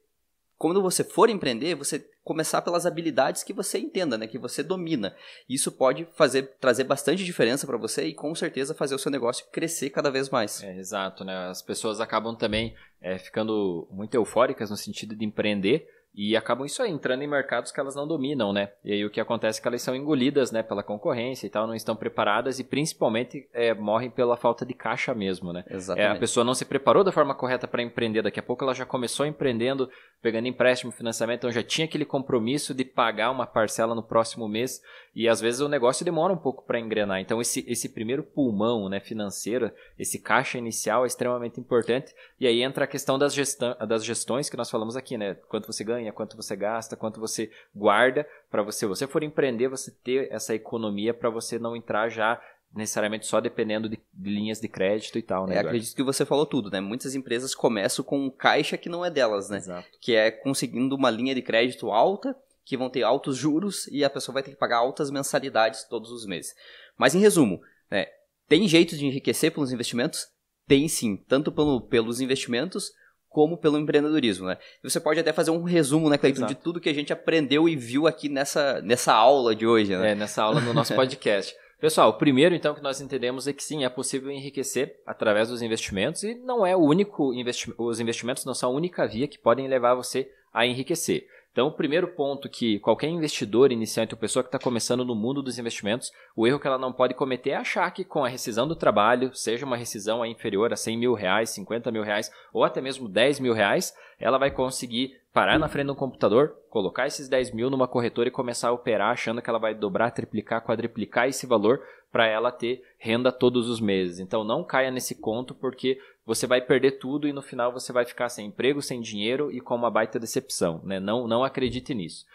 quando 0.58 0.82
você 0.82 1.04
for 1.04 1.30
empreender, 1.30 1.76
você 1.76 2.10
começar 2.24 2.62
pelas 2.62 2.86
habilidades 2.86 3.44
que 3.44 3.54
você 3.54 3.80
entenda, 3.80 4.18
né, 4.18 4.28
que 4.28 4.38
você 4.38 4.62
domina. 4.62 5.16
Isso 5.48 5.72
pode 5.72 6.06
fazer 6.14 6.56
trazer 6.60 6.84
bastante 6.84 7.24
diferença 7.24 7.66
para 7.66 7.78
você 7.78 8.06
e 8.06 8.14
com 8.14 8.36
certeza 8.36 8.76
fazer 8.76 8.96
o 8.96 9.00
seu 9.00 9.10
negócio 9.10 9.46
crescer 9.52 9.92
cada 9.92 10.12
vez 10.12 10.30
mais. 10.30 10.62
É, 10.62 10.78
exato, 10.78 11.24
né? 11.24 11.48
As 11.48 11.62
pessoas 11.62 12.02
acabam 12.02 12.36
também 12.36 12.76
é, 13.02 13.18
ficando 13.18 13.88
muito 13.90 14.16
eufóricas 14.16 14.70
no 14.70 14.76
sentido 14.76 15.16
de 15.16 15.24
empreender 15.24 15.88
e 16.18 16.36
acabam 16.36 16.66
isso 16.66 16.82
aí, 16.82 16.90
entrando 16.90 17.22
em 17.22 17.28
mercados 17.28 17.72
que 17.72 17.80
elas 17.80 17.96
não 17.96 18.08
dominam, 18.08 18.52
né? 18.52 18.72
E 18.84 18.92
aí 18.92 19.06
o 19.06 19.10
que 19.10 19.22
acontece 19.22 19.60
é 19.60 19.62
que 19.62 19.68
elas 19.68 19.84
são 19.84 19.96
engolidas, 19.96 20.52
né, 20.52 20.64
pela 20.64 20.82
concorrência 20.82 21.46
e 21.46 21.50
tal, 21.50 21.68
não 21.68 21.76
estão 21.76 21.96
preparadas 21.96 22.58
e 22.60 22.64
principalmente 22.64 23.48
é, 23.54 23.72
morrem 23.76 24.10
pela 24.10 24.36
falta 24.36 24.66
de 24.66 24.74
caixa 24.74 25.14
mesmo, 25.14 25.54
né? 25.54 25.64
Exatamente. 25.70 26.12
É, 26.12 26.18
a 26.18 26.20
pessoa 26.20 26.44
não 26.44 26.56
se 26.56 26.66
preparou 26.66 27.04
da 27.04 27.12
forma 27.12 27.36
correta 27.36 27.68
para 27.68 27.84
empreender, 27.84 28.24
daqui 28.24 28.40
a 28.40 28.44
pouco 28.44 28.64
ela 28.64 28.74
já 28.74 28.84
começou 28.84 29.28
empreendendo, 29.28 29.88
pegando 30.20 30.48
empréstimo, 30.48 30.92
financiamento, 30.92 31.42
então 31.42 31.52
já 31.52 31.62
tinha 31.62 31.86
aquele 31.86 32.04
compromisso 32.06 32.74
de 32.74 32.84
pagar 32.84 33.30
uma 33.30 33.46
parcela 33.46 33.94
no 33.94 34.02
próximo 34.02 34.48
mês 34.48 34.82
e 35.16 35.30
às 35.30 35.40
vezes 35.40 35.62
o 35.62 35.70
negócio 35.70 36.04
demora 36.04 36.34
um 36.34 36.38
pouco 36.38 36.66
para 36.66 36.80
engrenar. 36.80 37.20
Então 37.20 37.40
esse, 37.40 37.64
esse 37.68 37.90
primeiro 37.90 38.24
pulmão, 38.24 38.90
né, 38.90 39.00
financeiro, 39.00 39.72
esse 40.00 40.20
caixa 40.20 40.58
inicial 40.58 41.04
é 41.04 41.08
extremamente 41.08 41.60
importante 41.60 42.12
e 42.40 42.48
aí 42.48 42.64
entra 42.64 42.86
a 42.86 42.88
questão 42.88 43.20
das, 43.20 43.36
gestão, 43.36 43.76
das 43.88 44.04
gestões 44.04 44.50
que 44.50 44.58
nós 44.58 44.70
falamos 44.70 44.96
aqui, 44.96 45.16
né? 45.16 45.36
Quanto 45.48 45.68
você 45.68 45.84
ganha, 45.84 46.07
quanto 46.12 46.36
você 46.36 46.56
gasta, 46.56 46.96
quanto 46.96 47.20
você 47.20 47.52
guarda 47.76 48.28
para 48.50 48.64
você, 48.64 48.86
você 48.86 49.08
for 49.08 49.24
empreender, 49.24 49.68
você 49.68 49.92
ter 49.92 50.32
essa 50.32 50.54
economia 50.56 51.14
para 51.14 51.30
você 51.30 51.60
não 51.60 51.76
entrar 51.76 52.10
já 52.10 52.42
necessariamente 52.74 53.26
só 53.26 53.40
dependendo 53.40 53.90
de, 53.90 54.00
linhas 54.20 54.60
de 54.60 54.68
crédito 54.68 55.18
e 55.18 55.22
tal, 55.22 55.48
né? 55.48 55.56
É, 55.56 55.60
acredito 55.60 55.96
que 55.96 56.04
você 56.04 56.26
falou 56.26 56.46
tudo, 56.46 56.70
né? 56.70 56.80
Muitas 56.80 57.16
empresas 57.16 57.56
começam 57.56 58.04
com 58.04 58.20
um 58.20 58.30
caixa 58.30 58.78
que 58.78 58.90
não 58.90 59.04
é 59.04 59.10
delas, 59.10 59.50
né? 59.50 59.58
Exato. 59.58 59.88
Que 60.00 60.16
é 60.16 60.30
conseguindo 60.30 60.96
uma 60.96 61.10
linha 61.10 61.34
de 61.34 61.42
crédito 61.42 61.92
alta, 61.92 62.36
que 62.64 62.78
vão 62.78 62.90
ter 62.90 63.04
altos 63.04 63.38
juros 63.38 63.88
e 63.88 64.04
a 64.04 64.10
pessoa 64.10 64.34
vai 64.34 64.44
ter 64.44 64.52
que 64.52 64.58
pagar 64.58 64.78
altas 64.78 65.10
mensalidades 65.10 65.86
todos 65.86 66.12
os 66.12 66.26
meses. 66.26 66.54
Mas 66.98 67.16
em 67.16 67.20
resumo, 67.20 67.62
né? 67.90 68.08
Tem 68.48 68.68
jeito 68.68 68.96
de 68.96 69.06
enriquecer 69.06 69.52
pelos 69.52 69.72
investimentos? 69.72 70.28
Tem 70.68 70.88
sim, 70.88 71.18
tanto 71.28 71.52
pelo, 71.52 71.82
pelos 71.82 72.22
investimentos 72.22 72.92
como 73.30 73.58
pelo 73.58 73.78
empreendedorismo, 73.78 74.48
né? 74.48 74.58
Você 74.84 75.00
pode 75.00 75.20
até 75.20 75.32
fazer 75.34 75.52
um 75.52 75.64
resumo, 75.64 76.10
né, 76.10 76.18
Cleiton, 76.18 76.46
de 76.46 76.56
tudo 76.56 76.80
que 76.80 76.90
a 76.90 76.94
gente 76.94 77.14
aprendeu 77.14 77.68
e 77.68 77.76
viu 77.76 78.08
aqui 78.08 78.30
nessa, 78.30 78.82
nessa 78.82 79.14
aula 79.14 79.56
de 79.56 79.66
hoje, 79.66 79.96
né? 79.96 80.12
É, 80.12 80.16
nessa 80.16 80.44
aula 80.44 80.62
no 80.62 80.74
nosso 80.74 80.94
podcast. 80.96 81.56
Pessoal, 81.80 82.10
o 82.10 82.14
primeiro 82.14 82.56
então 82.56 82.74
que 82.74 82.82
nós 82.82 83.00
entendemos 83.00 83.48
é 83.48 83.54
que 83.54 83.64
sim, 83.64 83.86
é 83.86 83.90
possível 83.90 84.32
enriquecer 84.32 85.00
através 85.06 85.50
dos 85.50 85.62
investimentos 85.62 86.24
e 86.24 86.34
não 86.34 86.66
é 86.66 86.76
o 86.76 86.80
único 86.80 87.32
investimento, 87.36 87.84
os 87.84 88.00
investimentos 88.00 88.46
não 88.46 88.56
são 88.56 88.72
a 88.72 88.74
única 88.74 89.08
via 89.08 89.28
que 89.28 89.38
podem 89.38 89.68
levar 89.68 89.94
você 89.94 90.32
a 90.52 90.66
enriquecer. 90.66 91.28
Então, 91.58 91.70
o 91.70 91.72
primeiro 91.72 92.10
ponto 92.10 92.48
que 92.48 92.78
qualquer 92.78 93.08
investidor 93.08 93.72
iniciante 93.72 94.14
ou 94.14 94.20
pessoa 94.20 94.44
que 94.44 94.48
está 94.48 94.60
começando 94.60 95.04
no 95.04 95.16
mundo 95.16 95.42
dos 95.42 95.58
investimentos, 95.58 96.12
o 96.36 96.46
erro 96.46 96.60
que 96.60 96.68
ela 96.68 96.78
não 96.78 96.94
pode 96.94 97.16
cometer 97.16 97.50
é 97.50 97.56
achar 97.56 97.90
que 97.90 98.06
com 98.06 98.24
a 98.24 98.30
rescisão 98.30 98.68
do 98.68 98.76
trabalho, 98.76 99.34
seja 99.34 99.66
uma 99.66 99.76
rescisão 99.76 100.24
inferior 100.24 100.72
a 100.72 100.76
100 100.76 100.98
mil 101.00 101.16
reais, 101.16 101.50
50 101.50 101.92
mil 101.92 102.04
reais 102.04 102.32
ou 102.54 102.64
até 102.64 102.80
mesmo 102.80 103.10
10 103.10 103.40
mil 103.40 103.54
reais, 103.54 103.92
ela 104.20 104.38
vai 104.38 104.52
conseguir 104.52 105.20
parar 105.34 105.58
na 105.58 105.68
frente 105.68 105.90
um 105.90 105.96
computador, 105.96 106.56
colocar 106.78 107.08
esses 107.08 107.28
10 107.28 107.54
mil 107.54 107.72
numa 107.72 107.88
corretora 107.88 108.30
e 108.30 108.32
começar 108.32 108.68
a 108.68 108.72
operar 108.72 109.10
achando 109.12 109.42
que 109.42 109.50
ela 109.50 109.58
vai 109.58 109.74
dobrar, 109.74 110.12
triplicar, 110.12 110.64
quadriplicar 110.64 111.28
esse 111.28 111.48
valor 111.48 111.82
para 112.12 112.28
ela 112.28 112.52
ter 112.52 112.84
renda 113.00 113.32
todos 113.32 113.68
os 113.68 113.82
meses. 113.82 114.20
Então 114.20 114.44
não 114.44 114.64
caia 114.64 114.92
nesse 114.92 115.16
conto 115.16 115.56
porque 115.56 116.00
você 116.24 116.46
vai 116.46 116.62
perder 116.62 117.00
tudo 117.00 117.28
e 117.28 117.34
no 117.34 117.42
final 117.42 117.74
você 117.74 117.92
vai 117.92 118.06
ficar 118.06 118.30
sem 118.30 118.46
emprego, 118.46 118.80
sem 118.80 119.02
dinheiro 119.02 119.52
e 119.52 119.60
com 119.60 119.74
uma 119.74 119.90
baita 119.90 120.20
decepção. 120.20 120.80
Né? 120.84 121.00
Não, 121.00 121.28
não 121.28 121.44
acredite 121.44 121.96
nisso. 121.96 122.28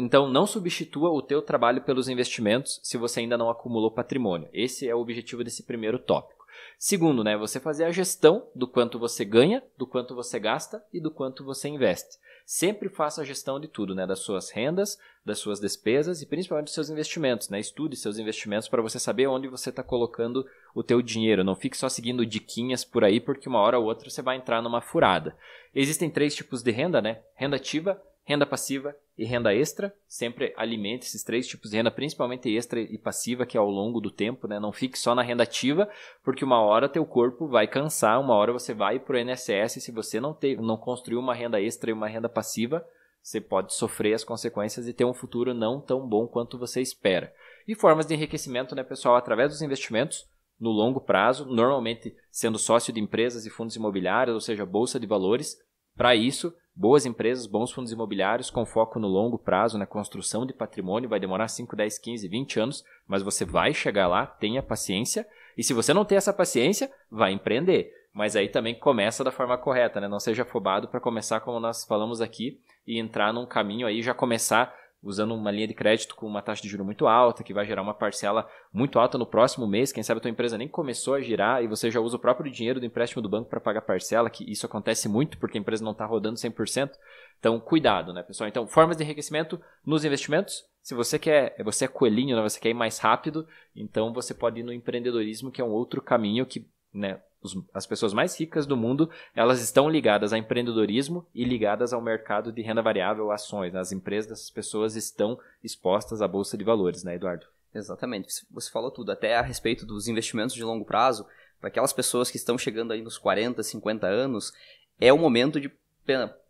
Então, 0.00 0.28
não 0.28 0.46
substitua 0.46 1.10
o 1.10 1.22
teu 1.22 1.40
trabalho 1.40 1.82
pelos 1.82 2.08
investimentos 2.08 2.80
se 2.82 2.96
você 2.96 3.20
ainda 3.20 3.38
não 3.38 3.50
acumulou 3.50 3.90
patrimônio. 3.92 4.48
Esse 4.52 4.88
é 4.88 4.94
o 4.94 5.00
objetivo 5.00 5.44
desse 5.44 5.62
primeiro 5.62 5.98
tópico. 5.98 6.44
Segundo, 6.76 7.22
né, 7.22 7.36
você 7.36 7.60
fazer 7.60 7.84
a 7.84 7.92
gestão 7.92 8.48
do 8.54 8.66
quanto 8.66 8.98
você 8.98 9.24
ganha, 9.24 9.62
do 9.78 9.86
quanto 9.86 10.14
você 10.14 10.40
gasta 10.40 10.84
e 10.92 11.00
do 11.00 11.10
quanto 11.10 11.44
você 11.44 11.68
investe. 11.68 12.18
Sempre 12.46 12.88
faça 12.88 13.20
a 13.20 13.24
gestão 13.24 13.58
de 13.58 13.66
tudo, 13.66 13.92
né? 13.92 14.06
Das 14.06 14.20
suas 14.20 14.50
rendas, 14.50 14.96
das 15.24 15.40
suas 15.40 15.58
despesas 15.58 16.22
e 16.22 16.26
principalmente 16.26 16.66
dos 16.66 16.74
seus 16.74 16.88
investimentos, 16.88 17.48
né? 17.48 17.58
Estude 17.58 17.96
seus 17.96 18.18
investimentos 18.18 18.68
para 18.68 18.80
você 18.80 19.00
saber 19.00 19.26
onde 19.26 19.48
você 19.48 19.70
está 19.70 19.82
colocando 19.82 20.46
o 20.72 20.84
teu 20.84 21.02
dinheiro. 21.02 21.42
Não 21.42 21.56
fique 21.56 21.76
só 21.76 21.88
seguindo 21.88 22.24
diquinhas 22.24 22.84
por 22.84 23.02
aí, 23.02 23.20
porque 23.20 23.48
uma 23.48 23.58
hora 23.58 23.78
ou 23.78 23.84
outra 23.84 24.08
você 24.08 24.22
vai 24.22 24.36
entrar 24.36 24.62
numa 24.62 24.80
furada. 24.80 25.36
Existem 25.74 26.08
três 26.08 26.36
tipos 26.36 26.62
de 26.62 26.70
renda, 26.70 27.02
né? 27.02 27.20
Renda 27.34 27.56
ativa, 27.56 28.00
renda 28.24 28.46
passiva 28.46 28.96
e 29.18 29.24
renda 29.24 29.54
extra. 29.54 29.94
Sempre 30.06 30.52
alimente 30.56 31.06
esses 31.06 31.24
três 31.24 31.46
tipos 31.46 31.70
de 31.70 31.76
renda, 31.76 31.90
principalmente 31.90 32.54
extra 32.54 32.80
e 32.80 32.98
passiva, 32.98 33.46
que 33.46 33.56
é 33.56 33.60
ao 33.60 33.70
longo 33.70 34.00
do 34.00 34.10
tempo, 34.10 34.46
né? 34.46 34.60
Não 34.60 34.72
fique 34.72 34.98
só 34.98 35.14
na 35.14 35.22
renda 35.22 35.42
ativa, 35.42 35.88
porque 36.22 36.44
uma 36.44 36.60
hora 36.60 36.88
teu 36.88 37.04
corpo 37.04 37.48
vai 37.48 37.66
cansar, 37.66 38.20
uma 38.20 38.34
hora 38.34 38.52
você 38.52 38.74
vai 38.74 38.98
para 38.98 39.16
o 39.16 39.18
INSS, 39.18 39.82
se 39.82 39.92
você 39.92 40.20
não, 40.20 40.34
ter, 40.34 40.60
não 40.60 40.76
construiu 40.76 41.20
uma 41.20 41.34
renda 41.34 41.60
extra 41.60 41.90
e 41.90 41.92
uma 41.92 42.08
renda 42.08 42.28
passiva, 42.28 42.84
você 43.22 43.40
pode 43.40 43.74
sofrer 43.74 44.14
as 44.14 44.22
consequências 44.22 44.86
e 44.86 44.92
ter 44.92 45.04
um 45.04 45.14
futuro 45.14 45.52
não 45.52 45.80
tão 45.80 46.06
bom 46.06 46.28
quanto 46.28 46.58
você 46.58 46.80
espera. 46.80 47.32
E 47.66 47.74
formas 47.74 48.06
de 48.06 48.14
enriquecimento, 48.14 48.74
né, 48.74 48.84
pessoal, 48.84 49.16
através 49.16 49.50
dos 49.50 49.62
investimentos 49.62 50.28
no 50.60 50.70
longo 50.70 51.00
prazo, 51.00 51.44
normalmente 51.44 52.14
sendo 52.30 52.58
sócio 52.58 52.92
de 52.92 53.00
empresas 53.00 53.44
e 53.44 53.50
fundos 53.50 53.76
imobiliários, 53.76 54.34
ou 54.34 54.40
seja, 54.40 54.64
bolsa 54.64 55.00
de 55.00 55.06
valores. 55.06 55.56
Para 55.96 56.14
isso, 56.14 56.54
boas 56.76 57.06
empresas, 57.06 57.46
bons 57.46 57.72
fundos 57.72 57.90
imobiliários 57.90 58.50
com 58.50 58.66
foco 58.66 59.00
no 59.00 59.08
longo 59.08 59.38
prazo, 59.38 59.78
na 59.78 59.86
construção 59.86 60.44
de 60.44 60.52
patrimônio, 60.52 61.08
vai 61.08 61.18
demorar 61.18 61.48
5, 61.48 61.74
10, 61.74 61.98
15, 61.98 62.28
20 62.28 62.60
anos, 62.60 62.84
mas 63.08 63.22
você 63.22 63.46
vai 63.46 63.72
chegar 63.72 64.06
lá, 64.06 64.26
tenha 64.26 64.62
paciência. 64.62 65.26
E 65.56 65.64
se 65.64 65.72
você 65.72 65.94
não 65.94 66.04
tem 66.04 66.18
essa 66.18 66.34
paciência, 66.34 66.92
vai 67.10 67.32
empreender. 67.32 67.90
Mas 68.12 68.36
aí 68.36 68.48
também 68.48 68.74
começa 68.74 69.24
da 69.24 69.30
forma 69.30 69.56
correta, 69.56 70.00
né? 70.00 70.08
Não 70.08 70.20
seja 70.20 70.42
afobado 70.42 70.88
para 70.88 71.00
começar 71.00 71.40
como 71.40 71.58
nós 71.58 71.84
falamos 71.84 72.20
aqui 72.20 72.60
e 72.86 72.98
entrar 72.98 73.32
num 73.32 73.46
caminho 73.46 73.86
aí 73.86 74.02
já 74.02 74.14
começar 74.14 74.74
usando 75.06 75.32
uma 75.32 75.52
linha 75.52 75.68
de 75.68 75.74
crédito 75.74 76.16
com 76.16 76.26
uma 76.26 76.42
taxa 76.42 76.60
de 76.60 76.68
juro 76.68 76.84
muito 76.84 77.06
alta, 77.06 77.44
que 77.44 77.54
vai 77.54 77.64
gerar 77.64 77.80
uma 77.80 77.94
parcela 77.94 78.48
muito 78.72 78.98
alta 78.98 79.16
no 79.16 79.24
próximo 79.24 79.64
mês. 79.66 79.92
Quem 79.92 80.02
sabe 80.02 80.18
a 80.18 80.20
tua 80.20 80.30
empresa 80.30 80.58
nem 80.58 80.66
começou 80.66 81.14
a 81.14 81.20
girar 81.20 81.62
e 81.62 81.68
você 81.68 81.90
já 81.90 82.00
usa 82.00 82.16
o 82.16 82.18
próprio 82.18 82.50
dinheiro 82.50 82.80
do 82.80 82.86
empréstimo 82.86 83.22
do 83.22 83.28
banco 83.28 83.48
para 83.48 83.60
pagar 83.60 83.82
parcela, 83.82 84.28
que 84.28 84.50
isso 84.50 84.66
acontece 84.66 85.08
muito 85.08 85.38
porque 85.38 85.56
a 85.56 85.60
empresa 85.60 85.84
não 85.84 85.92
está 85.92 86.04
rodando 86.04 86.36
100%. 86.36 86.90
Então, 87.38 87.60
cuidado, 87.60 88.12
né, 88.12 88.22
pessoal? 88.24 88.48
Então, 88.48 88.66
formas 88.66 88.96
de 88.96 89.04
enriquecimento 89.04 89.60
nos 89.84 90.04
investimentos. 90.04 90.64
Se 90.82 90.94
você 90.94 91.18
quer, 91.18 91.54
você 91.62 91.84
é 91.84 91.88
coelhinho, 91.88 92.34
né, 92.36 92.42
você 92.42 92.58
quer 92.58 92.70
ir 92.70 92.74
mais 92.74 92.98
rápido, 92.98 93.46
então 93.74 94.12
você 94.12 94.34
pode 94.34 94.58
ir 94.60 94.64
no 94.64 94.72
empreendedorismo, 94.72 95.52
que 95.52 95.60
é 95.60 95.64
um 95.64 95.70
outro 95.70 96.02
caminho 96.02 96.44
que 96.44 96.68
né, 96.92 97.20
os, 97.46 97.64
as 97.72 97.86
pessoas 97.86 98.12
mais 98.12 98.38
ricas 98.38 98.66
do 98.66 98.76
mundo, 98.76 99.08
elas 99.34 99.62
estão 99.62 99.88
ligadas 99.88 100.32
a 100.32 100.38
empreendedorismo 100.38 101.26
e 101.34 101.44
ligadas 101.44 101.92
ao 101.92 102.02
mercado 102.02 102.52
de 102.52 102.60
renda 102.62 102.82
variável, 102.82 103.30
ações. 103.30 103.74
As 103.74 103.92
empresas 103.92 104.28
dessas 104.28 104.50
pessoas 104.50 104.96
estão 104.96 105.38
expostas 105.62 106.20
à 106.20 106.28
bolsa 106.28 106.58
de 106.58 106.64
valores, 106.64 107.02
né, 107.04 107.14
Eduardo? 107.14 107.46
Exatamente. 107.74 108.28
Você 108.50 108.70
falou 108.70 108.90
tudo, 108.90 109.12
até 109.12 109.36
a 109.36 109.42
respeito 109.42 109.86
dos 109.86 110.08
investimentos 110.08 110.54
de 110.54 110.64
longo 110.64 110.84
prazo, 110.84 111.26
para 111.60 111.68
aquelas 111.68 111.92
pessoas 111.92 112.30
que 112.30 112.36
estão 112.36 112.58
chegando 112.58 112.92
aí 112.92 113.02
nos 113.02 113.18
40, 113.18 113.62
50 113.62 114.06
anos, 114.06 114.52
é 115.00 115.12
o 115.12 115.18
momento 115.18 115.60
de 115.60 115.70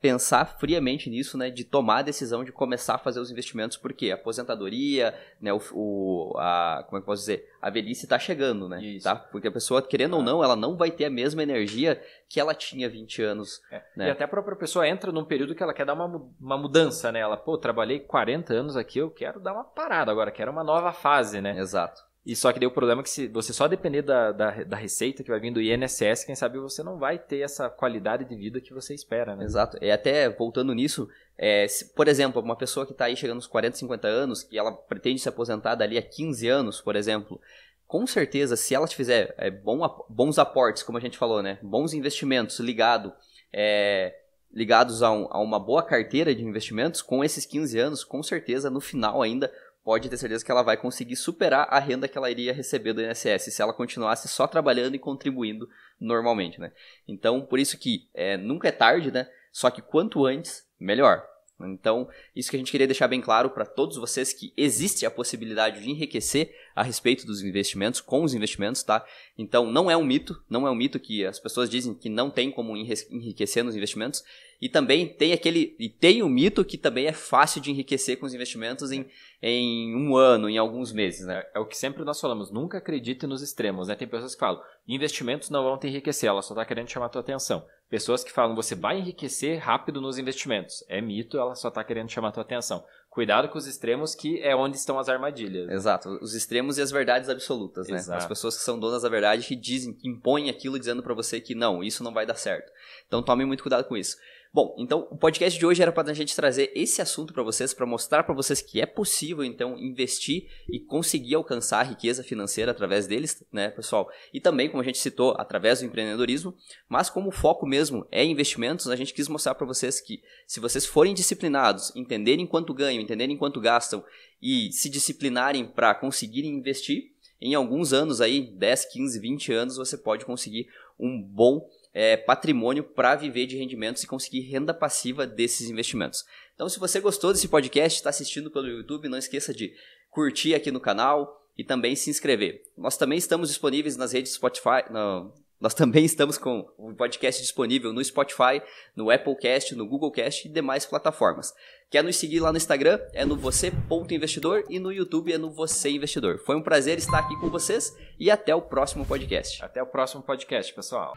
pensar 0.01 0.45
friamente 0.59 1.09
nisso, 1.11 1.37
né, 1.37 1.51
de 1.51 1.65
tomar 1.65 1.99
a 1.99 2.03
decisão 2.03 2.45
de 2.45 2.53
começar 2.53 2.95
a 2.95 2.99
fazer 2.99 3.19
os 3.19 3.31
investimentos, 3.31 3.77
porque 3.77 4.11
a 4.11 4.15
aposentadoria, 4.15 5.15
né, 5.41 5.53
o, 5.53 5.61
o 5.73 6.39
a, 6.39 6.85
como 6.87 6.99
é 6.99 7.01
que 7.01 7.07
posso 7.07 7.23
dizer, 7.23 7.51
a 7.61 7.71
velhice 7.71 8.05
está 8.05 8.19
chegando, 8.19 8.69
né, 8.69 8.83
Isso. 8.83 9.05
tá? 9.05 9.17
Porque 9.17 9.49
a 9.49 9.53
pessoa, 9.53 9.83
querendo 9.83 10.15
ah. 10.15 10.19
ou 10.19 10.23
não, 10.23 10.45
ela 10.45 10.55
não 10.55 10.77
vai 10.77 10.91
ter 10.91 11.07
a 11.07 11.11
mesma 11.11 11.43
energia 11.43 12.01
que 12.29 12.39
ela 12.39 12.55
tinha 12.55 12.89
20 12.89 13.23
anos. 13.23 13.61
É. 13.71 13.83
Né? 13.97 14.09
E 14.09 14.11
até 14.11 14.25
a 14.25 14.29
própria 14.29 14.57
pessoa 14.57 14.87
entra 14.87 15.11
num 15.11 15.25
período 15.25 15.55
que 15.55 15.63
ela 15.63 15.75
quer 15.75 15.87
dar 15.87 15.95
uma, 15.95 16.31
uma 16.41 16.59
mudança, 16.59 17.11
né, 17.11 17.21
ela, 17.21 17.37
pô, 17.37 17.59
trabalhei 17.59 17.99
40 17.99 18.55
anos 18.55 18.77
aqui, 18.77 18.99
eu 18.99 19.11
quero 19.11 19.41
dar 19.41 19.55
uma 19.55 19.65
parada 19.65 20.13
agora, 20.13 20.31
quero 20.31 20.53
uma 20.53 20.63
nova 20.63 20.93
fase, 20.93 21.41
né. 21.41 21.59
Exato. 21.59 22.06
E 22.27 22.35
só 22.35 22.53
que 22.53 22.59
deu 22.59 22.71
o 22.71 22.73
problema 22.73 23.05
que 23.05 23.09
se 23.09 23.29
você 23.29 23.53
só 23.53 23.69
depender 23.69 24.03
da, 24.03 24.33
da, 24.33 24.51
da, 24.65 24.77
receita 24.77 25.23
que 25.23 25.31
vai 25.31 25.39
vir 25.39 25.53
do 25.53 25.63
INSS, 25.63 26.25
quem 26.25 26.35
sabe 26.35 26.59
você 26.59 26.83
não 26.83 26.99
vai 26.99 27.21
ter 27.21 27.39
essa 27.39 27.71
qualidade 27.71 28.25
de 28.25 28.35
vida 28.35 28.61
que 28.61 28.75
você 28.75 28.95
espera, 28.95 29.37
né? 29.37 29.45
Exato. 29.45 29.79
E 29.81 29.93
até 29.93 30.29
voltando 30.29 30.75
nisso, 30.75 31.09
é, 31.39 31.69
se, 31.69 31.95
por 31.95 32.09
exemplo, 32.09 32.43
uma 32.43 32.57
pessoa 32.57 32.85
que 32.85 32.91
está 32.91 33.05
aí 33.05 33.17
chegando 33.17 33.37
aos 33.37 33.47
40, 33.47 33.77
50 33.77 34.09
anos, 34.09 34.43
que 34.43 34.59
ela 34.59 34.73
pretende 34.73 35.21
se 35.21 35.29
aposentar 35.29 35.77
dali 35.77 35.97
a 35.97 36.03
15 36.03 36.49
anos, 36.49 36.81
por 36.81 36.97
exemplo, 36.97 37.41
com 37.87 38.05
certeza, 38.09 38.57
se 38.57 38.75
ela 38.75 38.89
fizer 38.89 39.33
é, 39.39 39.49
bom, 39.49 39.79
bons 40.09 40.37
aportes, 40.37 40.83
como 40.83 40.99
a 40.99 41.01
gente 41.01 41.17
falou, 41.17 41.41
né? 41.45 41.61
Bons 41.63 41.95
investimentos 41.95 42.59
ligado, 42.59 43.13
é, 43.53 44.13
ligados 44.53 45.01
a, 45.01 45.13
um, 45.13 45.29
a 45.31 45.39
uma 45.39 45.61
boa 45.61 45.85
carteira 45.85 46.35
de 46.35 46.43
investimentos, 46.43 47.03
com 47.03 47.23
esses 47.23 47.47
15 47.47 47.79
anos, 47.79 48.03
com 48.03 48.21
certeza, 48.21 48.69
no 48.69 48.81
final 48.81 49.23
ainda 49.23 49.49
pode 49.87 50.09
ter 50.09 50.17
certeza 50.17 50.45
que 50.45 50.51
ela 50.51 50.65
vai 50.65 50.77
conseguir 50.77 51.15
superar 51.15 51.69
a 51.71 51.79
renda 51.79 52.09
que 52.09 52.19
ela 52.19 52.29
iria 52.29 52.53
receber 52.53 52.93
do 52.93 53.01
INSS 53.01 53.55
se 53.55 53.63
ela 53.63 53.73
continuasse 53.73 54.27
só 54.27 54.45
trabalhando 54.45 54.97
e 54.97 54.99
contribuindo 54.99 55.69
normalmente, 56.01 56.59
né? 56.59 56.73
Então, 57.07 57.41
por 57.41 57.61
isso 57.61 57.79
que 57.79 58.11
é, 58.13 58.37
nunca 58.37 58.67
é 58.67 58.73
tarde, 58.73 59.13
né? 59.13 59.29
Só 59.53 59.71
que 59.71 59.81
quanto 59.81 60.27
antes, 60.27 60.69
melhor. 60.77 61.25
Então, 61.61 62.09
isso 62.35 62.51
que 62.51 62.57
a 62.57 62.59
gente 62.59 62.71
queria 62.71 62.87
deixar 62.87 63.09
bem 63.09 63.21
claro 63.21 63.49
para 63.49 63.65
todos 63.65 63.97
vocês 63.97 64.33
que 64.33 64.53
existe 64.57 65.07
a 65.07 65.11
possibilidade 65.11 65.81
de 65.81 65.91
enriquecer 65.91 66.55
a 66.75 66.83
respeito 66.83 67.27
dos 67.27 67.43
investimentos, 67.43 68.01
com 68.01 68.23
os 68.23 68.35
investimentos, 68.35 68.83
tá? 68.83 69.05
Então, 69.39 69.71
não 69.71 69.91
é 69.91 69.97
um 69.97 70.05
mito, 70.05 70.43
não 70.51 70.67
é 70.67 70.71
um 70.71 70.75
mito 70.75 71.01
que 71.01 71.25
as 71.25 71.39
pessoas 71.39 71.71
dizem 71.71 71.95
que 71.95 72.11
não 72.11 72.31
tem 72.31 72.51
como 72.51 72.77
enriquecer 72.77 73.65
nos 73.65 73.75
investimentos. 73.75 74.23
E 74.61 74.69
também 74.69 75.07
tem 75.07 75.33
aquele. 75.33 75.77
E 75.79 75.89
tem 75.89 76.23
o 76.23 76.29
mito 76.29 76.65
que 76.65 76.79
também 76.79 77.07
é 77.07 77.13
fácil 77.13 77.61
de 77.61 77.71
enriquecer 77.71 78.19
com 78.19 78.25
os 78.25 78.33
investimentos 78.33 78.91
em, 78.91 79.07
em 79.43 79.95
um 79.95 80.17
ano, 80.17 80.49
em 80.49 80.57
alguns 80.57 80.93
meses, 80.93 81.27
né? 81.27 81.45
É 81.55 81.59
o 81.59 81.67
que 81.67 81.77
sempre 81.77 82.05
nós 82.05 82.21
falamos, 82.21 82.51
nunca 82.51 82.79
acredite 82.79 83.27
nos 83.27 83.43
extremos, 83.43 83.89
né? 83.89 83.95
Tem 83.95 84.09
pessoas 84.09 84.35
que 84.35 84.41
falam, 84.41 84.63
investimentos 84.89 85.51
não 85.51 85.63
vão 85.63 85.79
te 85.79 85.87
enriquecer, 85.89 86.29
ela 86.29 86.41
só 86.41 86.55
está 86.55 86.65
querendo 86.65 86.89
chamar 86.89 87.07
a 87.07 87.11
tua 87.11 87.21
atenção. 87.21 87.67
Pessoas 87.89 88.25
que 88.25 88.33
falam, 88.33 88.57
você 88.57 88.75
vai 88.75 88.99
enriquecer 88.99 89.59
rápido 89.59 90.01
nos 90.01 90.19
investimentos. 90.19 90.85
É 90.89 91.01
mito, 91.01 91.39
ela 91.39 91.55
só 91.55 91.69
está 91.69 91.85
querendo 91.85 92.11
chamar 92.11 92.29
a 92.29 92.33
tua 92.33 92.43
atenção. 92.43 92.85
Cuidado 93.09 93.49
com 93.49 93.57
os 93.57 93.67
extremos, 93.67 94.15
que 94.15 94.43
é 94.43 94.55
onde 94.55 94.77
estão 94.77 94.99
as 94.99 95.09
armadilhas. 95.09 95.71
Exato, 95.71 96.09
os 96.21 96.35
extremos 96.35 96.77
e 96.77 96.83
as 96.83 96.91
verdades 96.91 97.31
absolutas, 97.31 97.89
né? 97.89 97.97
Exato. 97.97 98.19
As 98.19 98.27
pessoas 98.27 98.57
que 98.57 98.63
são 98.63 98.79
donas 98.79 99.03
da 99.03 99.09
verdade 99.09 99.47
que 99.47 99.57
dizem, 99.57 99.95
que 99.95 100.07
impõem 100.07 100.51
aquilo 100.51 100.79
dizendo 100.79 101.03
para 101.03 101.15
você 101.15 101.41
que 101.41 101.55
não, 101.55 101.83
isso 101.83 102.05
não 102.05 102.13
vai 102.13 102.27
dar 102.27 102.35
certo. 102.35 102.71
Então 103.07 103.23
tome 103.23 103.45
muito 103.47 103.63
cuidado 103.63 103.85
com 103.85 103.97
isso. 103.97 104.17
Bom, 104.57 104.75
então 104.79 105.07
o 105.11 105.19
podcast 105.19 105.59
de 105.59 105.67
hoje 105.67 105.83
era 105.83 105.93
para 105.93 106.11
a 106.11 106.15
gente 106.15 106.35
trazer 106.35 106.73
esse 106.75 107.03
assunto 107.03 107.35
para 107.35 107.43
vocês, 107.43 107.75
para 107.75 107.85
mostrar 107.85 108.23
para 108.23 108.35
vocês 108.35 108.63
que 108.63 108.81
é 108.81 108.87
possível 108.87 109.45
então 109.45 109.77
investir 109.77 110.49
e 110.67 110.81
conseguir 110.81 111.35
alcançar 111.35 111.81
a 111.81 111.83
riqueza 111.83 112.25
financeira 112.25 112.71
através 112.71 113.07
deles, 113.07 113.45
né, 113.53 113.69
pessoal? 113.69 114.11
E 114.33 114.41
também, 114.41 114.71
como 114.71 114.81
a 114.81 114.85
gente 114.87 114.97
citou, 114.97 115.35
através 115.37 115.81
do 115.81 115.85
empreendedorismo, 115.85 116.55
mas 116.89 117.11
como 117.11 117.29
o 117.29 117.33
foco 117.33 117.67
mesmo 117.67 118.07
é 118.11 118.25
investimentos, 118.25 118.89
a 118.89 118.97
gente 118.97 119.13
quis 119.13 119.29
mostrar 119.29 119.55
para 119.55 119.67
vocês 119.67 120.01
que 120.01 120.23
se 120.47 120.59
vocês 120.59 120.87
forem 120.87 121.13
disciplinados, 121.13 121.95
entenderem 121.95 122.47
quanto 122.47 122.73
ganham, 122.73 123.03
entenderem 123.03 123.37
quanto 123.37 123.61
gastam 123.61 124.03
e 124.41 124.73
se 124.73 124.89
disciplinarem 124.89 125.67
para 125.67 125.95
conseguirem 125.95 126.53
investir, 126.53 127.13
em 127.39 127.55
alguns 127.55 127.93
anos 127.93 128.23
aí, 128.23 128.57
10, 128.57 128.87
15, 128.87 129.21
20 129.21 129.53
anos, 129.53 129.77
você 129.77 129.99
pode 129.99 130.25
conseguir 130.25 130.67
um 130.99 131.23
bom 131.23 131.69
é, 131.99 132.15
patrimônio 132.15 132.85
para 132.85 133.17
viver 133.17 133.47
de 133.47 133.57
rendimentos 133.57 134.03
e 134.03 134.07
conseguir 134.07 134.41
renda 134.41 134.75
passiva 134.75 135.27
desses 135.27 135.71
investimentos. 135.71 136.27
Então, 136.55 136.69
se 136.69 136.79
você 136.79 137.01
gostou 137.01 137.33
desse 137.33 137.49
podcast, 137.49 137.97
está 137.97 138.11
assistindo 138.11 138.51
pelo 138.51 138.69
YouTube, 138.69 139.09
não 139.09 139.17
esqueça 139.17 139.55
de 139.55 139.73
curtir 140.11 140.55
aqui 140.55 140.71
no 140.71 140.79
canal 140.79 141.43
e 141.57 141.65
também 141.65 141.97
se 141.97 142.11
inscrever. 142.11 142.61
Nós 142.77 142.99
também 142.99 143.17
estamos 143.17 143.49
disponíveis 143.49 143.97
nas 143.97 144.13
redes 144.13 144.35
Spotify, 144.35 144.85
no, 144.91 145.33
nós 145.59 145.73
também 145.73 146.05
estamos 146.05 146.37
com 146.37 146.69
o 146.77 146.95
podcast 146.95 147.41
disponível 147.41 147.95
no 147.95 148.05
Spotify, 148.05 148.61
no 148.95 149.11
Applecast, 149.11 149.75
no 149.75 149.89
Googlecast 149.89 150.47
e 150.47 150.53
demais 150.53 150.85
plataformas. 150.85 151.55
Quer 151.91 152.05
nos 152.05 152.17
seguir 152.17 152.41
lá 152.41 152.53
no 152.53 152.59
Instagram? 152.59 153.01
É 153.15 153.25
no 153.25 153.39
você.investidor 153.39 154.65
e 154.69 154.79
no 154.79 154.93
YouTube 154.93 155.33
é 155.33 155.39
no 155.39 155.51
Você 155.51 155.89
Investidor. 155.89 156.41
Foi 156.45 156.57
um 156.57 156.63
prazer 156.63 156.99
estar 156.99 157.21
aqui 157.21 157.35
com 157.41 157.49
vocês 157.49 157.97
e 158.21 158.31
até 158.31 158.55
o 158.55 158.61
próximo 158.61 159.07
podcast. 159.07 159.65
Até 159.65 159.83
o 159.83 159.87
próximo 159.87 160.23
podcast, 160.23 160.75
pessoal. 160.75 161.15